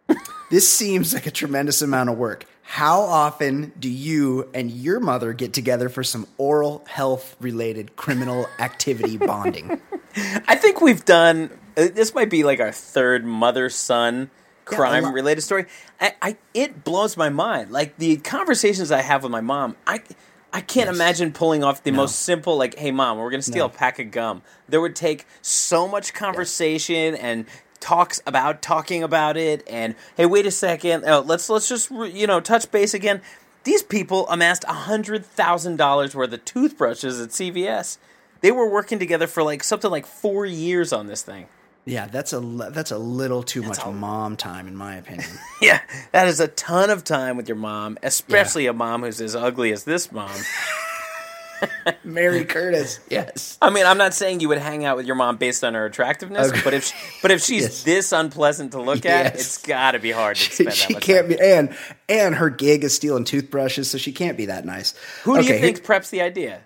this 0.49 0.67
seems 0.69 1.13
like 1.13 1.25
a 1.25 1.31
tremendous 1.31 1.81
amount 1.81 2.09
of 2.09 2.17
work. 2.17 2.45
How 2.63 3.01
often 3.01 3.71
do 3.79 3.89
you 3.89 4.49
and 4.53 4.71
your 4.71 4.99
mother 4.99 5.33
get 5.33 5.53
together 5.53 5.87
for 5.89 6.03
some 6.03 6.27
oral 6.37 6.83
health 6.87 7.35
related 7.39 7.95
criminal 7.95 8.47
activity 8.59 9.17
bonding? 9.31 9.79
I 10.47 10.55
think 10.55 10.81
we've 10.81 11.05
done. 11.05 11.51
uh, 11.77 11.87
This 11.93 12.15
might 12.15 12.29
be 12.29 12.43
like 12.43 12.59
our 12.59 12.71
third 12.71 13.23
mother 13.25 13.69
son 13.69 14.31
crime 14.65 15.03
lot. 15.03 15.13
related 15.13 15.41
story. 15.41 15.65
I, 16.01 16.15
I 16.21 16.37
it 16.55 16.83
blows 16.83 17.15
my 17.17 17.29
mind. 17.29 17.71
Like 17.71 17.97
the 17.97 18.17
conversations 18.17 18.91
I 18.91 19.01
have 19.01 19.21
with 19.23 19.31
my 19.31 19.41
mom, 19.41 19.75
I 19.85 20.01
I 20.51 20.61
can't 20.61 20.89
imagine 20.89 21.33
pulling 21.33 21.63
off 21.63 21.83
the 21.83 21.91
most 21.91 22.21
simple 22.21 22.57
like, 22.57 22.79
"Hey 22.79 22.89
mom, 22.89 23.19
we're 23.19 23.29
gonna 23.29 23.43
steal 23.43 23.65
a 23.67 23.69
pack 23.69 23.99
of 23.99 24.09
gum." 24.09 24.41
There 24.67 24.81
would 24.81 24.95
take 24.95 25.27
so 25.43 25.87
much 25.87 26.13
conversation 26.15 27.13
and 27.13 27.45
talks 27.85 28.19
about 28.25 28.63
talking 28.63 29.03
about 29.03 29.37
it 29.37 29.63
and 29.69 29.93
hey 30.17 30.25
wait 30.25 30.43
a 30.47 30.49
second 30.49 31.03
oh, 31.05 31.19
let's 31.19 31.47
let's 31.51 31.69
just 31.69 31.91
you 31.91 32.25
know 32.25 32.39
touch 32.39 32.71
base 32.71 32.95
again 32.95 33.21
these 33.63 33.83
people 33.83 34.27
amassed 34.27 34.63
a 34.67 34.73
hundred 34.73 35.23
thousand 35.23 35.75
dollars 35.75 36.15
worth 36.15 36.33
of 36.33 36.43
toothbrushes 36.45 37.21
at 37.21 37.29
cvs 37.29 37.99
they 38.41 38.51
were 38.51 38.67
working 38.67 38.97
together 38.97 39.27
for 39.27 39.43
like 39.43 39.63
something 39.63 39.91
like 39.91 40.07
four 40.07 40.47
years 40.47 40.91
on 40.91 41.05
this 41.05 41.21
thing 41.21 41.45
Yeah, 41.85 42.07
that's 42.07 42.33
a 42.33 42.39
that's 42.39 42.89
a 42.89 42.97
little 42.97 43.43
too 43.43 43.61
much 43.61 43.77
mom 43.85 44.35
time, 44.37 44.67
in 44.67 44.75
my 44.75 44.95
opinion. 44.95 45.29
Yeah, 45.61 45.81
that 46.11 46.27
is 46.27 46.39
a 46.39 46.47
ton 46.47 46.89
of 46.89 47.03
time 47.03 47.37
with 47.37 47.47
your 47.47 47.57
mom, 47.57 47.99
especially 48.01 48.65
a 48.65 48.73
mom 48.73 49.03
who's 49.03 49.21
as 49.21 49.35
ugly 49.35 49.71
as 49.71 49.83
this 49.83 50.11
mom. 50.11 50.31
Mary 52.03 52.45
Curtis, 52.45 52.99
yes. 53.09 53.57
I 53.61 53.69
mean, 53.69 53.85
I'm 53.85 53.97
not 53.97 54.13
saying 54.13 54.39
you 54.39 54.49
would 54.49 54.57
hang 54.57 54.85
out 54.85 54.97
with 54.97 55.05
your 55.05 55.15
mom 55.15 55.37
based 55.37 55.63
on 55.63 55.73
her 55.73 55.85
attractiveness, 55.85 56.49
Okay. 56.49 56.61
but 56.63 56.73
if 56.73 56.91
but 57.21 57.31
if 57.31 57.41
she's 57.41 57.63
Yes. 57.63 57.83
this 57.83 58.11
unpleasant 58.11 58.71
to 58.73 58.81
look 58.81 59.05
at, 59.05 59.33
Yes. 59.33 59.35
it's 59.35 59.57
got 59.59 59.91
to 59.91 59.99
be 59.99 60.11
hard 60.11 60.35
to 60.37 60.41
She, 60.43 60.51
spend 60.51 60.67
that 60.69 60.75
she 60.75 60.93
much 60.93 61.03
can't 61.03 61.27
time. 61.29 61.37
be, 61.37 61.43
and 61.43 61.75
and 62.09 62.35
her 62.35 62.49
gig 62.49 62.83
is 62.83 62.95
stealing 62.95 63.23
toothbrushes, 63.23 63.89
so 63.89 63.97
she 63.97 64.11
can't 64.11 64.37
be 64.37 64.47
that 64.47 64.65
nice. 64.65 64.93
Who 65.23 65.37
do 65.41 65.45
you 65.45 65.59
think 65.59 65.83
preps 65.83 66.09
the 66.09 66.21
idea? 66.21 66.61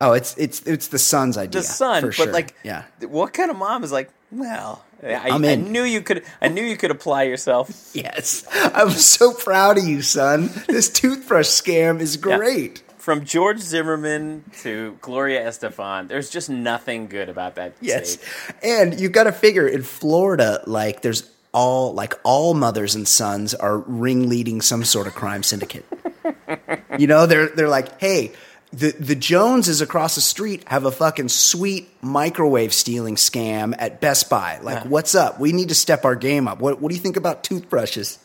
oh, 0.00 0.12
it's 0.12 0.36
it's 0.36 0.60
it's 0.62 0.88
the 0.88 0.98
son's 0.98 1.36
idea. 1.38 1.60
The 1.60 1.66
son, 1.66 2.02
but 2.02 2.14
sure. 2.14 2.32
like, 2.32 2.54
yeah, 2.64 2.84
what 3.08 3.32
kind 3.32 3.50
of 3.50 3.56
mom 3.56 3.84
is 3.84 3.92
like? 3.92 4.10
Well, 4.32 4.84
I, 5.02 5.30
I 5.30 5.54
knew 5.56 5.84
you 5.84 6.00
could. 6.00 6.24
I 6.42 6.48
knew 6.48 6.62
you 6.62 6.76
could 6.76 6.90
apply 6.90 7.24
yourself. 7.24 7.90
yes. 7.94 8.44
I'm 8.52 8.90
so 8.90 9.32
proud 9.32 9.78
of 9.78 9.84
you, 9.84 10.02
son. 10.02 10.50
This 10.66 10.88
toothbrush 10.88 11.46
scam 11.46 12.00
is 12.00 12.16
great. 12.16 12.82
From 13.04 13.26
George 13.26 13.58
Zimmerman 13.58 14.44
to 14.62 14.96
Gloria 15.02 15.46
Estefan, 15.46 16.08
there's 16.08 16.30
just 16.30 16.48
nothing 16.48 17.06
good 17.06 17.28
about 17.28 17.56
that. 17.56 17.74
Yes, 17.82 18.12
state. 18.12 18.54
and 18.62 18.98
you've 18.98 19.12
got 19.12 19.24
to 19.24 19.32
figure 19.32 19.68
in 19.68 19.82
Florida, 19.82 20.62
like 20.66 21.02
there's 21.02 21.30
all 21.52 21.92
like 21.92 22.14
all 22.22 22.54
mothers 22.54 22.94
and 22.94 23.06
sons 23.06 23.52
are 23.52 23.76
ringleading 23.76 24.62
some 24.62 24.84
sort 24.84 25.06
of 25.06 25.14
crime 25.14 25.42
syndicate. 25.42 25.84
you 26.98 27.06
know, 27.06 27.26
they're 27.26 27.48
they're 27.48 27.68
like, 27.68 28.00
hey, 28.00 28.32
the 28.72 28.92
the 28.92 29.14
Joneses 29.14 29.82
across 29.82 30.14
the 30.14 30.22
street 30.22 30.66
have 30.66 30.86
a 30.86 30.90
fucking 30.90 31.28
sweet 31.28 31.90
microwave 32.00 32.72
stealing 32.72 33.16
scam 33.16 33.74
at 33.78 34.00
Best 34.00 34.30
Buy. 34.30 34.60
Like, 34.62 34.86
what's 34.86 35.14
up? 35.14 35.38
We 35.38 35.52
need 35.52 35.68
to 35.68 35.74
step 35.74 36.06
our 36.06 36.16
game 36.16 36.48
up. 36.48 36.58
What 36.58 36.80
what 36.80 36.88
do 36.88 36.94
you 36.94 37.02
think 37.02 37.18
about 37.18 37.44
toothbrushes? 37.44 38.18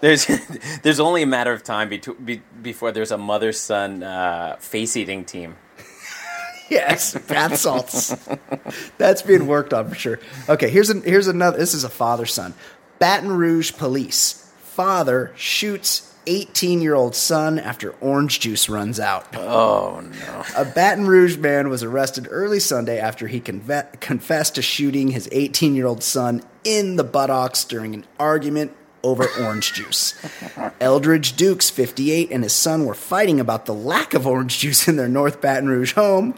There's 0.00 0.26
there's 0.82 1.00
only 1.00 1.22
a 1.22 1.26
matter 1.26 1.52
of 1.52 1.62
time 1.62 1.90
betw 1.90 2.24
be, 2.24 2.42
before 2.62 2.92
there's 2.92 3.10
a 3.10 3.18
mother 3.18 3.52
son 3.52 4.02
uh, 4.02 4.56
face 4.58 4.96
eating 4.96 5.24
team. 5.24 5.56
Yes, 6.70 7.18
bath 7.26 7.56
salts. 7.56 8.14
That's 8.96 9.22
being 9.22 9.48
worked 9.48 9.74
on 9.74 9.88
for 9.88 9.96
sure. 9.96 10.20
Okay, 10.48 10.70
here's 10.70 10.88
an, 10.88 11.02
here's 11.02 11.26
another. 11.26 11.58
This 11.58 11.74
is 11.74 11.82
a 11.82 11.88
father 11.88 12.26
son. 12.26 12.54
Baton 13.00 13.32
Rouge 13.32 13.72
police. 13.72 14.52
Father 14.60 15.32
shoots 15.34 16.14
18 16.28 16.80
year 16.80 16.94
old 16.94 17.16
son 17.16 17.58
after 17.58 17.90
orange 18.00 18.38
juice 18.38 18.68
runs 18.68 19.00
out. 19.00 19.34
Oh 19.36 20.00
no! 20.00 20.44
A 20.56 20.64
Baton 20.64 21.08
Rouge 21.08 21.38
man 21.38 21.70
was 21.70 21.82
arrested 21.82 22.28
early 22.30 22.60
Sunday 22.60 23.00
after 23.00 23.26
he 23.26 23.40
conve- 23.40 23.98
confessed 24.00 24.54
to 24.54 24.62
shooting 24.62 25.08
his 25.08 25.28
18 25.32 25.74
year 25.74 25.86
old 25.86 26.04
son 26.04 26.40
in 26.62 26.94
the 26.94 27.04
buttocks 27.04 27.64
during 27.64 27.94
an 27.94 28.06
argument 28.20 28.76
over 29.02 29.26
orange 29.40 29.72
juice. 29.72 30.14
Eldridge 30.80 31.36
Dukes, 31.36 31.70
58, 31.70 32.30
and 32.30 32.42
his 32.42 32.52
son 32.52 32.84
were 32.84 32.94
fighting 32.94 33.40
about 33.40 33.66
the 33.66 33.74
lack 33.74 34.14
of 34.14 34.26
orange 34.26 34.58
juice 34.58 34.88
in 34.88 34.96
their 34.96 35.08
North 35.08 35.40
Baton 35.40 35.68
Rouge 35.68 35.94
home. 35.94 36.34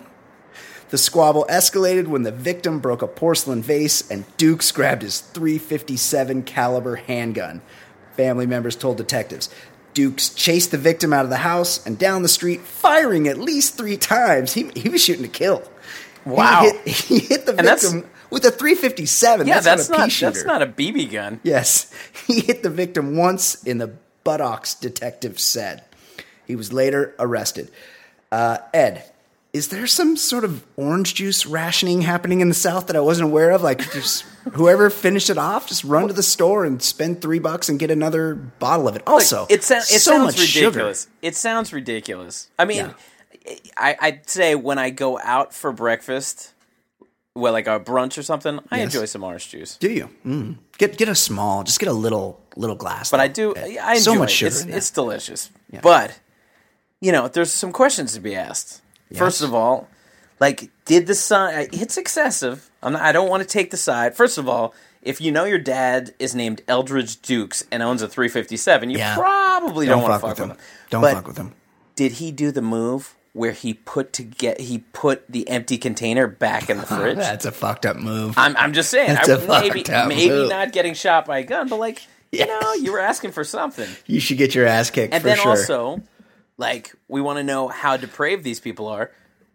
The 0.91 0.99
squabble 0.99 1.47
escalated 1.49 2.07
when 2.07 2.23
the 2.23 2.31
victim 2.31 2.79
broke 2.79 3.01
a 3.01 3.07
porcelain 3.07 3.63
vase 3.63 4.09
and 4.11 4.25
Dukes 4.37 4.71
grabbed 4.73 5.03
his 5.03 5.21
357 5.21 6.43
caliber 6.43 6.97
handgun. 6.97 7.63
Family 8.15 8.47
members 8.47 8.77
told 8.77 8.99
detectives. 8.99 9.49
Dukes 9.95 10.29
chased 10.31 10.71
the 10.71 10.79
victim 10.79 11.13
out 11.13 11.25
of 11.25 11.31
the 11.31 11.39
house 11.39 11.85
and 11.87 11.99
down 11.99 12.23
the 12.23 12.29
street, 12.29 12.61
firing 12.61 13.27
at 13.27 13.39
least 13.39 13.77
three 13.77 13.97
times. 13.97 14.53
He, 14.53 14.71
he 14.75 14.91
was 14.91 15.03
shooting 15.03 15.23
to 15.23 15.31
kill. 15.31 15.63
Wow. 16.27 16.61
He 16.61 16.67
hit, 16.69 16.89
he 16.97 17.19
hit 17.21 17.47
the 17.47 17.57
And 17.57 17.67
victim 17.67 18.11
with 18.33 18.45
a 18.45 18.51
357. 18.51 19.47
Yeah, 19.47 19.61
that's, 19.61 19.89
that's 19.89 19.91
not 19.91 19.97
a 19.99 20.01
not 20.01 20.35
that's 20.35 20.45
not 20.45 20.62
a 20.62 20.66
BB 20.66 21.12
gun. 21.12 21.41
Yes, 21.45 21.93
he 22.26 22.41
hit 22.41 22.62
the 22.62 22.70
victim 22.70 23.16
once 23.16 23.62
in 23.62 23.78
the 23.78 23.93
buttocks, 24.24 24.74
Detective 24.74 25.39
said. 25.39 25.85
He 26.47 26.57
was 26.57 26.72
later 26.72 27.14
arrested. 27.18 27.70
Uh, 28.33 28.59
Ed, 28.74 29.05
is 29.53 29.68
there 29.68 29.87
some 29.87 30.16
sort 30.16 30.45
of 30.45 30.64
orange 30.76 31.14
juice 31.14 31.45
rationing 31.47 32.01
happening 32.03 32.41
in 32.41 32.49
the 32.49 32.55
South 32.55 32.87
that 32.87 32.97
I 32.97 33.01
wasn't 33.01 33.28
aware 33.30 33.51
of? 33.51 33.62
Like, 33.62 33.78
just 33.93 34.22
whoever 34.53 34.89
finished 34.91 35.28
it 35.30 35.39
off, 35.39 35.68
just 35.68 35.85
run 35.85 36.09
to 36.09 36.14
the 36.14 36.22
store 36.22 36.64
and 36.64 36.83
spend 36.83 37.20
three 37.20 37.39
bucks 37.39 37.68
and 37.68 37.78
get 37.78 37.91
another 37.91 38.35
bottle 38.35 38.89
of 38.89 38.97
it. 38.97 39.03
Also, 39.07 39.47
it, 39.51 39.62
sou- 39.62 39.76
it 39.76 39.83
so 39.83 39.99
sounds 39.99 40.37
much 40.39 40.47
sugar. 40.47 40.66
ridiculous. 40.68 41.09
It 41.20 41.37
sounds 41.37 41.72
ridiculous. 41.72 42.49
I 42.59 42.64
mean, 42.64 42.87
Yeah. 43.47 43.55
I, 43.76 43.97
I'd 44.01 44.30
say 44.30 44.55
when 44.55 44.78
I 44.78 44.91
go 44.91 45.18
out 45.18 45.53
for 45.53 45.72
breakfast, 45.72 46.53
well, 47.35 47.53
like 47.53 47.66
a 47.66 47.80
brunch 47.80 48.18
or 48.18 48.22
something, 48.22 48.61
I 48.70 48.78
Yes. 48.78 48.95
enjoy 48.95 49.07
some 49.07 49.24
orange 49.24 49.49
juice. 49.49 49.76
Do 49.76 49.91
you? 49.91 50.11
Mm. 50.26 50.59
Get 50.78 50.97
get 50.99 51.09
a 51.09 51.14
small, 51.14 51.62
just 51.64 51.78
get 51.80 51.89
a 51.89 51.93
little 51.93 52.41
little 52.57 52.76
glass. 52.76 53.11
But 53.11 53.20
I 53.20 53.28
do. 53.28 53.55
I 53.57 53.95
enjoy 53.95 53.99
so 53.99 54.14
much 54.16 54.30
it. 54.33 54.37
sugar. 54.53 54.68
It's, 54.68 54.76
it's 54.76 54.91
delicious. 54.91 55.51
But 55.83 56.18
you 57.01 57.11
know, 57.12 57.28
there's 57.28 57.53
some 57.53 57.72
questions 57.72 58.14
to 58.14 58.20
be 58.20 58.35
asked. 58.37 58.80
First 59.14 59.43
of 59.43 59.53
all, 59.55 59.89
like, 60.41 60.70
did 60.87 61.07
the 61.07 61.14
son? 61.14 61.68
It's 61.72 61.97
excessive. 61.99 62.70
I'm 62.83 62.95
not, 62.95 63.03
I 63.03 63.12
don't 63.12 63.28
want 63.28 63.43
to 63.43 63.49
take 63.49 63.70
the 63.70 63.76
side. 63.76 64.14
First 64.16 64.39
of 64.39 64.49
all, 64.49 64.74
if 65.03 65.20
you 65.20 65.30
know 65.33 65.45
your 65.45 65.59
dad 65.59 66.14
is 66.18 66.35
named 66.35 66.62
Eldridge 66.68 67.20
Dukes 67.22 67.64
and 67.70 67.83
owns 67.83 68.03
a 68.03 68.09
357, 68.09 68.91
you 68.91 68.99
Yeah. 68.99 69.14
probably 69.16 69.87
don't, 69.87 70.03
want 70.03 70.14
to 70.14 70.18
fuck 70.20 70.39
with 70.39 70.51
him. 70.51 70.57
Don't 70.91 71.01
But 71.03 71.14
fuck 71.14 71.26
with 71.26 71.37
him. 71.37 71.55
Did 71.97 72.12
he 72.12 72.30
do 72.33 72.51
the 72.51 72.62
move 72.62 73.14
where 73.35 73.53
he 73.53 73.74
put 73.74 74.12
to 74.14 74.22
get 74.22 74.61
he 74.61 74.78
put 74.93 75.26
the 75.30 75.49
empty 75.49 75.78
container 75.78 76.26
back 76.26 76.68
in 76.70 76.76
the 76.78 76.87
fridge? 76.87 77.16
That's 77.16 77.45
a 77.45 77.53
fucked 77.53 77.87
up 77.87 77.97
move. 77.97 78.35
I'm, 78.37 78.57
I'm 78.57 78.72
just 78.72 78.91
saying, 78.91 79.09
That's 79.14 79.28
I, 79.28 79.35
a 79.35 79.61
maybe 79.61 79.78
fucked 79.80 79.91
up 79.91 80.09
maybe 80.09 80.28
move. 80.28 80.51
not 80.51 80.72
getting 80.72 80.95
shot 80.95 81.24
by 81.26 81.39
a 81.39 81.45
gun, 81.45 81.68
but 81.68 81.78
like 81.78 82.03
you 82.30 82.47
know, 82.47 82.72
you 82.74 82.93
were 82.93 82.99
asking 82.99 83.33
for 83.33 83.45
something. 83.45 83.89
you 84.07 84.18
should 84.18 84.39
get 84.39 84.55
your 84.55 84.66
ass 84.66 84.89
kicked 84.91 85.12
And 85.12 85.20
for 85.22 85.28
then 85.28 85.37
sure. 85.37 85.51
also, 85.51 86.03
like, 86.57 86.95
we 87.07 87.20
want 87.20 87.37
to 87.39 87.43
know 87.43 87.68
how 87.68 87.99
depraved 87.99 88.43
these 88.43 88.59
people 88.59 88.87
are. 88.89 89.11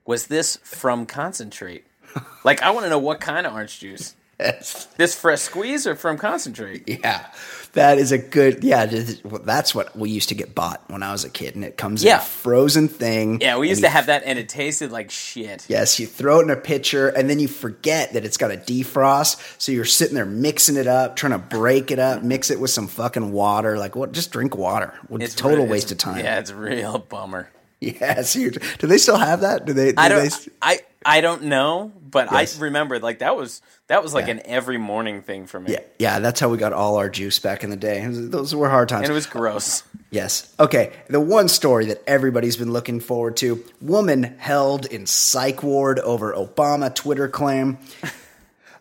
Was 0.05 0.28
this 0.28 0.57
from 0.57 1.07
concentrate? 1.07 1.88
like, 2.43 2.61
I 2.61 2.69
want 2.69 2.86
to 2.86 2.91
know 2.91 2.99
what 2.99 3.19
kind 3.19 3.47
of 3.47 3.53
orange 3.53 3.80
juice. 3.80 4.15
Yes. 4.39 4.85
This 4.97 5.15
fresh 5.15 5.41
squeeze 5.41 5.88
or 5.88 5.95
from 5.95 6.17
concentrate? 6.17 6.88
Yeah, 6.88 7.25
that 7.73 7.97
is 7.97 8.11
a 8.11 8.17
good. 8.17 8.63
Yeah, 8.63 8.85
that's 8.85 9.73
what 9.73 9.95
we 9.95 10.09
used 10.09 10.29
to 10.29 10.35
get 10.35 10.53
bought 10.53 10.83
when 10.89 11.01
I 11.03 11.11
was 11.11 11.23
a 11.23 11.29
kid, 11.29 11.55
and 11.55 11.65
it 11.65 11.75
comes 11.77 12.03
in 12.03 12.11
a 12.11 12.19
frozen 12.19 12.88
thing. 12.88 13.41
Yeah, 13.41 13.57
we 13.57 13.69
used 13.69 13.81
you 13.81 13.88
to 13.88 13.91
have 13.91 14.05
that, 14.07 14.23
and 14.25 14.38
it 14.38 14.47
tasted 14.47 14.91
like 14.91 15.09
shit. 15.11 15.65
Yes, 15.67 15.99
you 15.99 16.05
throw 16.05 16.39
it 16.39 16.43
in 16.43 16.49
a 16.51 16.55
pitcher 16.55 17.07
and 17.09 17.29
then 17.29 17.39
you 17.39 17.47
forget 17.47 18.13
that 18.13 18.25
it's 18.25 18.38
got 18.38 18.51
a 18.51 18.57
defrost. 18.57 19.41
So 19.59 19.71
you're 19.71 19.85
sitting 19.85 20.15
there 20.15 20.25
mixing 20.25 20.75
it 20.75 20.88
up, 20.88 21.15
trying 21.15 21.33
to 21.33 21.39
break 21.39 21.91
it 21.91 21.99
up, 21.99 22.23
mix 22.23 22.51
it 22.51 22.59
with 22.59 22.69
some 22.69 22.88
fucking 22.88 23.31
water. 23.31 23.77
Like, 23.77 23.95
what? 23.95 24.11
Just 24.11 24.31
drink 24.31 24.55
water. 24.55 24.93
It's, 25.11 25.35
total 25.35 25.65
waste 25.65 25.91
of 25.91 25.97
time. 25.97 26.23
Yeah, 26.23 26.39
it's 26.39 26.49
a 26.49 26.55
real 26.55 26.99
bummer. 26.99 27.49
Yes. 27.80 28.36
you 28.36 28.51
do 28.51 28.88
they 28.88 28.97
still 28.97 29.17
have 29.17 29.41
that? 29.41 29.65
Do 29.65 29.73
they? 29.73 29.91
Do 29.91 29.95
I 29.97 30.09
don't. 30.09 30.49
I 30.61 30.80
I 31.05 31.21
don't 31.21 31.43
know, 31.43 31.91
but 32.09 32.30
Yes. 32.32 32.57
I 32.59 32.63
remember 32.63 32.97
like 32.99 33.19
that 33.19 33.38
was 33.38 33.61
that 33.86 34.01
was 34.01 34.13
like 34.15 34.25
Yeah. 34.25 34.34
an 34.34 34.41
every 34.45 34.78
morning 34.80 35.21
thing 35.21 35.45
for 35.45 35.59
me. 35.59 35.73
yeah, 35.73 35.80
yeah. 35.99 36.19
That's 36.19 36.39
how 36.39 36.49
we 36.49 36.57
got 36.57 36.73
all 36.73 36.95
our 36.97 37.07
juice 37.07 37.38
back 37.39 37.63
in 37.63 37.69
the 37.69 37.75
day. 37.78 38.03
Those 38.09 38.55
were 38.55 38.67
hard 38.69 38.89
times. 38.89 39.03
and 39.03 39.11
it 39.11 39.13
was 39.13 39.28
gross. 39.28 39.84
Yes. 40.09 40.51
Okay. 40.59 40.91
The 41.09 41.19
one 41.19 41.47
story 41.49 41.86
that 41.88 42.01
everybody's 42.07 42.57
been 42.57 42.73
looking 42.73 42.99
forward 42.99 43.38
to 43.38 43.63
woman 43.80 44.23
held 44.39 44.86
in 44.88 45.05
psych 45.05 45.61
ward 45.61 45.99
over 45.99 46.34
Obama 46.34 46.93
Twitter 46.93 47.28
claim. 47.28 47.78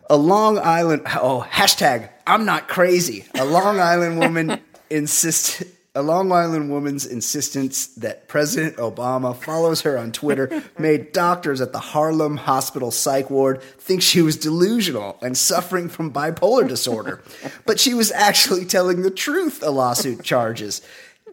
A 0.09 0.15
Long 0.17 0.57
Island, 0.57 1.01
oh, 1.05 1.45
hashtag, 1.49 2.09
I'm 2.25 2.45
not 2.45 2.69
crazy. 2.69 3.25
A 3.35 3.43
Long 3.45 3.79
Island 3.79 4.19
woman 4.19 4.59
insisted. 4.89 5.67
A 5.97 6.03
Long 6.03 6.31
Island 6.31 6.69
woman's 6.69 7.07
insistence 7.07 7.87
that 7.87 8.27
President 8.27 8.77
Obama 8.77 9.35
follows 9.35 9.81
her 9.81 9.97
on 9.97 10.11
Twitter 10.11 10.61
made 10.77 11.11
doctors 11.11 11.59
at 11.59 11.73
the 11.73 11.79
Harlem 11.79 12.37
Hospital 12.37 12.91
psych 12.91 13.31
ward 13.31 13.63
think 13.63 14.03
she 14.03 14.21
was 14.21 14.37
delusional 14.37 15.17
and 15.23 15.35
suffering 15.35 15.89
from 15.89 16.13
bipolar 16.13 16.67
disorder. 16.67 17.23
But 17.65 17.79
she 17.79 17.95
was 17.95 18.11
actually 18.11 18.65
telling 18.65 19.01
the 19.01 19.09
truth, 19.09 19.63
a 19.63 19.71
lawsuit 19.71 20.23
charges. 20.23 20.83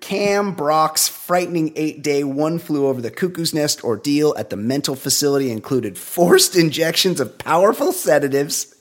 Cam 0.00 0.54
Brock's 0.54 1.08
frightening 1.08 1.74
eight 1.76 2.02
day 2.02 2.24
one 2.24 2.58
flew 2.58 2.86
over 2.86 3.02
the 3.02 3.10
cuckoo's 3.10 3.52
nest 3.52 3.84
ordeal 3.84 4.34
at 4.38 4.48
the 4.48 4.56
mental 4.56 4.96
facility 4.96 5.50
included 5.50 5.98
forced 5.98 6.56
injections 6.56 7.20
of 7.20 7.36
powerful 7.36 7.92
sedatives 7.92 8.74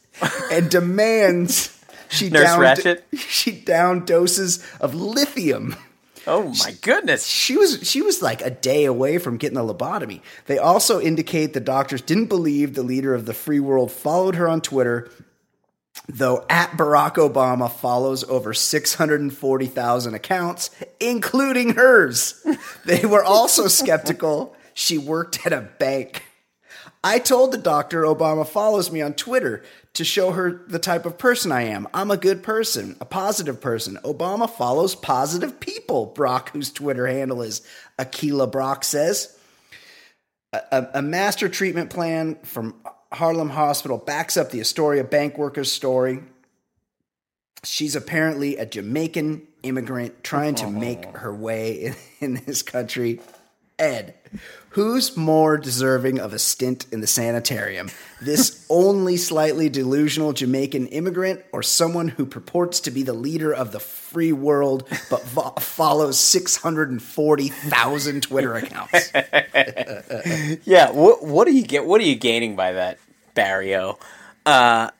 and 0.49 0.71
demands 0.71 1.72
she 2.13 2.29
Nurse 2.29 2.43
downed, 2.43 2.61
Ratched? 2.61 3.01
she 3.17 3.51
downed 3.51 4.07
doses 4.07 4.65
of 4.79 4.93
lithium. 4.95 5.75
Oh 6.25 6.53
my 6.59 6.71
goodness! 6.81 7.25
She 7.25 7.57
was 7.57 7.87
she 7.87 8.01
was 8.01 8.21
like 8.21 8.41
a 8.41 8.49
day 8.49 8.85
away 8.85 9.17
from 9.17 9.37
getting 9.37 9.57
a 9.57 9.61
lobotomy. 9.61 10.21
They 10.45 10.57
also 10.57 11.01
indicate 11.01 11.53
the 11.53 11.59
doctors 11.59 12.01
didn't 12.01 12.27
believe 12.27 12.75
the 12.75 12.83
leader 12.83 13.13
of 13.13 13.25
the 13.25 13.33
free 13.33 13.59
world 13.59 13.91
followed 13.91 14.35
her 14.35 14.47
on 14.47 14.61
Twitter, 14.61 15.09
though 16.07 16.45
at 16.49 16.71
Barack 16.71 17.15
Obama 17.15 17.69
follows 17.69 18.23
over 18.23 18.53
640,000 18.53 20.13
accounts, 20.13 20.69
including 20.99 21.75
hers. 21.75 22.45
They 22.85 23.05
were 23.05 23.23
also 23.23 23.67
skeptical 23.67 24.55
she 24.73 24.97
worked 24.97 25.45
at 25.45 25.53
a 25.53 25.61
bank. 25.61 26.23
I 27.03 27.19
told 27.19 27.51
the 27.51 27.57
doctor 27.57 28.03
Obama 28.03 28.47
follows 28.47 28.91
me 28.91 29.01
on 29.01 29.13
Twitter 29.13 29.63
to 29.93 30.03
show 30.03 30.31
her 30.31 30.63
the 30.67 30.79
type 30.79 31.05
of 31.05 31.17
person 31.17 31.51
I 31.51 31.63
am. 31.63 31.87
I'm 31.93 32.09
a 32.09 32.17
good 32.17 32.41
person, 32.41 32.95
a 32.99 33.05
positive 33.05 33.61
person. 33.61 33.97
Obama 34.03 34.49
follows 34.49 34.95
positive 34.95 35.59
people, 35.59 36.07
Brock, 36.07 36.49
whose 36.51 36.71
Twitter 36.71 37.05
handle 37.05 37.41
is 37.43 37.61
Aquila 37.99 38.47
Brock 38.47 38.83
says. 38.83 39.37
A, 40.51 40.61
a- 40.71 40.89
a 40.95 41.01
master 41.01 41.47
treatment 41.47 41.89
plan 41.91 42.37
from 42.43 42.75
Harlem 43.11 43.49
Hospital 43.49 43.99
backs 43.99 44.35
up 44.37 44.49
the 44.49 44.61
Astoria 44.61 45.03
bank 45.03 45.37
worker's 45.37 45.71
story. 45.71 46.23
She's 47.63 47.95
apparently 47.95 48.57
a 48.57 48.65
Jamaican 48.65 49.47
immigrant 49.61 50.23
trying 50.23 50.55
to 50.55 50.69
make 50.69 51.05
her 51.17 51.33
way 51.33 51.73
in, 51.85 51.95
in 52.19 52.43
this 52.45 52.61
country. 52.63 53.21
Ed, 53.79 54.13
who's 54.69 55.17
more 55.17 55.57
deserving 55.57 56.19
of 56.19 56.33
a 56.33 56.39
stint 56.39 56.85
in 56.91 57.01
the 57.01 57.07
sanitarium? 57.07 57.89
This 58.21 58.65
only 58.69 59.17
slightly 59.17 59.67
delusional 59.67 60.31
Jamaican 60.33 60.87
immigrant 60.87 61.43
or 61.51 61.63
someone 61.63 62.07
who 62.09 62.25
purports 62.25 62.79
to 62.81 62.91
be 62.91 63.03
the 63.03 63.13
leader 63.13 63.53
of 63.53 63.71
the 63.71 63.79
free 63.79 64.31
world 64.31 64.87
but 65.09 65.23
vo- 65.25 65.53
follows 65.59 66.19
640,000 66.19 68.21
Twitter 68.23 68.55
accounts? 68.55 69.11
Yeah, 70.65 70.91
what 70.91 71.23
what 71.23 71.47
do 71.47 71.53
you 71.53 71.63
get? 71.63 71.85
What 71.85 71.99
are 71.99 72.03
you 72.05 72.15
gaining 72.15 72.55
by 72.55 72.73
that, 72.73 72.99
Barry 73.33 73.75
O? 73.75 73.97
Uh, 74.45 74.91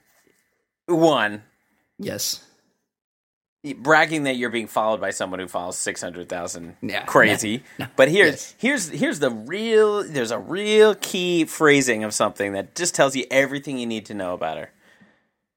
one, 0.88 1.44
Yes. 2.00 2.43
Bragging 3.78 4.24
that 4.24 4.36
you're 4.36 4.50
being 4.50 4.68
followed 4.68 5.00
by 5.00 5.12
someone 5.12 5.40
who 5.40 5.48
follows 5.48 5.78
600,000 5.78 6.76
Yeah. 6.82 7.06
crazy. 7.06 7.64
But 7.96 8.10
here's 8.10 8.28
Yes. 8.32 8.56
here's 8.58 8.90
here's 8.90 9.20
the 9.20 9.30
real 9.32 10.04
there's 10.04 10.32
a 10.32 10.38
real 10.40 10.96
key 10.96 11.46
phrasing 11.46 12.04
of 12.04 12.14
something 12.14 12.52
that 12.54 12.76
just 12.76 12.94
tells 12.94 13.16
you 13.16 13.26
everything 13.32 13.78
you 13.78 13.86
need 13.86 14.06
to 14.08 14.14
know 14.14 14.34
about 14.34 14.58
her. 14.58 14.72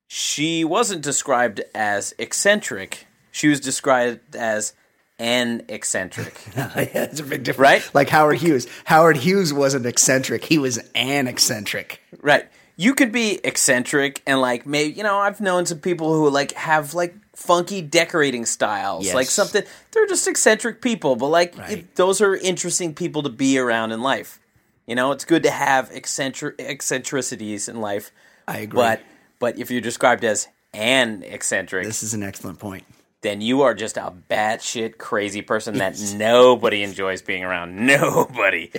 She 0.07 0.65
wasn't 0.65 1.03
described 1.03 1.61
as 1.75 2.15
eccentric. 2.19 3.07
She 3.33 3.49
was 3.49 3.59
described 3.59 4.37
as 4.37 4.73
an 5.19 5.65
eccentric. 5.69 6.39
yeah, 6.57 6.71
it's 6.77 7.19
a 7.21 7.25
big 7.25 7.43
difference. 7.43 7.59
Right? 7.85 7.91
Like 7.95 8.09
Howard 8.11 8.39
Hughes. 8.39 8.67
Howard 8.85 9.17
Hughes 9.17 9.53
wasn't 9.53 9.85
eccentric, 9.87 10.45
he 10.45 10.59
was 10.59 10.79
an 10.95 11.27
eccentric. 11.27 12.01
Right. 12.21 12.47
You 12.79 12.95
could 12.95 13.11
be 13.11 13.41
eccentric 13.43 14.23
and 14.27 14.41
like 14.41 14.67
maybe 14.67 14.93
you 14.93 15.03
know 15.03 15.19
I've 15.19 15.41
known 15.41 15.65
some 15.67 15.79
people 15.81 16.13
who 16.15 16.29
like 16.31 16.53
have 16.53 16.93
like 16.95 17.15
funky 17.37 17.83
decorating 17.83 18.47
styles, 18.47 19.05
Yes. 19.07 19.15
like 19.15 19.27
something. 19.29 19.63
They're 19.93 20.07
just 20.07 20.27
eccentric 20.27 20.81
people, 20.81 21.17
but 21.17 21.27
like 21.29 21.57
Right. 21.57 21.71
it- 21.79 21.95
those 21.95 22.21
are 22.23 22.35
interesting 22.35 22.95
people 22.95 23.23
to 23.23 23.29
be 23.29 23.59
around 23.59 23.93
in 23.93 24.01
life. 24.01 24.41
You 24.87 24.95
know, 24.95 25.13
it's 25.13 25.25
good 25.27 25.43
to 25.43 25.51
have 25.51 25.91
eccentric 25.93 26.55
eccentricities 26.61 27.69
in 27.69 27.81
life. 27.81 28.11
I 28.49 28.59
agree. 28.59 28.77
But 28.79 29.01
but 29.39 29.59
if 29.59 29.71
you're 29.71 29.83
described 29.83 30.25
as 30.25 30.49
an 30.73 31.23
eccentric, 31.25 31.85
This 31.87 32.03
is 32.03 32.15
an 32.15 32.23
excellent 32.23 32.59
point. 32.59 32.85
then 33.21 33.43
you 33.43 33.61
are 33.63 33.75
just 33.75 33.97
a 33.99 34.13
batshit 34.31 34.97
crazy 34.97 35.43
person 35.43 35.77
that 35.79 35.99
nobody 36.15 36.83
enjoys 36.83 37.21
being 37.21 37.45
around. 37.45 37.77
Nobody. 37.87 38.71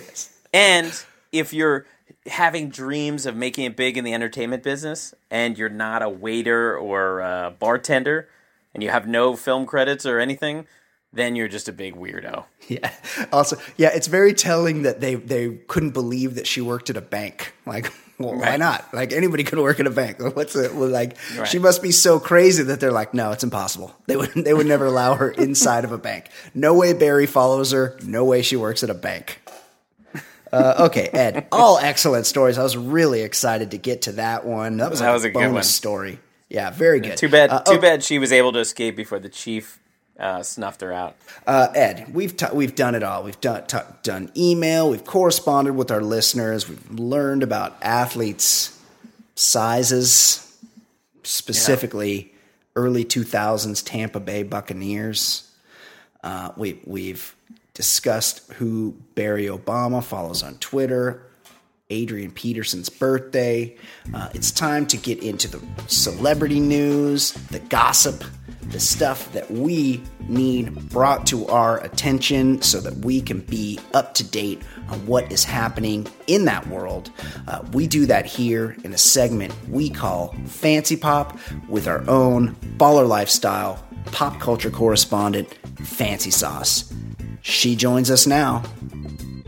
And 0.51 0.91
if 1.31 1.53
you're 1.53 1.85
having 2.25 2.69
dreams 2.69 3.25
of 3.27 3.35
making 3.35 3.65
it 3.65 3.75
big 3.75 3.97
in 3.97 4.03
the 4.03 4.13
entertainment 4.13 4.63
business 4.63 5.13
and 5.29 5.57
you're 5.57 5.69
not 5.69 6.01
a 6.01 6.09
waiter 6.09 6.75
or 6.77 7.19
a 7.19 7.53
bartender 7.59 8.29
and 8.77 8.83
you 8.83 8.91
have 8.91 9.07
no 9.07 9.35
film 9.35 9.65
credits 9.65 10.05
or 10.05 10.19
anything, 10.19 10.67
then 11.11 11.35
you're 11.35 11.47
just 11.47 11.67
a 11.67 11.73
big 11.73 11.95
weirdo. 11.95 12.45
Yeah. 12.67 12.91
Also, 13.31 13.55
yeah, 13.77 13.89
it's 13.95 14.07
very 14.07 14.33
telling 14.33 14.83
that 14.83 14.99
they 14.99 15.15
they 15.15 15.55
couldn't 15.67 15.91
believe 15.91 16.35
that 16.35 16.45
she 16.45 16.59
worked 16.61 16.89
at 16.89 16.97
a 16.97 17.01
bank. 17.01 17.53
Like, 17.65 17.91
well, 18.19 18.35
why 18.37 18.57
not? 18.57 18.93
Like 18.93 19.13
anybody 19.13 19.45
could 19.45 19.57
work 19.57 19.79
at 19.79 19.87
a 19.87 19.89
bank. 19.89 20.17
What's 20.35 20.53
it? 20.55 20.75
Like 20.75 21.15
Right. 21.37 21.47
she 21.47 21.59
must 21.59 21.81
be 21.81 21.91
so 21.91 22.19
crazy 22.19 22.63
that 22.63 22.79
they're 22.81 22.91
like, 22.91 23.13
no, 23.13 23.31
it's 23.31 23.43
impossible. 23.45 23.95
They 24.07 24.17
would 24.17 24.31
they 24.33 24.53
would 24.53 24.67
never 24.67 24.85
allow 24.85 25.15
her 25.15 25.31
inside 25.47 25.85
of 25.85 25.91
a 25.93 25.97
bank. 25.97 26.29
No 26.53 26.73
way 26.73 26.91
Barry 26.93 27.25
follows 27.25 27.71
her. 27.71 27.97
No 28.03 28.25
way 28.25 28.41
she 28.41 28.57
works 28.57 28.83
at 28.83 28.89
a 28.89 28.93
bank. 28.93 29.41
Uh, 30.51 30.87
okay, 30.87 31.07
Ed. 31.13 31.47
All 31.51 31.77
excellent 31.77 32.25
stories. 32.25 32.57
I 32.57 32.63
was 32.63 32.77
really 32.77 33.21
excited 33.21 33.71
to 33.71 33.77
get 33.77 34.03
to 34.03 34.13
that 34.13 34.45
one. 34.45 34.77
That 34.77 34.89
was, 34.89 34.99
That 34.99 35.11
was 35.13 35.23
a 35.25 35.29
good 35.29 35.39
bonus 35.39 35.73
story. 35.73 36.19
Yeah, 36.49 36.69
very 36.71 36.99
good. 36.99 37.17
Too 37.17 37.29
bad 37.29 37.49
Uh, 37.49 37.59
too 37.61 37.73
oh, 37.73 37.79
bad 37.79 38.03
she 38.03 38.19
was 38.19 38.31
able 38.31 38.53
to 38.53 38.59
escape 38.59 38.95
before 38.95 39.19
the 39.19 39.29
chief 39.29 39.79
uh, 40.19 40.41
snuffed 40.43 40.81
her 40.81 40.91
out. 40.93 41.15
Uh, 41.45 41.67
Ed, 41.75 42.13
we've 42.13 42.35
t- 42.35 42.47
we've 42.53 42.73
done 42.73 42.95
it 42.95 43.03
all. 43.03 43.23
We've 43.23 43.39
done 43.41 43.67
t- 43.67 43.77
done 44.03 44.31
email. 44.35 44.89
We've 44.89 45.05
corresponded 45.05 45.75
with 45.75 45.91
our 45.91 46.01
listeners. 46.01 46.67
We've 46.67 46.89
learned 46.91 47.43
about 47.43 47.77
athletes' 47.81 48.79
sizes, 49.35 50.57
specifically 51.23 52.33
early 52.75 53.03
two 53.03 53.23
thousands 53.23 53.81
Tampa 53.83 54.19
Bay 54.19 54.43
Buccaneers. 54.43 55.51
Uh, 56.23 56.51
we 56.57 56.79
we've 56.85 57.35
discussed 57.73 58.51
who 58.53 58.95
Barry 59.13 59.45
Obama 59.45 60.03
follows 60.03 60.41
on 60.41 60.55
Twitter. 60.55 61.26
Adrian 61.89 62.31
Peterson's 62.31 62.89
birthday. 62.89 63.75
Uh, 64.13 64.29
it's 64.33 64.51
time 64.51 64.85
to 64.87 64.97
get 64.97 65.23
into 65.23 65.47
the 65.47 65.61
celebrity 65.87 66.59
news, 66.59 67.31
the 67.49 67.59
gossip, 67.59 68.25
the 68.63 68.79
stuff 68.79 69.31
that 69.31 69.49
we 69.49 70.03
need 70.27 70.89
brought 70.89 71.25
to 71.25 71.47
our 71.47 71.81
attention 71.85 72.61
so 72.61 72.81
that 72.81 72.93
we 73.05 73.21
can 73.21 73.39
be 73.39 73.79
up 73.93 74.13
to 74.15 74.23
date 74.25 74.61
on 74.89 75.05
what 75.05 75.31
is 75.31 75.45
happening 75.45 76.05
in 76.27 76.43
that 76.43 76.67
world. 76.67 77.09
Uh, 77.47 77.63
we 77.71 77.87
do 77.87 78.05
that 78.05 78.25
here 78.25 78.75
in 78.83 78.93
a 78.93 78.97
segment 78.97 79.53
we 79.69 79.89
call 79.89 80.35
FanceePop 80.43 81.39
with 81.69 81.87
our 81.87 82.07
own 82.09 82.55
baller 82.77 83.07
lifestyle 83.07 83.81
pop 84.11 84.39
culture 84.41 84.69
correspondent, 84.69 85.57
Fancy 85.79 86.31
Sauce. 86.31 86.93
She 87.41 87.77
joins 87.77 88.11
us 88.11 88.27
now, 88.27 88.63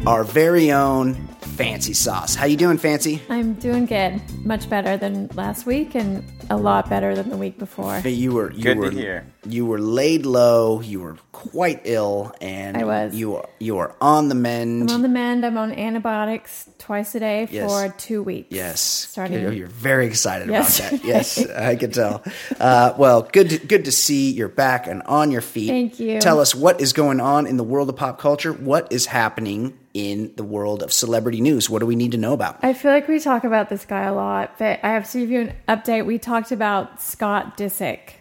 our 0.08 0.24
very 0.24 0.72
own 0.72 1.29
Fancy 1.60 1.94
Sauce. 1.94 2.36
How 2.36 2.46
you 2.46 2.56
doing, 2.56 2.78
Fancy? 2.78 3.22
I'm 3.30 3.54
doing 3.56 3.86
good. 3.86 4.22
Much 4.46 4.70
better 4.70 4.96
than 4.96 5.28
last 5.34 5.66
week 5.66 5.94
and 5.94 6.24
a 6.50 6.56
lot 6.56 6.90
better 6.90 7.14
than 7.16 7.30
the 7.30 7.36
week 7.36 7.60
before. 7.60 8.00
You 8.00 8.32
were 8.32 8.52
you 8.54 8.64
Good 8.64 8.76
to 8.76 8.80
were 8.80 8.92
hear. 8.92 9.26
you 9.46 9.66
were 9.66 9.78
laid 9.78 10.26
low. 10.26 10.80
You 10.80 11.02
were 11.02 11.18
quite 11.34 11.82
ill, 11.84 12.34
and 12.40 12.78
I 12.78 12.86
was. 12.86 13.14
You 13.14 13.36
are 13.36 13.50
you 13.60 13.78
are 13.80 13.94
on 14.00 14.30
the 14.30 14.36
mend. 14.36 14.90
I'm 14.90 14.96
on 14.96 15.02
the 15.02 15.10
mend. 15.10 15.46
I'm 15.46 15.58
on 15.58 15.74
antibiotics 15.74 16.70
twice 16.78 17.14
a 17.16 17.20
day 17.20 17.48
Yes. 17.52 17.70
for 17.70 17.94
two 17.98 18.24
weeks. 18.24 18.48
Yes, 18.56 18.80
Starting. 18.80 19.42
You're, 19.42 19.52
you're 19.52 19.68
very 19.68 20.06
excited 20.08 20.48
Yes. 20.50 20.80
about 20.80 20.92
that. 20.92 21.04
Yes, 21.06 21.46
I 21.50 21.76
can 21.76 21.92
tell. 21.92 22.24
Uh, 22.58 22.94
well, 22.98 23.24
good, 23.24 23.50
to, 23.50 23.58
good 23.60 23.86
to 23.86 23.92
see 23.92 24.32
you're 24.32 24.48
back 24.48 24.88
and 24.88 25.02
on 25.04 25.30
your 25.30 25.42
feet. 25.42 25.68
Thank 25.68 26.00
you. 26.00 26.22
Tell 26.22 26.40
us 26.40 26.56
what 26.56 26.80
is 26.80 26.94
going 26.94 27.20
on 27.20 27.48
in 27.48 27.58
the 27.58 27.64
world 27.66 27.90
of 27.90 27.96
pop 27.98 28.18
culture. 28.18 28.54
What 28.54 28.92
is 28.94 29.08
happening 29.08 29.78
in 29.94 30.34
the 30.36 30.44
world 30.44 30.84
of 30.84 30.94
celebrity 30.94 31.42
news? 31.42 31.70
What 31.70 31.80
do 31.80 31.86
we 31.86 31.96
need 31.96 32.12
to 32.12 32.18
know 32.18 32.34
about? 32.34 32.60
I 32.64 32.74
feel 32.74 32.92
like 32.92 33.08
we 33.08 33.20
talk 33.20 33.44
about 33.44 33.70
this 33.70 33.86
guy 33.86 34.04
a 34.04 34.14
lot, 34.14 34.58
but 34.58 34.80
I 34.84 34.90
have 34.90 35.10
to 35.12 35.20
give 35.20 35.30
you 35.30 35.42
an 35.42 35.56
update. 35.68 36.06
We 36.06 36.18
talked 36.18 36.52
about 36.52 37.02
Scott 37.02 37.58
Disick, 37.58 38.14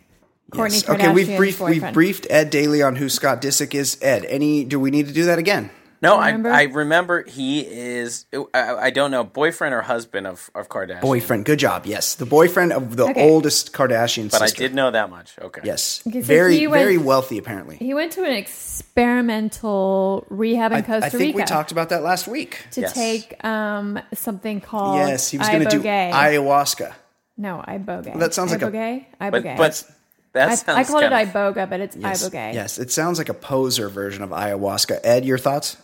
Courtney 0.50 0.78
Yes. 0.78 0.88
Okay, 0.88 1.12
we've 1.12 1.36
briefed 1.36 1.60
we've 1.60 1.92
briefed 1.92 2.26
Ed 2.30 2.50
Daly 2.50 2.82
on 2.82 2.96
who 2.96 3.08
Scott 3.08 3.42
Disick 3.42 3.74
is. 3.74 3.98
Ed, 4.00 4.24
any? 4.24 4.64
Do 4.64 4.80
we 4.80 4.90
need 4.90 5.06
to 5.08 5.12
do 5.12 5.24
that 5.24 5.38
again? 5.38 5.70
No, 6.00 6.16
I, 6.16 6.26
Remember? 6.26 6.50
I 6.52 6.62
remember 6.64 7.22
he 7.24 7.60
is. 7.60 8.26
I, 8.54 8.74
I 8.74 8.90
don't 8.90 9.10
know, 9.10 9.24
boyfriend 9.24 9.74
or 9.74 9.82
husband 9.82 10.26
of 10.28 10.48
of 10.54 10.68
Kardashian. 10.68 11.00
Boyfriend. 11.00 11.44
Good 11.44 11.58
job. 11.58 11.86
Yes, 11.86 12.14
the 12.14 12.24
boyfriend 12.26 12.72
of 12.72 12.96
the 12.96 13.04
Okay. 13.08 13.28
oldest 13.28 13.72
Kardashian 13.72 14.30
but 14.30 14.38
sister. 14.38 14.62
I 14.62 14.66
did 14.68 14.74
know 14.76 14.90
that 14.92 15.10
much. 15.10 15.34
Okay. 15.40 15.60
Yes, 15.64 16.02
Okay, 16.06 16.20
so 16.20 16.26
very 16.26 16.66
went- 16.68 16.80
very 16.82 16.98
wealthy 16.98 17.36
apparently. 17.38 17.76
He 17.76 17.94
went 17.94 18.12
to 18.12 18.22
an 18.24 18.32
experimental 18.32 20.24
rehab 20.28 20.72
in 20.72 20.78
I, 20.78 20.82
Costa 20.82 21.06
I 21.06 21.08
think 21.08 21.20
Rica 21.20 21.36
we 21.38 21.44
talked 21.44 21.72
about 21.72 21.88
that 21.90 22.02
last 22.02 22.28
week. 22.28 22.64
to 22.72 22.82
Yes. 22.82 22.92
take 22.94 23.42
um, 23.44 23.98
something 24.14 24.60
called 24.60 24.98
Yes, 24.98 25.30
he 25.30 25.38
was 25.38 25.48
going 25.48 25.64
to 25.64 25.70
do 25.70 25.80
ayahuasca. 25.82 26.92
no 27.36 27.62
ibogaine. 27.66 28.18
that 28.20 28.34
sounds 28.34 28.50
like 28.52 28.62
a- 28.62 28.66
ibogaine. 28.70 29.56
But 29.56 29.58
but 29.58 29.84
that 30.32 30.48
I, 30.50 30.54
sounds 30.56 30.78
I 30.78 30.84
called 30.84 31.02
it 31.04 31.10
kind 31.10 31.28
of- 31.28 31.34
iboga, 31.34 31.68
but 31.70 31.80
it's 31.80 31.96
Yes. 31.96 32.22
ibogaine. 32.28 32.54
Yes, 32.54 32.78
it 32.78 32.92
sounds 32.92 33.18
like 33.18 33.28
a 33.28 33.34
poser 33.34 33.88
version 33.88 34.22
of 34.22 34.30
ayahuasca. 34.30 35.00
Ed, 35.02 35.24
your 35.24 35.38
thoughts? 35.38 35.76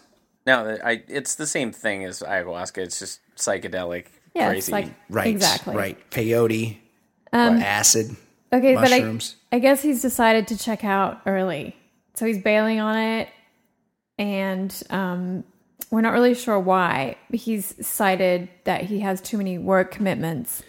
No, 0.47 0.77
I, 0.85 1.03
it's 1.09 1.35
the 1.37 1.47
same 1.47 1.73
thing 1.73 2.05
as 2.05 2.21
ayahuasca. 2.21 2.79
It's 2.79 2.99
just 2.99 3.21
psychedelic, 3.37 4.07
Yeah, 4.35 4.49
crazy. 4.49 4.59
it's 4.59 4.71
like 4.71 4.87
Right. 5.09 5.29
exactly 5.29 5.75
Right. 5.75 6.11
Peyote. 6.11 6.77
or 7.33 7.39
acid. 7.39 8.15
Okay, 8.53 8.75
mushrooms. 8.75 9.37
but 9.51 9.57
I, 9.57 9.57
I 9.57 9.61
guess 9.61 9.83
he's 9.83 10.01
decided 10.03 10.47
to 10.49 10.59
check 10.59 10.85
out 10.85 11.21
early. 11.27 11.75
So 12.15 12.27
he's 12.27 12.39
bailing 12.39 12.79
on 12.79 12.97
it, 12.97 13.29
and 14.19 14.83
um, 14.91 15.43
we're 15.91 16.01
not 16.03 16.13
really 16.13 16.35
sure 16.35 16.59
why. 16.61 17.17
He's 17.33 17.75
cited 17.85 18.49
that 18.65 18.83
he 18.83 19.01
has 19.01 19.21
too 19.21 19.37
many 19.39 19.59
work 19.59 19.91
commitments 19.91 20.63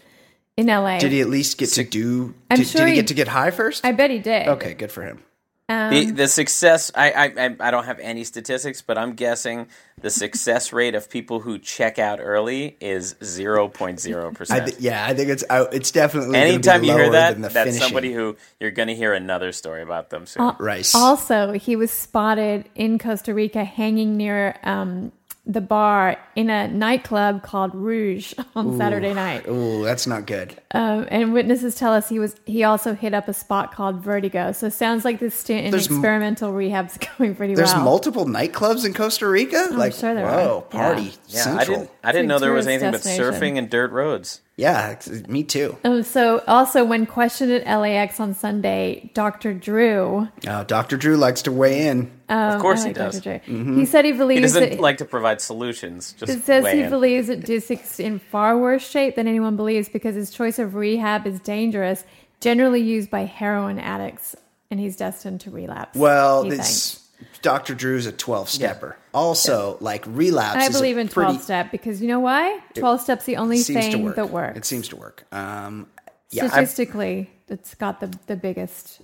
in 0.57 0.65
LA. 0.67 0.97
Did 0.97 1.11
he 1.11 1.21
at 1.21 1.29
least 1.29 1.57
get 1.59 1.69
to 1.71 1.83
do? 1.83 2.33
I'm 2.49 2.57
did, 2.57 2.67
sure 2.67 2.81
did 2.81 2.87
he 2.87 2.91
he- 2.95 3.01
get 3.01 3.07
to 3.07 3.13
get 3.13 3.27
high 3.27 3.51
first? 3.51 3.85
I 3.85 3.91
bet 3.91 4.09
he 4.09 4.17
did. 4.19 4.47
okay, 4.47 4.73
good 4.73 4.91
for 4.91 5.03
him. 5.03 5.21
The, 5.67 6.11
the 6.15 6.27
success. 6.27 6.91
I, 6.93 7.11
I 7.11 7.23
I- 7.45 7.55
I 7.59 7.71
don't 7.71 7.85
have 7.85 7.99
any 7.99 8.23
statistics, 8.23 8.81
but 8.81 8.97
I'm 8.97 9.13
guessing 9.13 9.67
the 9.99 10.09
success 10.11 10.71
rate 10.71 10.93
of 10.93 11.09
people 11.09 11.39
who 11.39 11.57
check 11.57 11.97
out 11.97 12.19
early 12.21 12.77
is 12.79 13.15
zero 13.23 13.67
point 13.67 13.99
zero 13.99 14.31
percent. 14.31 14.75
yeah, 14.79 15.05
I 15.05 15.13
think 15.15 15.29
it's 15.29 15.43
I, 15.49 15.63
it's 15.71 15.89
definitely 15.91 16.33
gonna 16.33 16.45
be 16.45 16.49
Anytime 16.53 16.83
you 16.83 16.93
hear 16.93 17.11
that, 17.13 17.41
that's 17.41 17.53
finishing. 17.53 17.81
somebody 17.81 18.13
who 18.13 18.35
you're 18.59 18.71
going 18.71 18.89
to 18.89 18.95
hear 18.95 19.13
another 19.13 19.51
story 19.51 19.81
about 19.81 20.09
them 20.11 20.25
soon. 20.27 20.53
Rice. 20.59 20.93
Also, 20.93 21.53
he 21.53 21.75
was 21.75 21.89
spotted 21.91 22.69
in 22.75 22.99
Costa 22.99 23.33
Rica 23.33 23.63
hanging 23.63 24.17
near 24.17 24.55
um, 24.63 25.11
the 25.47 25.61
bar 25.61 26.17
in 26.35 26.49
a 26.49 26.67
nightclub 26.67 27.43
called 27.43 27.73
Rouge 27.75 28.33
on 28.55 28.77
Saturday 28.77 29.13
night. 29.13 29.47
Ooh, 29.47 29.83
that's 29.83 30.07
not 30.07 30.25
good. 30.25 30.59
Um, 30.71 31.07
and 31.11 31.33
witnesses 31.33 31.75
tell 31.75 31.93
us 31.93 32.09
he 32.09 32.17
was 32.19 32.35
he 32.45 32.63
also 32.63 32.95
hit 32.95 33.13
up 33.13 33.27
a 33.27 33.33
spot 33.33 33.73
called 33.73 34.01
Vertigo. 34.01 34.51
So 34.51 34.67
it 34.67 34.73
sounds 34.73 35.05
like 35.05 35.19
this 35.19 35.35
stint 35.35 35.65
in 35.65 35.71
There's 35.71 35.87
m- 35.87 35.97
experimental 35.97 36.51
rehab's 36.51 36.97
going 37.17 37.35
pretty 37.35 37.53
There's 37.53 37.67
well. 37.69 37.75
There's 37.75 37.85
multiple 37.85 38.25
nightclubs 38.25 38.85
in 38.85 38.93
Costa 38.93 39.27
Rica. 39.27 39.69
like, 39.71 39.93
sure 39.93 40.13
there 40.15 40.25
whoa, 40.25 40.57
are. 40.57 40.61
party 40.63 41.03
Yeah. 41.03 41.11
yeah, 41.27 41.43
central. 41.43 41.59
I 41.59 41.65
didn't. 41.79 41.91
I 42.05 42.11
didn't 42.11 42.27
know 42.27 42.39
there 42.39 42.53
was 42.53 42.67
anything 42.67 42.91
but 42.91 43.01
surfing 43.01 43.57
and 43.57 43.69
dirt 43.69 43.91
roads. 43.91 44.41
Yeah, 44.57 44.97
me 45.27 45.43
too. 45.43 45.77
Um, 45.83 46.03
so 46.03 46.41
also 46.47 46.85
when 46.85 47.05
questioned 47.05 47.51
at 47.51 47.65
LAX 47.79 48.21
on 48.21 48.33
Sunday, 48.33 49.11
Dr. 49.13 49.53
Drew, 49.53 50.29
Uh, 50.47 50.63
Dr. 50.63 50.95
Drew 50.95 51.17
likes 51.17 51.41
to 51.41 51.51
weigh 51.51 51.87
in. 51.87 52.09
of 52.29 52.61
course 52.61 52.85
I 52.85 52.87
he 52.87 52.93
does. 52.93 53.19
Mm-hmm. 53.19 53.77
he 53.77 53.85
said 53.85 54.05
he 54.05 54.11
He 54.13 54.17
believes 54.17 54.53
doesn't 54.53 54.69
that 54.69 54.79
like 54.79 54.97
to 54.99 55.05
provide 55.05 55.41
solutions. 55.41 56.13
Just 56.17 56.31
It 56.31 56.43
says 56.45 56.65
he 56.71 56.83
in. 56.83 56.89
believes 56.89 57.27
that 57.27 57.41
Disick's 57.41 57.99
in 57.99 58.19
far 58.19 58.57
worse 58.57 58.87
shape 58.89 59.17
than 59.17 59.27
anyone 59.27 59.57
believes 59.57 59.89
because 59.89 60.15
his 60.15 60.31
choice 60.31 60.57
of 60.57 60.73
rehab 60.75 61.27
is 61.27 61.41
dangerous, 61.41 62.05
generally 62.39 62.81
used 62.81 63.09
by 63.09 63.25
heroin 63.25 63.77
addicts, 63.77 64.37
and 64.71 64.79
he's 64.79 64.95
destined 64.95 65.41
to 65.41 65.51
relapse. 65.51 65.97
Well, 65.97 66.43
he 66.43 66.51
this 66.51 67.04
Dr. 67.45 67.75
Drew's 67.75 68.07
a 68.07 68.11
12 68.11 68.49
stepper. 68.49 68.97
Also, 69.13 69.77
like 69.79 70.03
relapse 70.07 70.63
I 70.63 70.65
is 70.65 70.75
a 70.75 70.79
believe 70.79 70.97
in 70.97 71.07
12 71.07 71.43
step 71.43 71.69
because 71.71 72.01
you 72.01 72.07
know 72.07 72.19
why? 72.19 72.59
12 72.73 73.01
step's 73.01 73.25
the 73.25 73.37
only 73.37 73.59
thing 73.59 74.03
work. 74.03 74.15
that 74.15 74.31
works. 74.31 74.57
It 74.57 74.65
seems 74.65 74.87
to 74.87 74.95
work. 74.95 75.25
Um, 75.31 75.85
yeah, 76.31 76.45
I- 76.45 76.47
Statistically, 76.47 77.29
it's 77.47 77.75
got 77.75 77.99
the, 77.99 78.11
the 78.25 78.35
biggest 78.35 79.01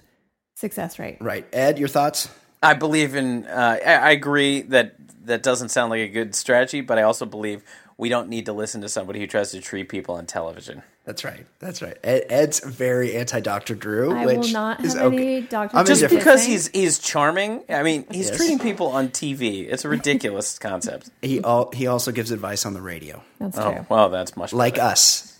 success 0.56 0.98
rate. 0.98 1.18
right. 1.22 1.46
Ed, 1.54 1.78
your 1.78 1.88
thoughts? 1.88 2.30
I 2.64 2.74
believe 2.74 3.14
in. 3.14 3.46
Uh, 3.46 3.78
I, 3.86 3.94
I 3.94 4.10
agree 4.10 4.64
that 4.64 4.96
that 5.26 5.44
doesn't 5.44 5.70
sound 5.70 5.92
like 5.92 6.02
a 6.02 6.08
good 6.08 6.34
strategy, 6.34 6.82
but 6.82 6.98
I 6.98 7.04
also 7.04 7.28
believe 7.28 7.64
we 8.02 8.10
don't 8.10 8.28
need 8.30 8.47
to 8.47 8.54
listen 8.54 8.82
to 8.82 8.89
somebody 8.89 9.20
who 9.20 9.28
tries 9.28 9.52
to 9.52 9.62
treat 9.62 9.88
people 9.88 10.16
on 10.16 10.26
television. 10.26 10.82
That's 11.06 11.24
right. 11.24 11.45
That's 11.60 11.82
right. 11.84 11.95
Ed, 12.04 12.24
Ed's 12.30 12.60
very 12.60 13.16
anti 13.16 13.39
Dr. 13.39 13.76
Drew. 13.76 14.14
I 14.16 14.26
which 14.26 14.38
will 14.38 14.47
not 14.49 14.84
is 14.84 14.93
have 14.95 15.04
okay. 15.14 15.38
any 15.38 15.41
Dr. 15.41 15.78
I'm 15.78 15.86
Just 15.86 16.02
indifferent. 16.02 16.24
because 16.26 16.43
he's 16.45 16.68
he's 16.70 16.97
charming, 16.99 17.64
I 17.70 17.84
mean, 17.84 18.06
he's 18.12 18.28
Yes. 18.30 18.38
treating 18.38 18.58
people 18.60 18.88
on 18.88 19.10
TV. 19.10 19.68
It's 19.72 19.86
a 19.86 19.89
ridiculous 19.97 20.58
concept. 20.60 21.10
He 21.22 21.43
al- 21.43 21.70
he 21.74 21.86
also 21.88 22.12
gives 22.12 22.32
advice 22.32 22.66
on 22.66 22.74
the 22.74 22.82
radio, 22.82 23.22
That's 23.39 23.58
Oh, 23.58 23.72
true. 23.72 23.86
well, 23.88 24.10
that's 24.10 24.36
much 24.36 24.52
like 24.52 24.76
better. 24.76 24.88
us. 24.88 25.30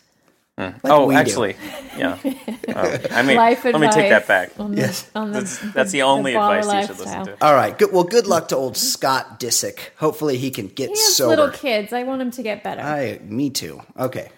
Hmm. 0.58 0.64
Like 0.64 0.80
oh, 0.86 1.06
we 1.08 1.16
do. 1.16 1.20
actually, 1.20 1.56
yeah. 1.98 2.18
Oh, 2.74 2.98
I 3.12 3.22
mean, 3.24 3.36
Life 3.36 3.66
let 3.66 3.80
me 3.80 3.90
take 3.90 4.10
that 4.10 4.28
back. 4.28 4.52
On 4.60 4.72
the, 4.72 4.78
Yes. 4.78 5.10
on 5.16 5.32
the, 5.32 5.40
That's, 5.40 5.74
that's 5.74 5.92
the 5.92 6.04
only 6.04 6.34
baller 6.34 6.60
advice 6.60 6.66
you 6.66 6.82
should 6.88 7.06
lifestyle. 7.06 7.24
listen 7.24 7.38
to. 7.38 7.46
All 7.46 7.54
right. 7.54 7.78
Good. 7.78 7.92
Well, 7.92 8.04
good 8.04 8.28
luck 8.28 8.48
to 8.50 8.56
old 8.56 8.78
Scott 8.78 9.40
Disick. 9.40 9.90
Hopefully, 9.98 10.38
he 10.38 10.52
can 10.52 10.68
get 10.68 10.90
He 10.90 10.96
has 10.96 11.16
sober. 11.16 11.30
little 11.30 11.50
kids. 11.50 11.92
I 11.92 12.04
want 12.04 12.22
him 12.22 12.32
to 12.32 12.44
get 12.44 12.64
better. 12.64 12.82
I, 12.82 13.20
me 13.24 13.50
too. 13.50 13.82
Okay. 13.98 14.30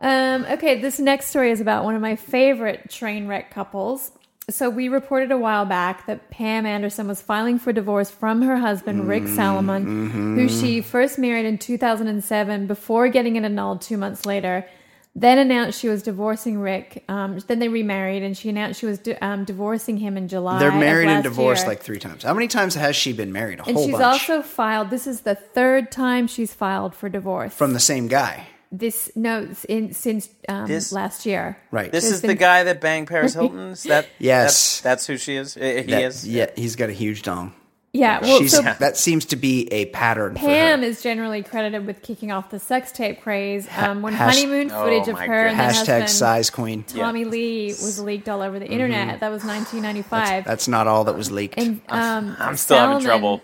Um, 0.00 0.46
okay, 0.50 0.80
this 0.80 0.98
next 0.98 1.26
story 1.26 1.50
is 1.50 1.60
about 1.60 1.84
one 1.84 1.94
of 1.94 2.00
my 2.00 2.16
favorite 2.16 2.90
train 2.90 3.26
wreck 3.26 3.50
couples. 3.50 4.12
So 4.48 4.68
we 4.70 4.88
reported 4.88 5.30
a 5.30 5.38
while 5.38 5.64
back 5.66 6.06
that 6.06 6.30
Pam 6.30 6.66
Anderson 6.66 7.06
was 7.06 7.20
filing 7.22 7.58
for 7.58 7.72
divorce 7.72 8.10
from 8.10 8.42
her 8.42 8.56
husband 8.56 9.06
Rick 9.06 9.24
mm, 9.24 9.36
Salomon, 9.36 10.10
who 10.10 10.46
mm-hmm. 10.46 10.60
she 10.60 10.80
first 10.80 11.18
married 11.18 11.46
in 11.46 11.58
2007 11.58 12.66
before 12.66 13.08
getting 13.08 13.36
it 13.36 13.44
annulled 13.44 13.80
two 13.82 13.96
months 13.96 14.26
later. 14.26 14.66
Then 15.16 15.38
announced 15.38 15.80
she 15.80 15.88
was 15.88 16.02
divorcing 16.02 16.58
Rick. 16.60 17.02
Um, 17.08 17.38
then 17.48 17.58
they 17.58 17.68
remarried, 17.68 18.22
and 18.22 18.36
she 18.36 18.48
announced 18.48 18.78
she 18.80 18.86
was 18.86 18.98
di- 19.00 19.16
um, 19.16 19.44
divorcing 19.44 19.96
him 19.96 20.16
in 20.16 20.28
July. 20.28 20.60
They're 20.60 20.68
of 20.68 20.76
married 20.76 21.08
and 21.08 21.24
divorced 21.24 21.62
year. 21.62 21.68
like 21.70 21.82
three 21.82 21.98
times. 21.98 22.22
How 22.22 22.32
many 22.32 22.46
times 22.46 22.76
has 22.76 22.94
she 22.94 23.12
been 23.12 23.32
married? 23.32 23.58
A 23.58 23.64
And 23.66 23.74
whole 23.76 23.86
she's 23.86 23.92
bunch. 23.98 24.04
also 24.30 24.40
filed. 24.42 24.90
This 24.90 25.06
is 25.08 25.22
the 25.22 25.34
third 25.34 25.90
time 25.90 26.28
she's 26.28 26.54
filed 26.54 26.94
for 26.94 27.08
divorce. 27.08 27.52
from 27.52 27.72
the 27.72 27.80
same 27.80 28.06
guy. 28.06 28.46
this 28.72 29.10
no 29.16 29.48
in, 29.68 29.92
since 29.92 30.28
um, 30.48 30.68
This- 30.68 30.92
last 30.92 31.26
year. 31.26 31.56
Right. 31.72 31.90
This 31.90 32.04
There's 32.04 32.14
is 32.14 32.22
the 32.22 32.36
guy 32.36 32.62
that 32.62 32.80
banged 32.80 33.08
Paris 33.08 33.34
Hilton. 33.38 33.58
Is 33.70 33.82
that 33.82 34.06
Yes. 34.20 34.80
That's, 34.80 34.80
that's 34.82 35.06
who 35.08 35.16
she 35.16 35.34
is. 35.34 35.54
He 35.54 35.60
That- 35.60 36.02
is. 36.04 36.26
Yeah, 36.28 36.50
he's 36.56 36.76
got 36.76 36.88
a 36.88 36.92
huge 36.92 37.22
dong. 37.22 37.52
Yeah, 37.92 38.20
well, 38.20 38.38
She's, 38.38 38.52
so 38.52 38.62
that 38.62 38.96
seems 38.96 39.24
to 39.26 39.36
be 39.36 39.66
a 39.72 39.86
pattern 39.86 40.34
Pam 40.36 40.78
for 40.78 40.84
her. 40.84 40.88
is 40.88 41.02
generally 41.02 41.42
credited 41.42 41.86
with 41.86 42.02
kicking 42.02 42.30
off 42.30 42.50
the 42.50 42.60
sex 42.60 42.92
tape 42.92 43.20
craze. 43.20 43.66
Um, 43.76 44.00
when 44.02 44.12
hash- 44.12 44.36
honeymoon 44.36 44.68
footage 44.70 45.08
Oh 45.08 45.10
of 45.10 45.16
my 45.16 45.26
her 45.26 45.46
and 45.48 45.56
her 45.56 45.62
Hashtag 45.64 45.72
husband 45.86 46.10
size 46.10 46.50
queen. 46.50 46.84
Tommy 46.84 47.24
Lee 47.24 47.66
was 47.68 47.98
leaked 47.98 48.28
all 48.28 48.42
over 48.42 48.60
the 48.60 48.68
internet. 48.68 49.18
That 49.18 49.30
was 49.32 49.44
1995. 49.44 50.44
That's 50.44 50.68
not 50.68 50.86
all 50.86 51.02
that 51.04 51.16
was 51.16 51.32
leaked. 51.32 51.58
and 51.58 51.80
um, 51.88 52.36
I'm 52.38 52.56
still 52.56 52.78
having 52.78 53.02
trouble 53.04 53.42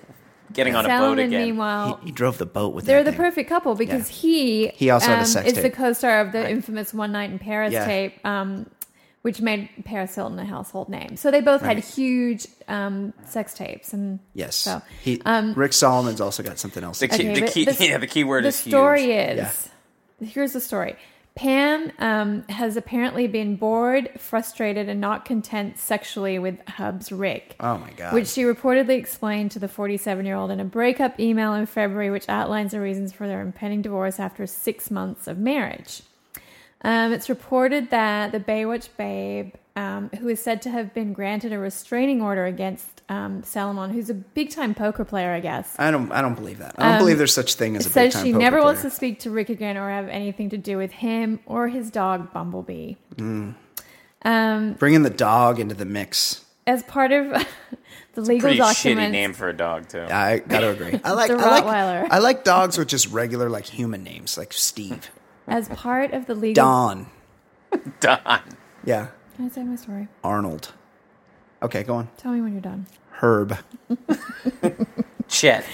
getting 0.53 0.77
on 0.77 0.87
a 0.87 0.89
boat 0.91 1.19
again. 1.19 1.43
meanwhile, 1.43 1.99
he 2.05 2.13
drove 2.13 2.39
the 2.39 2.47
boat 2.47 2.73
with 2.73 2.85
they're 2.85 2.99
that 3.03 3.11
the 3.11 3.17
thing. 3.17 3.27
perfect 3.27 3.49
couple 3.49 3.75
because 3.75 4.09
Yeah. 4.09 4.17
he 4.17 4.69
He 4.69 4.91
also 4.91 5.09
had 5.09 5.17
a 5.19 5.21
um, 5.23 5.27
sex 5.27 5.49
is 5.53 5.61
the 5.61 5.71
co-star 5.71 6.21
of 6.21 6.31
the 6.31 6.49
infamous 6.49 6.95
One 6.95 7.11
Night 7.11 7.31
in 7.33 7.41
Paris 7.41 7.73
Yeah. 7.73 7.85
tape, 7.85 8.25
um, 8.25 8.67
which 9.27 9.41
made 9.41 9.69
Paris 9.85 10.15
Hilton 10.15 10.39
a 10.39 10.45
household 10.45 10.89
name. 10.89 11.17
So 11.17 11.33
they 11.33 11.41
both 11.41 11.61
had 11.61 11.81
huge 11.81 12.47
um, 12.69 13.13
sex 13.25 13.55
tapes, 13.55 13.93
and 13.93 14.21
Yes. 14.35 14.55
So 14.55 14.81
he, 15.03 15.21
um, 15.27 15.53
Rick 15.55 15.73
Salomon's 15.73 16.21
also 16.21 16.45
got 16.45 16.61
something 16.61 16.85
else. 16.85 17.01
The 17.01 17.09
key, 17.09 17.31
Okay, 17.31 17.41
the 17.41 17.47
key, 17.49 17.65
the- 17.65 17.77
yeah, 17.85 17.99
the 17.99 18.07
key 18.07 18.23
word 18.23 18.45
the 18.45 18.49
is 18.51 18.61
huge. 18.61 18.71
story 18.71 19.11
is 19.11 19.69
here's 20.21 20.53
the 20.53 20.61
story 20.61 20.95
Pam 21.35 21.91
um, 21.99 22.45
has 22.49 22.77
apparently 22.77 23.27
been 23.27 23.57
bored, 23.57 24.11
frustrated, 24.17 24.89
and 24.89 25.01
not 25.01 25.25
content 25.25 25.77
sexually 25.77 26.39
with 26.39 26.61
Hub's 26.69 27.11
Rick. 27.11 27.57
Oh 27.59 27.79
my 27.79 27.91
god. 27.97 28.15
Which 28.15 28.29
she 28.29 28.43
reportedly 28.45 28.97
explained 28.97 29.51
to 29.51 29.59
the 29.59 29.67
47 29.67 30.25
year 30.25 30.37
old 30.37 30.53
in 30.53 30.61
a 30.61 30.65
breakup 30.65 31.19
email 31.19 31.53
in 31.55 31.67
February, 31.67 32.13
which 32.13 32.29
outlines 32.29 32.71
the 32.71 32.81
reasons 32.81 33.13
for 33.13 33.27
their 33.27 33.41
impending 33.41 33.83
divorce 33.83 34.21
after 34.21 34.47
six 34.47 34.89
months 34.89 35.27
of 35.27 35.37
marriage. 35.37 36.03
Um, 36.83 37.13
it's 37.13 37.29
reported 37.29 37.91
that 37.91 38.33
the 38.33 38.41
Baywatch 38.41 38.89
babe, 38.97 39.55
um, 39.77 40.11
who 40.21 40.29
is 40.29 40.41
said 40.43 40.63
to 40.63 40.71
have 40.71 40.95
been 40.95 41.13
granted 41.13 41.53
a 41.53 41.59
restraining 41.59 42.23
order 42.23 42.45
against 42.47 43.03
um, 43.09 43.43
Salomon, 43.43 43.91
who's 43.91 44.11
a 44.11 44.15
big 44.15 44.51
time 44.51 44.75
poker 44.75 45.05
player, 45.05 45.33
I 45.33 45.41
guess, 45.41 45.75
I 45.79 45.91
don't. 45.91 46.11
I 46.13 46.21
don't 46.23 46.35
believe 46.35 46.59
that. 46.59 46.75
I 46.79 46.91
don't 46.91 46.99
believe 46.99 47.19
there's 47.19 47.35
such 47.35 47.55
thing 47.55 47.77
as 47.77 47.87
a 47.87 47.89
big 47.89 48.13
says 48.13 48.23
she 48.23 48.33
poker 48.33 48.39
never 48.43 48.63
wants 48.63 48.83
to 48.83 48.91
speak 48.91 49.21
to 49.21 49.31
Rick 49.31 49.49
again 49.49 49.77
or 49.77 49.89
have 49.89 50.09
anything 50.09 50.51
to 50.51 50.59
do 50.59 50.77
with 50.77 50.93
him 50.93 51.41
or 51.47 51.69
his 51.69 51.91
dog 51.91 52.33
Bumblebee. 52.33 52.95
Mm. 53.17 53.55
Um, 54.23 54.73
Bringing 54.75 55.03
the 55.03 55.11
dog 55.11 55.61
into 55.61 55.75
the 55.75 55.85
mix. 55.85 56.45
as 56.67 56.83
part 56.83 57.13
of 57.13 57.27
the 58.15 58.21
legal 58.21 58.41
Pretty 58.49 58.59
documents, 58.59 59.09
shitty 59.09 59.11
name 59.13 59.33
for 59.35 59.49
a 59.49 59.57
dog 59.57 59.89
too. 59.89 60.03
I 60.11 60.39
gotta 60.39 60.71
agree. 60.71 61.01
I 61.05 61.13
like. 61.13 61.29
The 61.31 61.37
I 61.39 61.61
like. 61.61 61.65
Rottweiler. 61.65 62.09
I 62.11 62.19
like 62.19 62.45
dogs 62.45 62.77
with 62.77 62.89
just 62.89 63.09
regular 63.13 63.49
like 63.49 63.67
human 63.67 64.03
names, 64.03 64.37
like 64.37 64.53
Steve, 64.53 65.11
as 65.47 65.69
part 65.69 66.13
of 66.13 66.27
the 66.27 66.35
legal. 66.35 66.65
Don. 66.65 67.07
Don. 68.01 68.41
Yeah, 68.85 69.09
Can 69.37 69.47
I 69.47 69.49
say 69.49 69.63
my 69.65 69.77
story? 69.77 70.09
Arnold. 70.23 70.73
Okay, 71.63 71.83
go 71.83 71.95
on. 71.97 72.09
Tell 72.19 72.33
me 72.33 72.41
when 72.41 72.53
you're 72.53 72.61
done. 72.61 72.87
Herb. 73.11 73.57
Chet. 75.29 75.65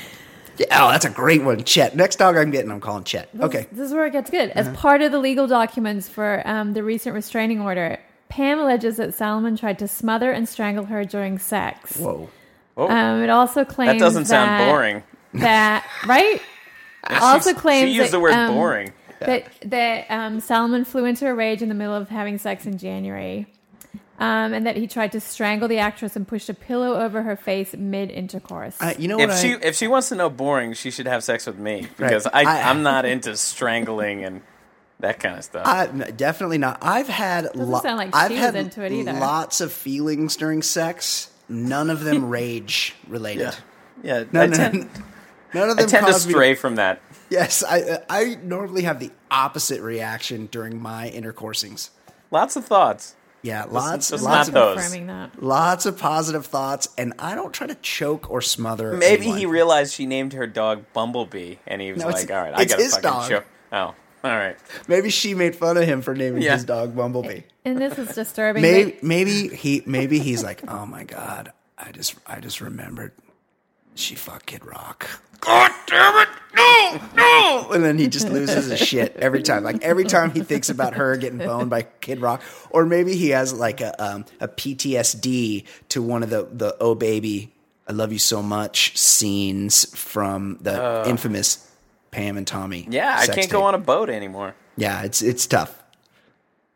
Yeah, 0.59 0.67
oh, 0.85 0.91
that's 0.91 1.05
a 1.05 1.11
great 1.11 1.43
one. 1.43 1.65
Chet. 1.65 1.97
Next 1.97 2.17
dog 2.17 2.37
I'm 2.37 2.51
getting, 2.51 2.71
I'm 2.71 2.81
calling 2.81 3.05
Chet. 3.05 3.29
Okay. 3.41 3.67
This 3.73 3.89
is 3.89 3.95
where 3.95 4.07
it 4.07 4.13
gets 4.13 4.31
good. 4.31 4.51
As 4.51 4.69
Uh-huh. 4.69 4.77
part 4.77 5.03
of 5.03 5.13
the 5.13 5.19
legal 5.19 5.47
documents 5.47 6.09
for 6.09 6.43
um, 6.47 6.73
the 6.73 6.83
recent 6.83 7.15
restraining 7.15 7.61
order, 7.61 7.99
Pam 8.29 8.59
alleges 8.61 8.97
that 8.97 9.15
Salomon 9.15 9.57
tried 9.57 9.79
to 9.81 9.89
smother 9.89 10.31
and 10.31 10.49
strangle 10.49 10.85
her 10.87 11.05
during 11.05 11.39
sex. 11.39 11.97
Whoa. 11.97 12.29
Um, 12.77 13.23
it 13.23 13.29
also 13.31 13.65
claims 13.65 13.95
That 13.95 13.99
doesn't 13.99 14.25
sound 14.27 14.71
boring. 14.71 15.03
That 15.35 15.87
right? 16.07 16.41
also 17.11 17.51
She's- 17.51 17.61
claims 17.61 17.91
she 17.91 17.95
used 17.97 18.07
that, 18.09 18.13
the 18.17 18.21
word 18.21 18.33
um, 18.33 18.55
boring. 18.55 18.93
That 19.27 19.53
that 19.71 20.07
um, 20.11 20.41
Salomon 20.41 20.85
flew 20.85 21.05
into 21.05 21.27
a 21.27 21.35
rage 21.35 21.63
in 21.63 21.69
the 21.69 21.75
middle 21.75 21.95
of 21.95 22.09
having 22.09 22.39
sex 22.39 22.67
in 22.67 22.79
January, 22.79 23.47
um, 24.19 24.53
and 24.53 24.67
that 24.67 24.77
he 24.77 24.87
tried 24.87 25.13
to 25.13 25.21
strangle 25.21 25.69
the 25.69 25.79
actress 25.79 26.17
and 26.17 26.27
pushed 26.27 26.49
a 26.49 26.55
pillow 26.55 27.01
over 27.01 27.23
her 27.23 27.37
face 27.37 27.75
mid 27.75 28.11
intercourse. 28.11 28.77
I, 28.81 28.95
you 28.95 29.09
know 29.09 29.17
what? 29.17 29.31
If 29.31 29.37
I, 29.37 29.37
she 29.37 29.51
if 29.53 29.75
she 29.77 29.89
wants 29.89 30.09
to 30.11 30.15
know 30.15 30.31
boring, 30.31 30.75
she 30.75 30.91
should 30.91 31.07
have 31.07 31.25
sex 31.25 31.47
with 31.47 31.59
me 31.59 31.89
because 31.97 32.27
I, 32.27 32.43
I- 32.45 32.71
I'm 32.71 32.83
not 32.83 33.05
into 33.05 33.37
strangling 33.37 34.25
and 34.25 34.43
that 35.01 35.19
kind 35.19 35.37
of 35.37 35.43
stuff. 35.45 35.67
I, 35.67 35.87
definitely 35.87 36.59
not. 36.59 36.79
I've 36.81 37.09
had 37.09 37.57
lo- 37.57 37.81
sound 37.81 37.97
like 37.99 38.15
I've 38.15 38.31
had 38.31 38.55
into 38.55 38.85
it 38.85 38.93
either. 38.93 39.13
lots 39.15 39.61
of 39.61 39.73
feelings 39.73 40.37
during 40.37 40.63
sex. 40.63 41.29
None 41.49 41.91
of 41.91 42.05
them 42.05 42.29
rage 42.31 42.95
related. 43.09 43.53
yeah, 44.05 44.23
No, 44.31 44.43
I 44.43 44.47
tend, 44.47 44.89
none 45.53 45.71
of 45.71 45.77
them 45.77 45.87
I 45.87 45.89
tend 45.89 46.07
to 46.07 46.13
cause 46.13 46.25
me 46.27 46.33
stray 46.33 46.55
from 46.55 46.77
that. 46.77 47.01
Yes, 47.33 47.65
I 47.65 47.81
uh, 47.81 47.99
I 48.11 48.37
normally 48.43 48.83
have 48.83 49.01
the 49.01 49.11
opposite 49.31 49.81
reaction 49.81 50.47
during 50.51 50.81
my 50.81 51.11
intercoursings. 51.11 51.91
Lots 52.31 52.57
of 52.57 52.65
thoughts. 52.67 53.15
Yeah, 53.43 53.65
lots 53.69 54.11
just 54.11 54.23
lots 54.23 54.49
of 54.49 54.55
those. 54.55 54.77
confirming 54.77 55.07
that. 55.09 55.43
lots 55.43 55.85
of 55.87 55.99
positive 55.99 56.47
thoughts, 56.47 56.89
and 56.97 57.13
I 57.19 57.35
don't 57.35 57.53
try 57.53 57.67
to 57.67 57.75
choke 57.77 58.31
or 58.31 58.41
smother. 58.41 58.93
Maybe 58.93 59.23
anyone. 59.23 59.39
he 59.39 59.47
realized 59.47 59.95
she 59.95 60.07
named 60.07 60.35
her 60.35 60.47
dog 60.47 60.85
Bumblebee, 60.93 61.57
and 61.67 61.81
he 61.83 61.93
was 61.93 62.03
No, 62.03 62.09
it's- 62.11 62.23
like, 62.23 62.31
"All 62.31 62.43
right, 62.43 62.55
I 62.57 62.65
gotta 62.67 62.83
his 62.83 62.95
fucking 62.95 63.11
dog. 63.11 63.29
show." 63.29 63.43
Oh, 63.73 63.79
all 63.79 63.97
right. 64.37 64.57
Maybe 64.87 65.11
she 65.11 65.35
made 65.35 65.57
fun 65.57 65.77
of 65.77 65.85
him 65.85 66.03
for 66.03 66.15
naming 66.15 66.43
Yeah. 66.43 66.53
his 66.55 66.65
dog 66.65 66.95
Bumblebee. 66.95 67.41
And 67.65 67.79
this 67.81 67.99
is 67.99 68.15
disturbing. 68.15 68.63
Maybe 68.63 68.97
maybe 69.03 69.49
he 69.49 69.83
maybe 69.87 70.19
he's 70.21 70.45
like, 70.45 70.63
oh 70.71 70.85
my 70.87 71.03
god, 71.05 71.53
I 71.79 71.91
just 71.93 72.15
I 72.27 72.39
just 72.41 72.61
remembered 72.61 73.13
she 73.95 74.15
fucked 74.15 74.47
Kid 74.47 74.65
Rock. 74.65 75.09
God 75.41 75.73
damn 75.87 76.23
it! 76.23 76.29
No, 76.55 77.01
no! 77.17 77.69
And 77.73 77.83
then 77.83 77.97
he 77.97 78.07
just 78.07 78.29
loses 78.29 78.67
his 78.67 78.79
shit 78.79 79.17
every 79.17 79.43
time. 79.43 79.65
Like 79.65 79.83
every 79.83 80.05
time 80.05 80.31
he 80.31 80.43
thinks 80.43 80.69
about 80.69 80.95
her 80.95 81.17
getting 81.17 81.39
boned 81.39 81.71
by 81.71 81.83
Kid 81.83 82.21
Rock, 82.21 82.43
or 82.71 82.85
maybe 82.85 83.17
he 83.17 83.31
has 83.31 83.53
like 83.53 83.81
a 83.81 84.01
um, 84.03 84.25
a 84.41 84.49
PTSD 84.49 85.65
to 85.89 86.03
one 86.03 86.23
of 86.23 86.31
the 86.31 86.49
the 86.53 86.77
oh 86.81 86.95
baby, 86.95 87.53
I 87.89 87.93
love 87.93 88.13
you 88.13 88.19
so 88.19 88.43
much 88.43 88.97
scenes 88.97 89.87
from 89.97 90.59
the 90.61 91.05
infamous 91.09 91.69
Pam 92.11 92.37
and 92.37 92.47
Tommy. 92.47 92.87
Yeah, 92.91 93.17
I 93.19 93.27
can't 93.27 93.51
go 93.51 93.63
on 93.63 93.75
a 93.75 93.79
boat 93.79 94.11
anymore. 94.11 94.55
Yeah, 94.77 95.03
it's 95.03 95.23
it's 95.23 95.47
tough. 95.47 95.82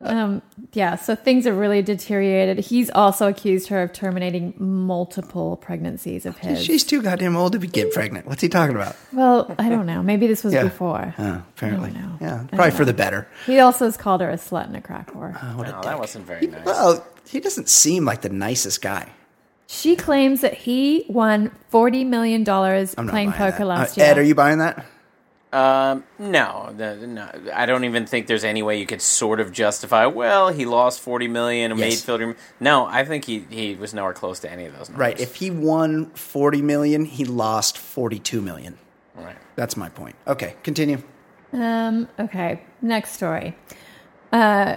Um, 0.03 0.42
yeah, 0.74 0.97
so 0.97 1.14
things 1.14 1.47
have 1.47 1.57
really 1.57 1.80
deteriorated. 1.80 2.59
He's 2.66 2.90
also 2.90 3.28
accused 3.28 3.68
her 3.68 3.82
of 3.82 3.94
terminating 3.94 4.53
multiple 4.59 5.57
pregnancies 5.57 6.26
of 6.26 6.36
his. 6.36 6.62
She's 6.62 6.84
too 6.84 7.01
goddamn 7.01 7.34
old 7.34 7.53
to 7.53 7.59
be 7.59 7.66
get 7.66 7.92
pregnant. 7.94 8.26
What's 8.26 8.42
he 8.42 8.49
talking 8.51 8.76
about? 8.76 8.94
well, 9.14 9.55
I 9.59 9.70
don't 9.70 9.86
know. 9.86 10.03
Maybe 10.03 10.26
this 10.26 10.44
was 10.44 10.53
Yeah. 10.53 10.64
before. 10.64 11.14
Oh, 11.18 11.42
apparently. 11.57 11.90
I 11.90 11.92
don't 11.94 12.03
know. 12.03 12.16
Yeah, 12.20 12.34
I 12.34 12.36
don't 12.36 12.49
probably 12.51 12.70
for 12.72 12.84
the 12.84 12.92
better. 12.92 13.26
He 13.47 13.59
also 13.59 13.86
has 13.86 13.97
called 13.97 14.20
her 14.20 14.28
a 14.28 14.34
slut 14.36 14.66
and 14.66 14.76
a 14.76 14.82
crack 14.82 15.11
whore. 15.12 15.32
What 15.57 15.66
a 15.66 15.70
No, 15.70 15.76
dick. 15.78 15.84
that 15.84 15.99
wasn't 15.99 16.26
very 16.26 16.47
nice. 16.47 16.66
Well, 16.66 17.03
he 17.26 17.40
doesn't 17.40 17.70
seem 17.70 18.05
like 18.05 18.20
the 18.20 18.28
nicest 18.28 18.82
guy. 18.82 19.09
She 19.66 19.97
claims 19.97 20.42
that 20.42 20.55
he 20.55 21.07
won 21.09 21.51
forty 21.70 22.05
million 22.05 22.44
dollars 22.44 22.94
playing 22.94 23.32
poker 23.32 23.59
that. 23.61 23.64
last 23.66 23.99
Uh, 23.99 24.03
year. 24.03 24.11
Ed, 24.12 24.18
are 24.18 24.22
you 24.22 24.34
buying 24.34 24.59
that? 24.59 24.84
Um, 25.57 26.04
no, 26.18 26.74
the, 26.76 27.07
no, 27.07 27.30
I 27.54 27.64
don't 27.64 27.84
even 27.84 28.04
think 28.04 28.26
there's 28.26 28.44
any 28.44 28.62
way 28.62 28.78
you 28.78 28.84
could 28.84 29.00
sort 29.00 29.40
of 29.40 29.52
justify. 29.52 30.04
Well, 30.04 30.50
he 30.52 30.66
lost 30.66 31.00
forty 31.00 31.28
million 31.28 31.70
and 31.70 31.80
made 31.80 31.92
Yes. 32.07 32.34
No, 32.61 32.84
I 32.84 33.07
think 33.07 33.24
he 33.24 33.38
he 33.48 33.74
was 33.74 33.94
nowhere 33.94 34.12
close 34.12 34.40
to 34.40 34.52
any 34.52 34.66
of 34.66 34.76
those. 34.76 34.90
Numbers. 34.90 35.00
Right. 35.00 35.18
If 35.20 35.36
he 35.36 35.50
won 35.50 36.11
40 36.11 36.61
million, 36.61 37.04
he 37.07 37.24
lost 37.24 37.78
42 37.78 38.42
million. 38.42 38.78
right. 39.14 39.36
That's 39.54 39.78
my 39.78 39.88
point. 39.88 40.16
Okay, 40.26 40.57
continue. 40.62 41.02
Um. 41.54 42.09
Okay. 42.18 42.62
Next 42.82 43.12
story. 43.12 43.57
Uh, 44.32 44.76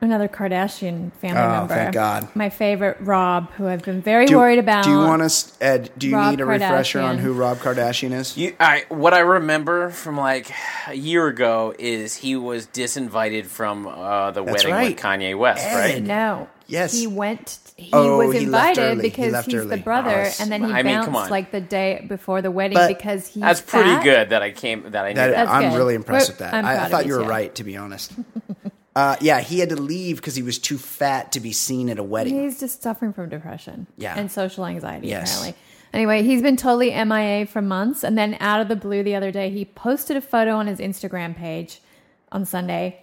another 0.00 0.28
Kardashian 0.28 1.12
family 1.14 1.38
Oh, 1.40 1.48
member. 1.50 1.74
thank 1.74 1.94
God. 1.94 2.28
My 2.34 2.48
favorite, 2.50 2.98
Rob, 3.00 3.50
who 3.52 3.66
I've 3.66 3.82
been 3.82 4.00
very 4.02 4.26
Do, 4.26 4.36
worried 4.38 4.58
about. 4.58 4.84
do 4.84 4.90
you 4.90 4.98
want 4.98 5.22
us, 5.22 5.56
Ed, 5.60 5.90
do 5.96 6.08
you 6.08 6.14
Rob 6.16 6.30
need 6.32 6.40
a 6.40 6.44
refresher 6.46 7.00
on 7.00 7.18
who 7.18 7.32
Rob 7.32 7.58
Kardashian 7.58 8.12
is? 8.12 8.36
You, 8.36 8.54
I, 8.60 8.84
what 8.88 9.14
I 9.14 9.20
remember 9.20 9.90
from 9.90 10.16
like 10.16 10.50
a 10.86 10.94
year 10.94 11.26
ago 11.26 11.74
is 11.78 12.14
he 12.16 12.36
was 12.36 12.66
disinvited 12.66 13.46
from 13.46 13.86
uh, 13.86 14.30
the 14.32 14.42
That's 14.44 14.64
wedding 14.64 14.72
right. 14.72 14.90
with 14.94 15.02
Kanye 15.02 15.36
West, 15.38 15.64
Ed. 15.66 15.74
right? 15.94 16.02
No. 16.02 16.48
Yes. 16.68 16.92
He 16.92 17.06
went. 17.06 17.58
He 17.76 17.90
Oh, 17.92 18.18
was 18.26 18.32
he 18.34 18.46
left 18.46 18.78
invited 18.78 18.80
early. 18.80 18.96
He 18.96 19.10
because 19.10 19.32
left 19.32 19.46
he's 19.46 19.54
early. 19.60 19.76
the 19.76 19.82
brother, 19.82 20.24
Oh, 20.26 20.32
and 20.40 20.50
then 20.50 20.64
he 20.64 20.72
I 20.72 20.82
bounced 20.82 21.06
come 21.06 21.16
on. 21.16 21.28
like 21.30 21.52
the 21.52 21.60
day 21.60 22.04
before 22.08 22.40
the 22.42 22.50
wedding 22.50 22.76
But- 22.76 22.88
because 22.88 23.26
he's 23.28 23.42
That's 23.42 23.60
pretty 23.60 24.02
good 24.02 24.30
that 24.30 24.42
I 24.42 24.50
came 24.50 24.90
that 24.90 25.04
I 25.04 25.08
knew 25.10 25.14
That, 25.16 25.30
that. 25.32 25.48
I'm 25.48 25.70
good. 25.70 25.76
really 25.76 25.94
impressed 25.94 26.28
We're- 26.30 26.32
with 26.32 26.38
that. 26.50 26.54
I'm 26.54 26.64
I, 26.64 26.84
I 26.86 26.88
thought 26.88 27.04
you 27.06 27.12
you 27.12 27.18
were 27.18 27.24
too. 27.24 27.28
right, 27.30 27.54
to 27.54 27.64
be 27.64 27.76
honest. 27.76 28.12
uh, 28.96 29.14
yeah, 29.20 29.40
he 29.40 29.58
had 29.60 29.68
to 29.68 29.76
leave 29.76 30.16
because 30.16 30.34
he 30.34 30.42
was 30.42 30.58
too 30.58 30.78
fat 30.78 31.30
to 31.32 31.38
be 31.40 31.52
seen 31.52 31.88
at 31.90 31.98
a 31.98 32.02
wedding. 32.02 32.42
He's 32.42 32.58
just 32.58 32.82
suffering 32.82 33.12
from 33.12 33.28
depression 33.28 33.86
Yeah. 33.98 34.18
and 34.18 34.32
social 34.32 34.64
anxiety, 34.64 35.08
Yes. 35.08 35.30
apparently. 35.36 35.62
Anyway, 35.92 36.22
he's 36.22 36.40
been 36.42 36.56
totally 36.56 36.90
MIA 36.92 37.46
for 37.46 37.60
months. 37.62 38.02
And 38.02 38.16
then 38.18 38.36
out 38.40 38.60
of 38.60 38.68
the 38.68 38.74
blue 38.76 39.02
the 39.02 39.14
other 39.14 39.30
day, 39.30 39.50
he 39.50 39.64
posted 39.66 40.16
a 40.16 40.20
photo 40.20 40.56
on 40.56 40.66
his 40.66 40.78
Instagram 40.80 41.36
page 41.36 41.80
on 42.32 42.44
Sunday 42.44 43.00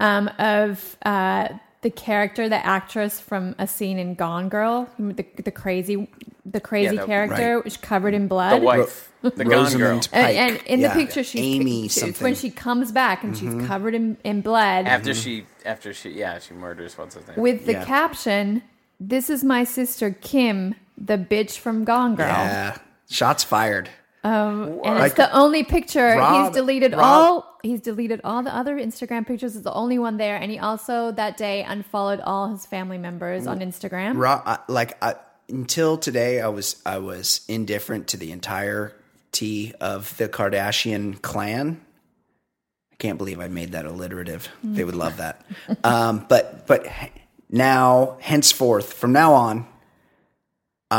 um, 0.00 0.28
of 0.38 0.96
uh, 1.04 1.48
the 1.82 1.90
character, 1.90 2.48
the 2.48 2.64
actress 2.66 3.20
from 3.20 3.54
a 3.58 3.66
scene 3.68 3.98
in 3.98 4.14
Gone 4.16 4.48
Girl, 4.48 4.88
the, 4.98 5.24
the 5.42 5.50
crazy, 5.52 6.08
the 6.48 6.60
crazy 6.60 6.94
Yeah, 6.94 7.00
the- 7.00 7.06
character, 7.06 7.56
right. 7.56 7.64
which 7.64 7.80
covered 7.82 8.14
in 8.14 8.28
blood. 8.28 8.60
the 8.60 8.64
wife, 8.64 9.12
the 9.22 9.30
Gone 9.30 9.46
Girl. 9.48 9.62
Rosamund 9.64 10.08
And, 10.12 10.36
and 10.36 10.56
in 10.66 10.80
Yeah. 10.80 10.88
the 10.88 10.94
picture, 10.94 11.24
she's 11.24 11.40
Amy 11.40 11.82
she- 11.82 11.88
something. 11.88 12.14
Mm-hmm. 12.14 12.24
when 12.24 12.34
she 12.36 12.50
comes 12.50 12.92
back 12.92 13.24
and 13.24 13.36
she's 13.36 13.54
covered 13.66 13.94
in, 13.94 14.16
in 14.24 14.40
blood 14.42 14.86
After 14.86 15.12
she, 15.14 15.44
after 15.64 15.92
she, 15.92 16.10
yeah, 16.10 16.38
she 16.38 16.54
murders 16.54 16.96
what's 16.96 17.16
his 17.16 17.26
name? 17.26 17.36
with 17.40 17.66
the 17.66 17.72
Yeah. 17.72 17.84
caption, 17.84 18.62
"This 19.00 19.28
is 19.28 19.42
my 19.42 19.64
sister 19.64 20.10
Kim, 20.20 20.74
the 20.96 21.18
bitch 21.18 21.58
from 21.58 21.84
Gone 21.84 22.14
Girl." 22.14 22.26
yeah, 22.28 22.76
shots 23.10 23.42
fired. 23.42 23.88
Um, 24.24 24.80
And 24.84 24.98
Like- 24.98 25.06
it's 25.06 25.14
the 25.14 25.32
only 25.36 25.62
picture 25.62 26.16
Rob- 26.16 26.46
he's 26.46 26.54
deleted 26.54 26.92
Rob- 26.92 27.00
all. 27.02 27.58
He's 27.62 27.80
deleted 27.80 28.20
all 28.22 28.42
the 28.44 28.54
other 28.54 28.76
Instagram 28.76 29.26
pictures. 29.26 29.54
It's 29.56 29.64
the 29.64 29.72
only 29.72 29.98
one 29.98 30.16
there, 30.18 30.36
and 30.36 30.50
he 30.52 30.58
also 30.58 31.10
that 31.12 31.36
day 31.36 31.64
unfollowed 31.64 32.20
all 32.20 32.48
his 32.48 32.64
family 32.66 32.98
members 32.98 33.46
on 33.48 33.58
Instagram. 33.60 34.16
Ro- 34.16 34.40
I, 34.46 34.58
like 34.68 34.96
I, 35.02 35.14
until 35.48 35.96
today, 35.98 36.40
I 36.40 36.48
was 36.48 36.80
I 36.84 36.98
was 36.98 37.42
indifferent 37.48 38.08
to 38.08 38.16
the 38.16 38.32
entirety 38.32 39.74
of 39.80 40.16
the 40.16 40.28
Kardashian 40.28 41.20
clan. 41.22 41.80
I 42.92 42.96
can't 42.96 43.18
believe 43.18 43.40
I 43.40 43.48
made 43.48 43.72
that 43.72 43.84
alliterative. 43.84 44.48
They 44.64 44.84
would 44.84 44.94
love 44.94 45.18
that. 45.18 45.44
um, 45.84 46.26
but 46.28 46.66
but 46.66 46.86
now, 47.50 48.16
henceforth, 48.20 48.92
from 48.92 49.12
now 49.12 49.34
on, 49.34 49.66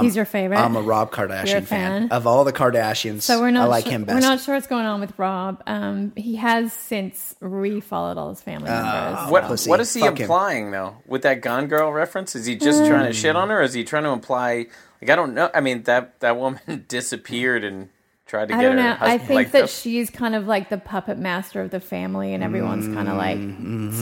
He's 0.01 0.17
your 0.17 0.25
favorite. 0.25 0.57
I'm 0.57 0.75
a 0.75 0.81
Rob 0.81 1.11
Kardashian 1.11 1.47
You're 1.47 1.57
a 1.59 1.61
fan. 1.61 2.09
fan. 2.09 2.11
Of 2.11 2.27
all 2.27 2.43
the 2.43 2.51
Kardashians, 2.51 3.21
so 3.21 3.39
we're 3.39 3.51
not. 3.51 3.63
I 3.63 3.67
like 3.67 3.85
sure, 3.85 3.93
him 3.93 4.03
best. 4.03 4.15
We're 4.15 4.29
not 4.29 4.41
sure 4.41 4.55
what's 4.55 4.67
going 4.67 4.85
on 4.85 4.99
with 4.99 5.17
Rob. 5.17 5.63
Um, 5.65 6.11
he 6.17 6.35
has 6.35 6.73
since 6.73 7.35
refollowed 7.41 8.17
all 8.17 8.27
his 8.29 8.41
family 8.41 8.69
members. 8.69 9.31
What 9.31 9.49
what 9.67 9.79
is 9.79 9.93
he 9.93 10.01
Fuck 10.01 10.17
him. 10.17 10.23
implying 10.23 10.71
though 10.71 10.97
with 11.07 11.21
that 11.21 11.39
Gone 11.41 11.67
Girl 11.67 11.93
reference? 11.93 12.35
Is 12.35 12.45
he 12.45 12.55
just 12.57 12.81
Mm. 12.81 12.87
trying 12.89 13.05
to 13.07 13.13
shit 13.13 13.35
on 13.37 13.49
her? 13.49 13.59
Or 13.59 13.63
is 13.63 13.73
he 13.73 13.85
trying 13.85 14.03
to 14.03 14.09
imply 14.09 14.65
like 15.01 15.09
I 15.09 15.15
don't 15.15 15.33
know? 15.33 15.49
I 15.53 15.61
mean 15.61 15.83
that 15.83 16.19
that 16.19 16.35
woman 16.37 16.85
disappeared 16.89 17.63
and 17.63 17.87
tried 18.27 18.49
to 18.49 18.53
I 18.55 18.57
get 18.57 18.63
don't 18.63 18.77
her 18.77 18.83
know. 18.83 18.97
I 18.99 19.17
think 19.17 19.31
like, 19.31 19.51
that 19.51 19.61
the- 19.63 19.67
she's 19.67 20.09
kind 20.09 20.35
of 20.35 20.47
like 20.47 20.69
the 20.69 20.77
puppet 20.77 21.17
master 21.17 21.61
of 21.61 21.71
the 21.71 21.79
family, 21.79 22.33
and 22.33 22.43
everyone's 22.43 22.93
kind 22.93 23.07
of 23.07 23.17
like 23.17 23.37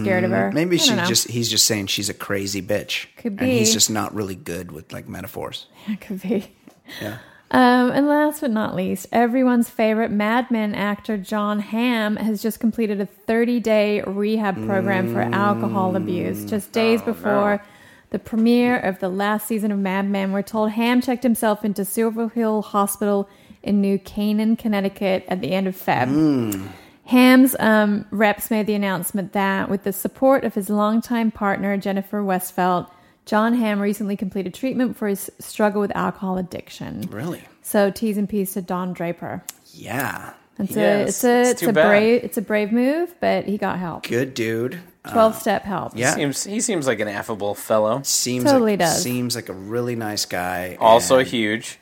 scared 0.02 0.24
of 0.24 0.32
her. 0.32 0.48
Mm-hmm. 0.48 0.56
Maybe 0.56 0.76
I 0.76 0.80
she 0.80 0.96
know. 0.96 1.06
just 1.06 1.28
he's 1.30 1.50
just 1.50 1.66
saying 1.66 1.88
she's 1.88 2.10
a 2.10 2.14
crazy 2.14 2.62
bitch. 2.62 3.08
Could 3.18 3.40
And 3.40 3.50
he's 3.52 3.74
just 3.74 3.90
not 3.90 4.14
really 4.14 4.36
good 4.36 4.72
with 4.72 4.92
like 4.92 5.08
metaphors. 5.08 5.68
could 6.02 6.22
be. 6.22 6.56
Yeah. 7.02 7.18
Um, 7.52 7.92
and 7.92 8.08
last 8.08 8.42
but 8.42 8.50
not 8.52 8.76
least, 8.76 9.06
everyone's 9.12 9.70
favorite 9.70 10.10
Mad 10.12 10.50
Men 10.50 10.74
actor 10.74 11.16
Jon 11.16 11.60
Hamm 11.60 12.16
has 12.18 12.42
just 12.42 12.60
completed 12.60 13.00
a 13.00 13.06
30 13.06 13.60
day 13.60 14.02
rehab 14.02 14.56
program 14.66 15.14
for 15.14 15.22
alcohol 15.22 15.96
abuse. 15.96 16.44
Just 16.44 16.72
days 16.72 17.02
before 17.04 17.64
the 18.10 18.20
premiere 18.20 18.78
of 18.80 19.00
the 19.00 19.10
last 19.10 19.48
season 19.48 19.72
of 19.72 19.78
Mad 19.78 20.10
Men, 20.10 20.32
we're 20.32 20.42
told 20.42 20.72
Hamm 20.72 21.02
checked 21.02 21.24
himself 21.24 21.64
into 21.64 21.86
Silver 21.86 22.30
Hill 22.30 22.62
Hospital 22.64 23.30
in 23.66 23.82
New 23.82 24.00
Canaan, 24.00 24.56
Connecticut 24.56 25.26
at 25.28 25.42
the 25.42 25.52
end 25.52 25.68
of 25.68 25.76
Feb. 25.76 26.70
Hamm's 27.06 27.56
um, 27.60 28.06
reps 28.10 28.50
made 28.50 28.66
the 28.68 28.74
announcement 28.74 29.34
that, 29.34 29.70
with 29.70 29.84
the 29.84 29.94
support 29.94 30.44
of 30.44 30.56
his 30.56 30.70
longtime 30.70 31.32
partner, 31.32 31.78
Jennifer 31.78 32.22
Westfeldt, 32.22 32.90
Jon 33.26 33.54
Hamm 33.56 33.80
recently 33.80 34.16
completed 34.18 34.54
treatment 34.54 34.98
for 34.98 35.08
his 35.08 35.30
struggle 35.40 35.82
with 35.82 35.96
alcohol 35.96 36.38
addiction. 36.38 37.02
Really? 37.12 37.44
So 37.62 37.92
T's 37.92 38.18
and 38.18 38.30
P's 38.30 38.54
to 38.54 38.62
Don 38.62 38.94
Draper. 38.94 39.44
Yeah. 39.74 40.34
It's 40.58 40.72
Yeah, 40.76 40.82
a 40.84 41.02
it's- 41.02 41.10
it's 41.10 41.24
a 41.26 41.42
it's 41.42 41.50
it's, 41.50 41.70
a 41.70 41.74
bad. 41.74 41.88
brave 41.90 42.24
it's 42.24 42.38
a 42.38 42.42
brave 42.42 42.72
move, 42.72 43.14
but 43.20 43.46
he 43.46 43.58
got 43.58 43.78
help. 43.78 44.08
Good 44.08 44.34
dude. 44.34 44.80
Twelve 45.12 45.36
step 45.36 45.64
help. 45.64 45.92
yeah. 45.96 46.16
seems 46.16 46.44
he 46.46 46.60
seems 46.62 46.88
like 46.88 47.00
an 47.00 47.08
affable 47.08 47.54
fellow. 47.56 48.02
Seems 48.04 48.46
Totally 48.46 48.72
like, 48.74 48.80
does. 48.80 49.04
Seems 49.04 49.36
like 49.36 49.50
a 49.50 49.54
really 49.54 49.96
nice 49.96 50.26
guy. 50.26 50.78
Also 50.80 51.20
and, 51.20 51.28
huge. 51.28 51.78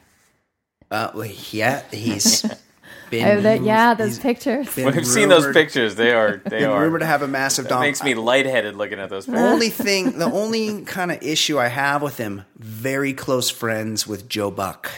Uh, 0.94 1.12
well, 1.16 1.30
yeah, 1.52 1.82
he's 1.92 2.42
been. 3.10 3.28
Oh, 3.28 3.42
that, 3.42 3.62
yeah, 3.64 3.94
those 3.94 4.20
pictures. 4.20 4.74
been 4.76 4.86
We've 4.96 5.06
seen 5.06 5.30
those 5.30 5.42
rumored- 5.46 5.56
pictures. 5.56 5.96
They 5.96 6.12
are 6.14 6.38
they 6.46 6.60
Been 6.60 6.70
are. 6.70 6.82
rumored 6.82 7.02
to 7.02 7.06
have 7.08 7.22
a 7.22 7.28
massive 7.28 7.66
That 7.66 7.70
dom. 7.72 7.82
makes 7.82 8.04
me 8.04 8.14
lightheaded 8.16 8.76
looking 8.76 9.00
at 9.00 9.10
those 9.10 9.26
The 9.26 9.32
pictures. 9.34 9.52
only 9.52 9.70
thing, 9.70 10.18
the 10.20 10.32
only 10.32 10.84
kind 10.84 11.12
of 11.12 11.22
issue 11.22 11.60
I 11.60 11.68
have 11.68 12.02
with 12.02 12.18
him, 12.18 12.44
very 12.58 13.14
close 13.14 13.50
friends 13.50 14.08
with 14.08 14.30
Joe 14.30 14.52
Buck. 14.52 14.90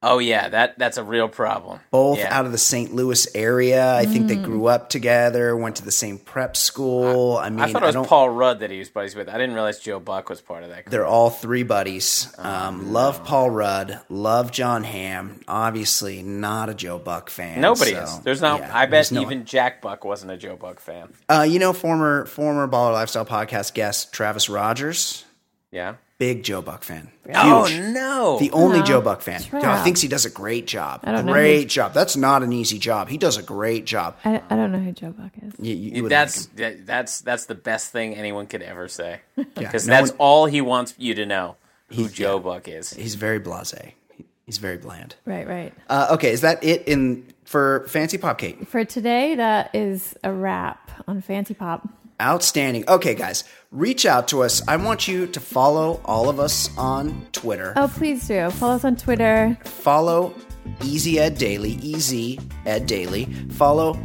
Oh 0.00 0.18
yeah, 0.20 0.48
that 0.50 0.78
that's 0.78 0.96
a 0.96 1.02
real 1.02 1.28
problem. 1.28 1.80
Both 1.90 2.18
Yeah. 2.18 2.32
out 2.32 2.46
of 2.46 2.52
the 2.52 2.58
St. 2.58 2.94
Louis 2.94 3.26
area. 3.34 3.96
I 3.96 4.06
think 4.06 4.28
they 4.28 4.36
Mm. 4.36 4.44
grew 4.44 4.66
up 4.66 4.90
together, 4.90 5.56
went 5.56 5.74
to 5.76 5.84
the 5.84 5.90
same 5.90 6.18
prep 6.18 6.56
school. 6.56 7.36
I, 7.36 7.50
mean, 7.50 7.58
I 7.58 7.72
thought 7.72 7.82
it 7.82 7.86
was 7.86 7.94
don't- 7.96 8.06
Paul 8.06 8.30
Rudd 8.30 8.60
that 8.60 8.70
he 8.70 8.78
was 8.78 8.88
buddies 8.90 9.16
with. 9.16 9.28
I 9.28 9.32
didn't 9.32 9.54
realize 9.54 9.80
Joe 9.80 9.98
Buck 9.98 10.28
was 10.28 10.40
part 10.40 10.62
of 10.62 10.68
that. 10.70 10.86
They're 10.86 11.04
all 11.04 11.30
three 11.30 11.64
buddies. 11.64 12.28
Oh, 12.38 12.44
Um, 12.48 12.92
Love 12.92 13.24
Paul 13.24 13.50
Rudd. 13.50 13.98
Love 14.08 14.52
Jon 14.52 14.84
Hamm. 14.84 15.40
Obviously, 15.48 16.22
not 16.22 16.68
a 16.68 16.74
Joe 16.74 17.00
Buck 17.00 17.28
fan. 17.28 17.60
Nobody 17.60 17.94
so, 17.94 18.02
is. 18.02 18.18
There's 18.20 18.40
no. 18.40 18.58
yeah, 18.58 18.70
I 18.72 18.86
bet 18.86 19.10
no- 19.10 19.20
even 19.22 19.44
Jack 19.46 19.82
Buck 19.82 20.04
wasn't 20.04 20.30
a 20.30 20.36
Joe 20.36 20.54
Buck 20.54 20.78
fan. 20.78 21.12
Uh, 21.28 21.44
you 21.48 21.58
know, 21.58 21.72
former 21.72 22.24
former 22.26 22.68
Baller 22.68 22.92
Lifestyle 22.92 23.26
podcast 23.26 23.74
guest 23.74 24.12
Travis 24.12 24.48
Rogers, 24.48 25.24
Yeah. 25.72 25.94
Big 26.18 26.42
Joe 26.42 26.60
Buck 26.60 26.82
fan. 26.82 27.10
Oh 27.32 27.64
Huge. 27.66 27.80
no. 27.94 28.38
The 28.40 28.50
only 28.50 28.80
No, 28.80 28.84
Joe 28.84 29.00
Buck 29.00 29.20
fan. 29.22 29.40
Trav. 29.40 29.62
Yeah, 29.62 29.84
thinks 29.84 30.00
he 30.00 30.08
does 30.08 30.24
a 30.24 30.30
great 30.30 30.66
job. 30.66 31.00
I 31.04 31.12
don't 31.12 31.26
know 31.26 31.32
great 31.32 31.60
who- 31.62 31.66
job. 31.68 31.94
That's 31.94 32.16
not 32.16 32.42
an 32.42 32.52
easy 32.52 32.78
job. 32.78 33.08
He 33.08 33.18
does 33.18 33.36
a 33.36 33.42
great 33.42 33.84
job. 33.84 34.16
I, 34.24 34.42
I 34.50 34.56
don't 34.56 34.72
know 34.72 34.80
who 34.80 34.90
Joe 34.92 35.10
Buck 35.12 35.30
is. 35.40 35.52
You, 35.60 35.74
you, 35.76 35.90
you 35.96 36.02
would 36.02 36.10
that's 36.12 36.46
that, 36.56 36.84
that's 36.86 37.20
that's 37.20 37.46
the 37.46 37.54
best 37.54 37.92
thing 37.92 38.14
anyone 38.16 38.46
could 38.48 38.62
ever 38.62 38.88
say 38.88 39.20
because 39.54 39.86
no 39.86 39.94
that's 39.94 40.10
one- 40.10 40.18
all 40.18 40.46
he 40.46 40.60
wants 40.60 40.94
you 40.98 41.14
to 41.14 41.24
know 41.24 41.54
who 41.94 42.08
Joe 42.08 42.40
Buck 42.40 42.66
is. 42.66 42.92
He's 42.92 43.14
very 43.14 43.38
blasé. 43.40 43.92
He- 44.14 44.26
He's 44.44 44.56
very 44.58 44.78
bland. 44.78 45.14
Right, 45.26 45.46
right. 45.46 45.74
Uh, 45.90 46.08
okay, 46.12 46.32
is 46.32 46.40
that 46.40 46.64
it 46.64 46.88
in 46.88 47.26
for 47.44 47.84
FanceePop 47.86 48.38
Kate? 48.38 48.66
For 48.66 48.82
today, 48.82 49.34
that 49.34 49.74
is 49.74 50.16
a 50.24 50.32
wrap 50.32 50.90
on 51.06 51.20
FanceePop. 51.22 51.86
Outstanding. 52.20 52.84
Okay, 52.88 53.14
guys, 53.14 53.44
reach 53.70 54.04
out 54.04 54.28
to 54.28 54.42
us. 54.42 54.60
I 54.66 54.76
want 54.76 55.06
you 55.06 55.26
to 55.28 55.38
follow 55.40 56.00
all 56.04 56.28
of 56.28 56.40
us 56.40 56.68
on 56.76 57.26
Twitter. 57.32 57.72
Oh, 57.76 57.86
please 57.88 58.26
do 58.26 58.50
follow 58.50 58.74
us 58.74 58.84
on 58.84 58.96
Twitter. 58.96 59.56
Follow 59.64 60.34
Easy 60.82 61.20
Ed 61.20 61.38
Daily, 61.38 61.72
Easy 61.80 62.40
Ed 62.66 62.86
Daily. 62.86 63.26
Follow 63.52 63.96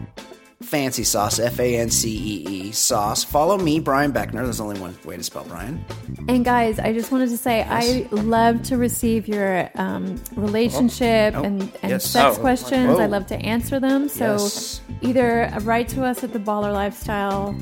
Fancy 0.62 1.04
Sauce, 1.04 1.40
F 1.40 1.60
A 1.60 1.76
N 1.78 1.90
C 1.90 2.10
E 2.16 2.48
E 2.68 2.72
Sauce. 2.72 3.24
Follow 3.24 3.58
me, 3.58 3.80
Brian 3.80 4.14
Beckner. 4.14 4.44
There's 4.44 4.62
only 4.62 4.80
one 4.80 4.96
way 5.06 5.18
to 5.18 5.24
spell 5.24 5.44
Brian. 5.46 5.84
And 6.30 6.46
guys, 6.46 6.78
I 6.80 6.94
just 6.94 7.12
wanted 7.12 7.30
to 7.30 7.38
say 7.38 7.64
I 7.68 8.08
love 8.12 8.62
to 8.64 8.78
receive 8.78 9.28
your 9.28 9.70
um, 9.76 10.22
relationship 10.36 11.36
Oh, 11.36 11.44
and, 11.44 11.64
and 11.82 11.90
yes. 11.92 12.06
sex 12.06 12.38
Oh, 12.38 12.40
questions. 12.40 12.90
whoa. 12.96 13.00
I 13.04 13.08
love 13.08 13.26
to 13.28 13.36
answer 13.38 13.80
them. 13.80 14.08
So 14.08 14.34
Yes. 14.34 14.82
either 15.02 15.52
write 15.64 15.90
to 15.90 16.06
us 16.06 16.24
at 16.24 16.32
the 16.32 16.40
Baller 16.40 16.72
Lifestyle 16.72 17.54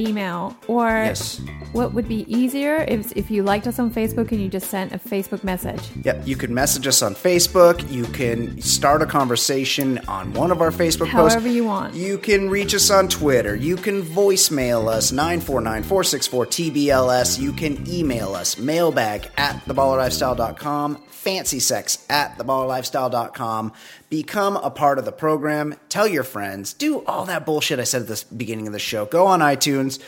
email 0.00 0.56
or 0.68 0.86
Yes. 0.88 1.40
what 1.72 1.92
would 1.94 2.08
be 2.08 2.24
easier 2.32 2.84
if, 2.88 3.12
if 3.16 3.30
you 3.30 3.42
liked 3.42 3.66
us 3.66 3.78
on 3.78 3.90
Facebook 3.90 4.32
and 4.32 4.40
you 4.40 4.48
just 4.48 4.68
sent 4.70 4.92
a 4.92 4.98
Facebook 4.98 5.42
message. 5.44 5.80
Yep, 6.04 6.22
you 6.26 6.36
can 6.36 6.52
message 6.54 6.86
us 6.86 7.02
on 7.02 7.14
Facebook. 7.14 7.88
You 7.90 8.04
can 8.06 8.60
start 8.60 9.02
a 9.02 9.06
conversation 9.06 9.98
on 10.08 10.32
one 10.34 10.50
of 10.50 10.60
our 10.60 10.70
Facebook 10.70 11.10
posts. 11.10 11.34
However 11.34 11.48
you 11.48 11.64
want. 11.64 11.94
You 11.94 12.18
can 12.18 12.48
reach 12.50 12.74
us 12.74 12.90
on 12.90 13.08
Twitter. 13.08 13.54
You 13.56 13.76
can 13.76 14.02
voicemail 14.02 14.88
us 14.88 15.12
949-464-TBLS. 15.12 17.40
You 17.40 17.52
can 17.52 17.86
email 17.88 18.34
us 18.34 18.58
mailbag 18.58 19.30
at 19.36 19.56
theballerlifestyle.com, 19.64 20.96
fancysex 21.10 22.04
at 22.10 22.38
theballerlifestyle.com. 22.38 23.72
Become 24.12 24.58
a 24.58 24.68
part 24.70 24.98
of 24.98 25.06
the 25.06 25.10
program. 25.10 25.74
Tell 25.88 26.06
your 26.06 26.22
friends. 26.22 26.74
Do 26.74 27.02
all 27.06 27.24
that 27.24 27.46
bullshit 27.46 27.80
I 27.80 27.84
said 27.84 28.02
at 28.02 28.08
the 28.08 28.22
beginning 28.36 28.66
of 28.66 28.74
the 28.74 28.78
show. 28.78 29.06
Go 29.06 29.26
on 29.26 29.40
iTunes, 29.40 30.00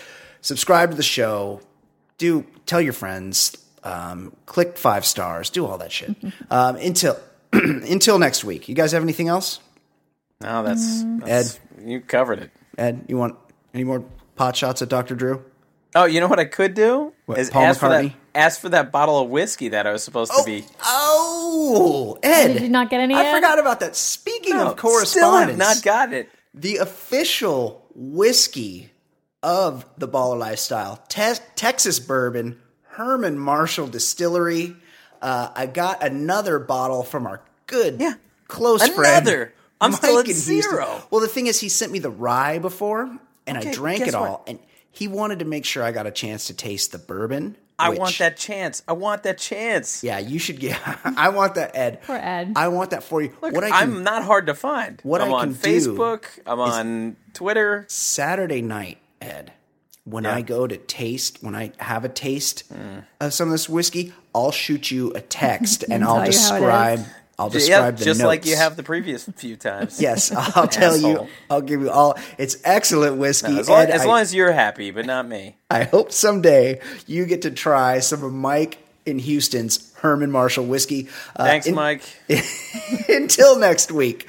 subscribe 0.42 0.90
to 0.90 0.96
the 0.98 1.02
show, 1.02 1.62
do 2.18 2.44
tell 2.66 2.82
your 2.82 2.92
friends, 2.92 3.57
um, 3.82 4.36
click 4.44 4.76
five 4.76 5.07
stars, 5.07 5.48
do 5.48 5.64
all 5.64 5.78
that 5.78 5.90
shit. 5.90 6.14
um, 6.50 6.76
until 6.76 7.18
until 7.55 8.18
next 8.18 8.44
week. 8.44 8.68
You 8.68 8.74
guys 8.74 8.92
have 8.92 9.02
anything 9.02 9.28
else? 9.28 9.61
No, 10.42 10.62
that's, 10.62 11.02
Mm. 11.02 11.24
that's 11.24 11.59
you 11.82 12.02
covered 12.02 12.40
it. 12.40 12.50
Ed, 12.76 13.07
you 13.09 13.16
want 13.16 13.36
any 13.72 13.84
more 13.84 14.05
pot 14.36 14.55
shots 14.55 14.82
at 14.82 14.90
Dr. 14.90 15.14
Drew? 15.14 15.42
Oh, 15.94 16.05
you 16.05 16.20
know 16.20 16.28
what 16.28 16.38
I 16.38 16.44
could 16.44 16.74
do 16.74 17.14
What, 17.24 17.38
is 17.38 17.48
Paul 17.48 17.62
ask 17.64 17.80
for 17.80 17.88
that 17.88 18.05
McCartney? 18.05 18.12
Ask 18.35 18.61
for 18.61 18.68
that 18.70 18.91
bottle 18.93 19.18
of 19.20 19.28
whiskey 19.30 19.68
that 19.68 19.87
I 19.87 19.93
was 19.93 20.03
supposed 20.03 20.32
to 20.32 20.43
be. 20.45 20.64
oh, 20.85 22.18
Ed. 22.22 22.55
Did 22.55 22.62
you 22.62 22.68
not 22.68 22.91
get 22.91 23.01
any 23.01 23.14
I 23.14 23.22
yet? 23.22 23.35
forgot 23.35 23.59
about 23.59 23.80
that. 23.80 23.97
Speaking 23.97 24.55
No, 24.57 24.70
of 24.72 24.76
correspondence, 24.76 25.11
still 25.11 25.32
have 25.37 25.57
not 25.59 25.82
got 25.82 26.12
it. 26.12 26.28
the 26.53 26.78
official 26.78 27.85
whiskey 27.95 28.91
of 29.43 29.85
the 29.99 30.09
Baller 30.09 30.39
Lifestyle, 30.39 30.97
Te- 31.09 31.35
Texas 31.55 31.99
bourbon, 32.01 32.59
Herman 32.82 33.39
Marshall 33.39 33.87
Distillery. 33.89 34.74
Uh, 35.20 35.51
I 35.55 35.66
got 35.66 36.03
another 36.03 36.59
bottle 36.59 37.03
from 37.03 37.26
our 37.26 37.43
good, 37.66 38.01
Yeah. 38.01 38.14
close 38.49 38.87
friend. 38.89 39.26
Another. 39.26 39.55
I'm 39.80 39.93
still 39.93 40.18
at 40.18 40.26
in 40.26 40.35
Houston. 40.35 40.62
zero. 40.62 41.03
Well, 41.11 41.20
the 41.20 41.28
thing 41.28 41.47
is, 41.47 41.61
he 41.61 41.68
sent 41.68 41.93
me 41.93 41.99
the 41.99 42.11
rye 42.11 42.59
before, 42.59 43.18
and 43.47 43.59
I 43.59 43.70
drank 43.72 44.07
it 44.07 44.14
all, 44.14 44.24
what? 44.24 44.43
and 44.47 44.59
he 44.91 45.09
wanted 45.09 45.41
to 45.41 45.45
make 45.45 45.64
sure 45.64 45.82
I 45.82 45.93
got 45.93 46.07
a 46.07 46.11
chance 46.11 46.47
to 46.47 46.55
taste 46.55 46.93
the 46.93 46.99
bourbon. 46.99 47.57
I 47.79 47.91
which- 47.91 47.99
want 47.99 48.18
that 48.18 48.37
chance. 48.37 48.83
I 48.87 48.93
want 48.93 49.25
that 49.25 49.39
chance. 49.39 50.05
Yeah, 50.05 50.18
you 50.18 50.39
should 50.39 50.61
get. 50.61 50.79
I 51.05 51.31
want 51.31 51.57
that, 51.57 51.75
Ed. 51.75 52.03
Poor 52.03 52.16
Ed. 52.16 52.53
I 52.57 52.68
want 52.68 52.91
that 52.91 53.03
for 53.03 53.20
you. 53.22 53.33
Look, 53.43 53.53
what 53.53 53.64
I 53.64 53.70
can, 53.70 53.83
I'm 53.97 54.03
not 54.05 54.22
hard 54.25 54.47
to 54.47 54.55
find. 54.55 55.01
what 55.03 55.20
I'm 55.20 55.31
I 55.33 55.39
on 55.39 55.55
can 55.55 55.61
do 55.62 55.68
Facebook. 55.68 56.25
I'm 56.47 56.61
on 56.61 57.16
Twitter. 57.33 57.85
Saturday 57.89 58.62
night, 58.62 58.99
Ed, 59.20 59.53
when 60.05 60.25
Yeah. 60.25 60.35
I 60.37 60.43
go 60.43 60.66
to 60.66 60.77
taste, 60.77 61.39
when 61.43 61.55
I 61.57 61.72
have 61.79 62.05
a 62.05 62.09
taste 62.09 62.72
Mm. 62.72 63.05
of 63.20 63.35
some 63.35 63.49
of 63.49 63.53
this 63.53 63.68
whiskey, 63.68 64.12
I'll 64.35 64.53
shoot 64.53 64.91
you 64.91 65.11
a 65.12 65.20
text 65.20 65.85
and 65.91 66.05
I'll 66.05 66.14
you 66.14 66.18
how 66.20 66.25
it 66.27 66.29
is. 66.29 66.37
describe. 66.41 67.01
I'll 67.39 67.51
describe 67.51 67.97
the 67.97 68.05
just 68.05 68.20
notes. 68.20 68.26
like 68.26 68.47
you 68.47 68.55
have 68.57 68.76
the 68.76 68.82
previous 68.82 69.24
few 69.24 69.57
times. 69.57 70.01
Yes, 70.05 70.32
I'll 70.32 70.68
tell 70.68 70.97
you. 70.97 71.26
I'll 71.51 71.61
give 71.62 71.80
you 71.80 71.91
all. 71.91 72.16
It's 72.39 72.57
excellent 72.64 73.16
whiskey. 73.16 73.59
As, 73.59 73.68
long, 73.68 73.87
as 73.87 74.03
I- 74.03 74.05
long 74.07 74.20
as 74.20 74.35
you're 74.35 74.53
happy, 74.53 74.91
but 74.93 75.05
not 75.07 75.26
me. 75.26 75.57
I 75.70 75.82
hope 75.85 76.12
someday 76.12 76.80
you 77.07 77.26
get 77.26 77.43
to 77.43 77.51
try 77.51 77.99
some 77.99 78.22
of 78.22 78.32
Mike 78.32 78.78
in 79.05 79.18
Houston's 79.18 79.93
Herman 79.97 80.30
Marshall 80.30 80.66
whiskey. 80.66 81.09
Uh, 81.35 81.45
Thanks, 81.45 81.66
in- 81.66 81.74
Mike. 81.74 82.03
Until 83.09 83.59
next 83.59 83.91
week, 83.91 84.28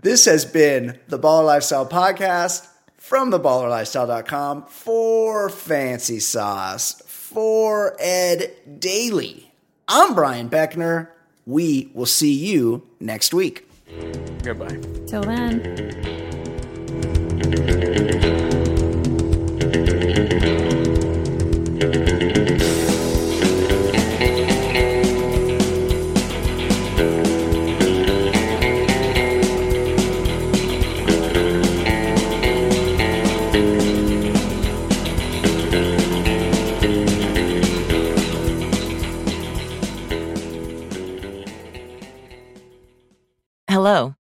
this 0.00 0.24
has 0.24 0.44
been 0.44 0.98
the 1.08 1.18
Baller 1.18 1.46
Lifestyle 1.46 1.88
Podcast 1.88 2.66
from 2.96 3.30
theballerlifestyle.com 3.30 4.64
for 4.66 5.48
Fancy 5.48 6.18
Sauce, 6.20 7.00
for 7.06 7.96
Ed 8.00 8.52
Daly. 8.78 9.52
I'm 9.88 10.14
Brian 10.14 10.48
Beckner. 10.48 11.08
We 11.46 11.90
will 11.94 12.06
see 12.06 12.32
you 12.32 12.82
next 13.00 13.34
week. 13.34 13.68
Goodbye. 14.42 14.78
Till 15.06 15.22
then. 15.22 15.92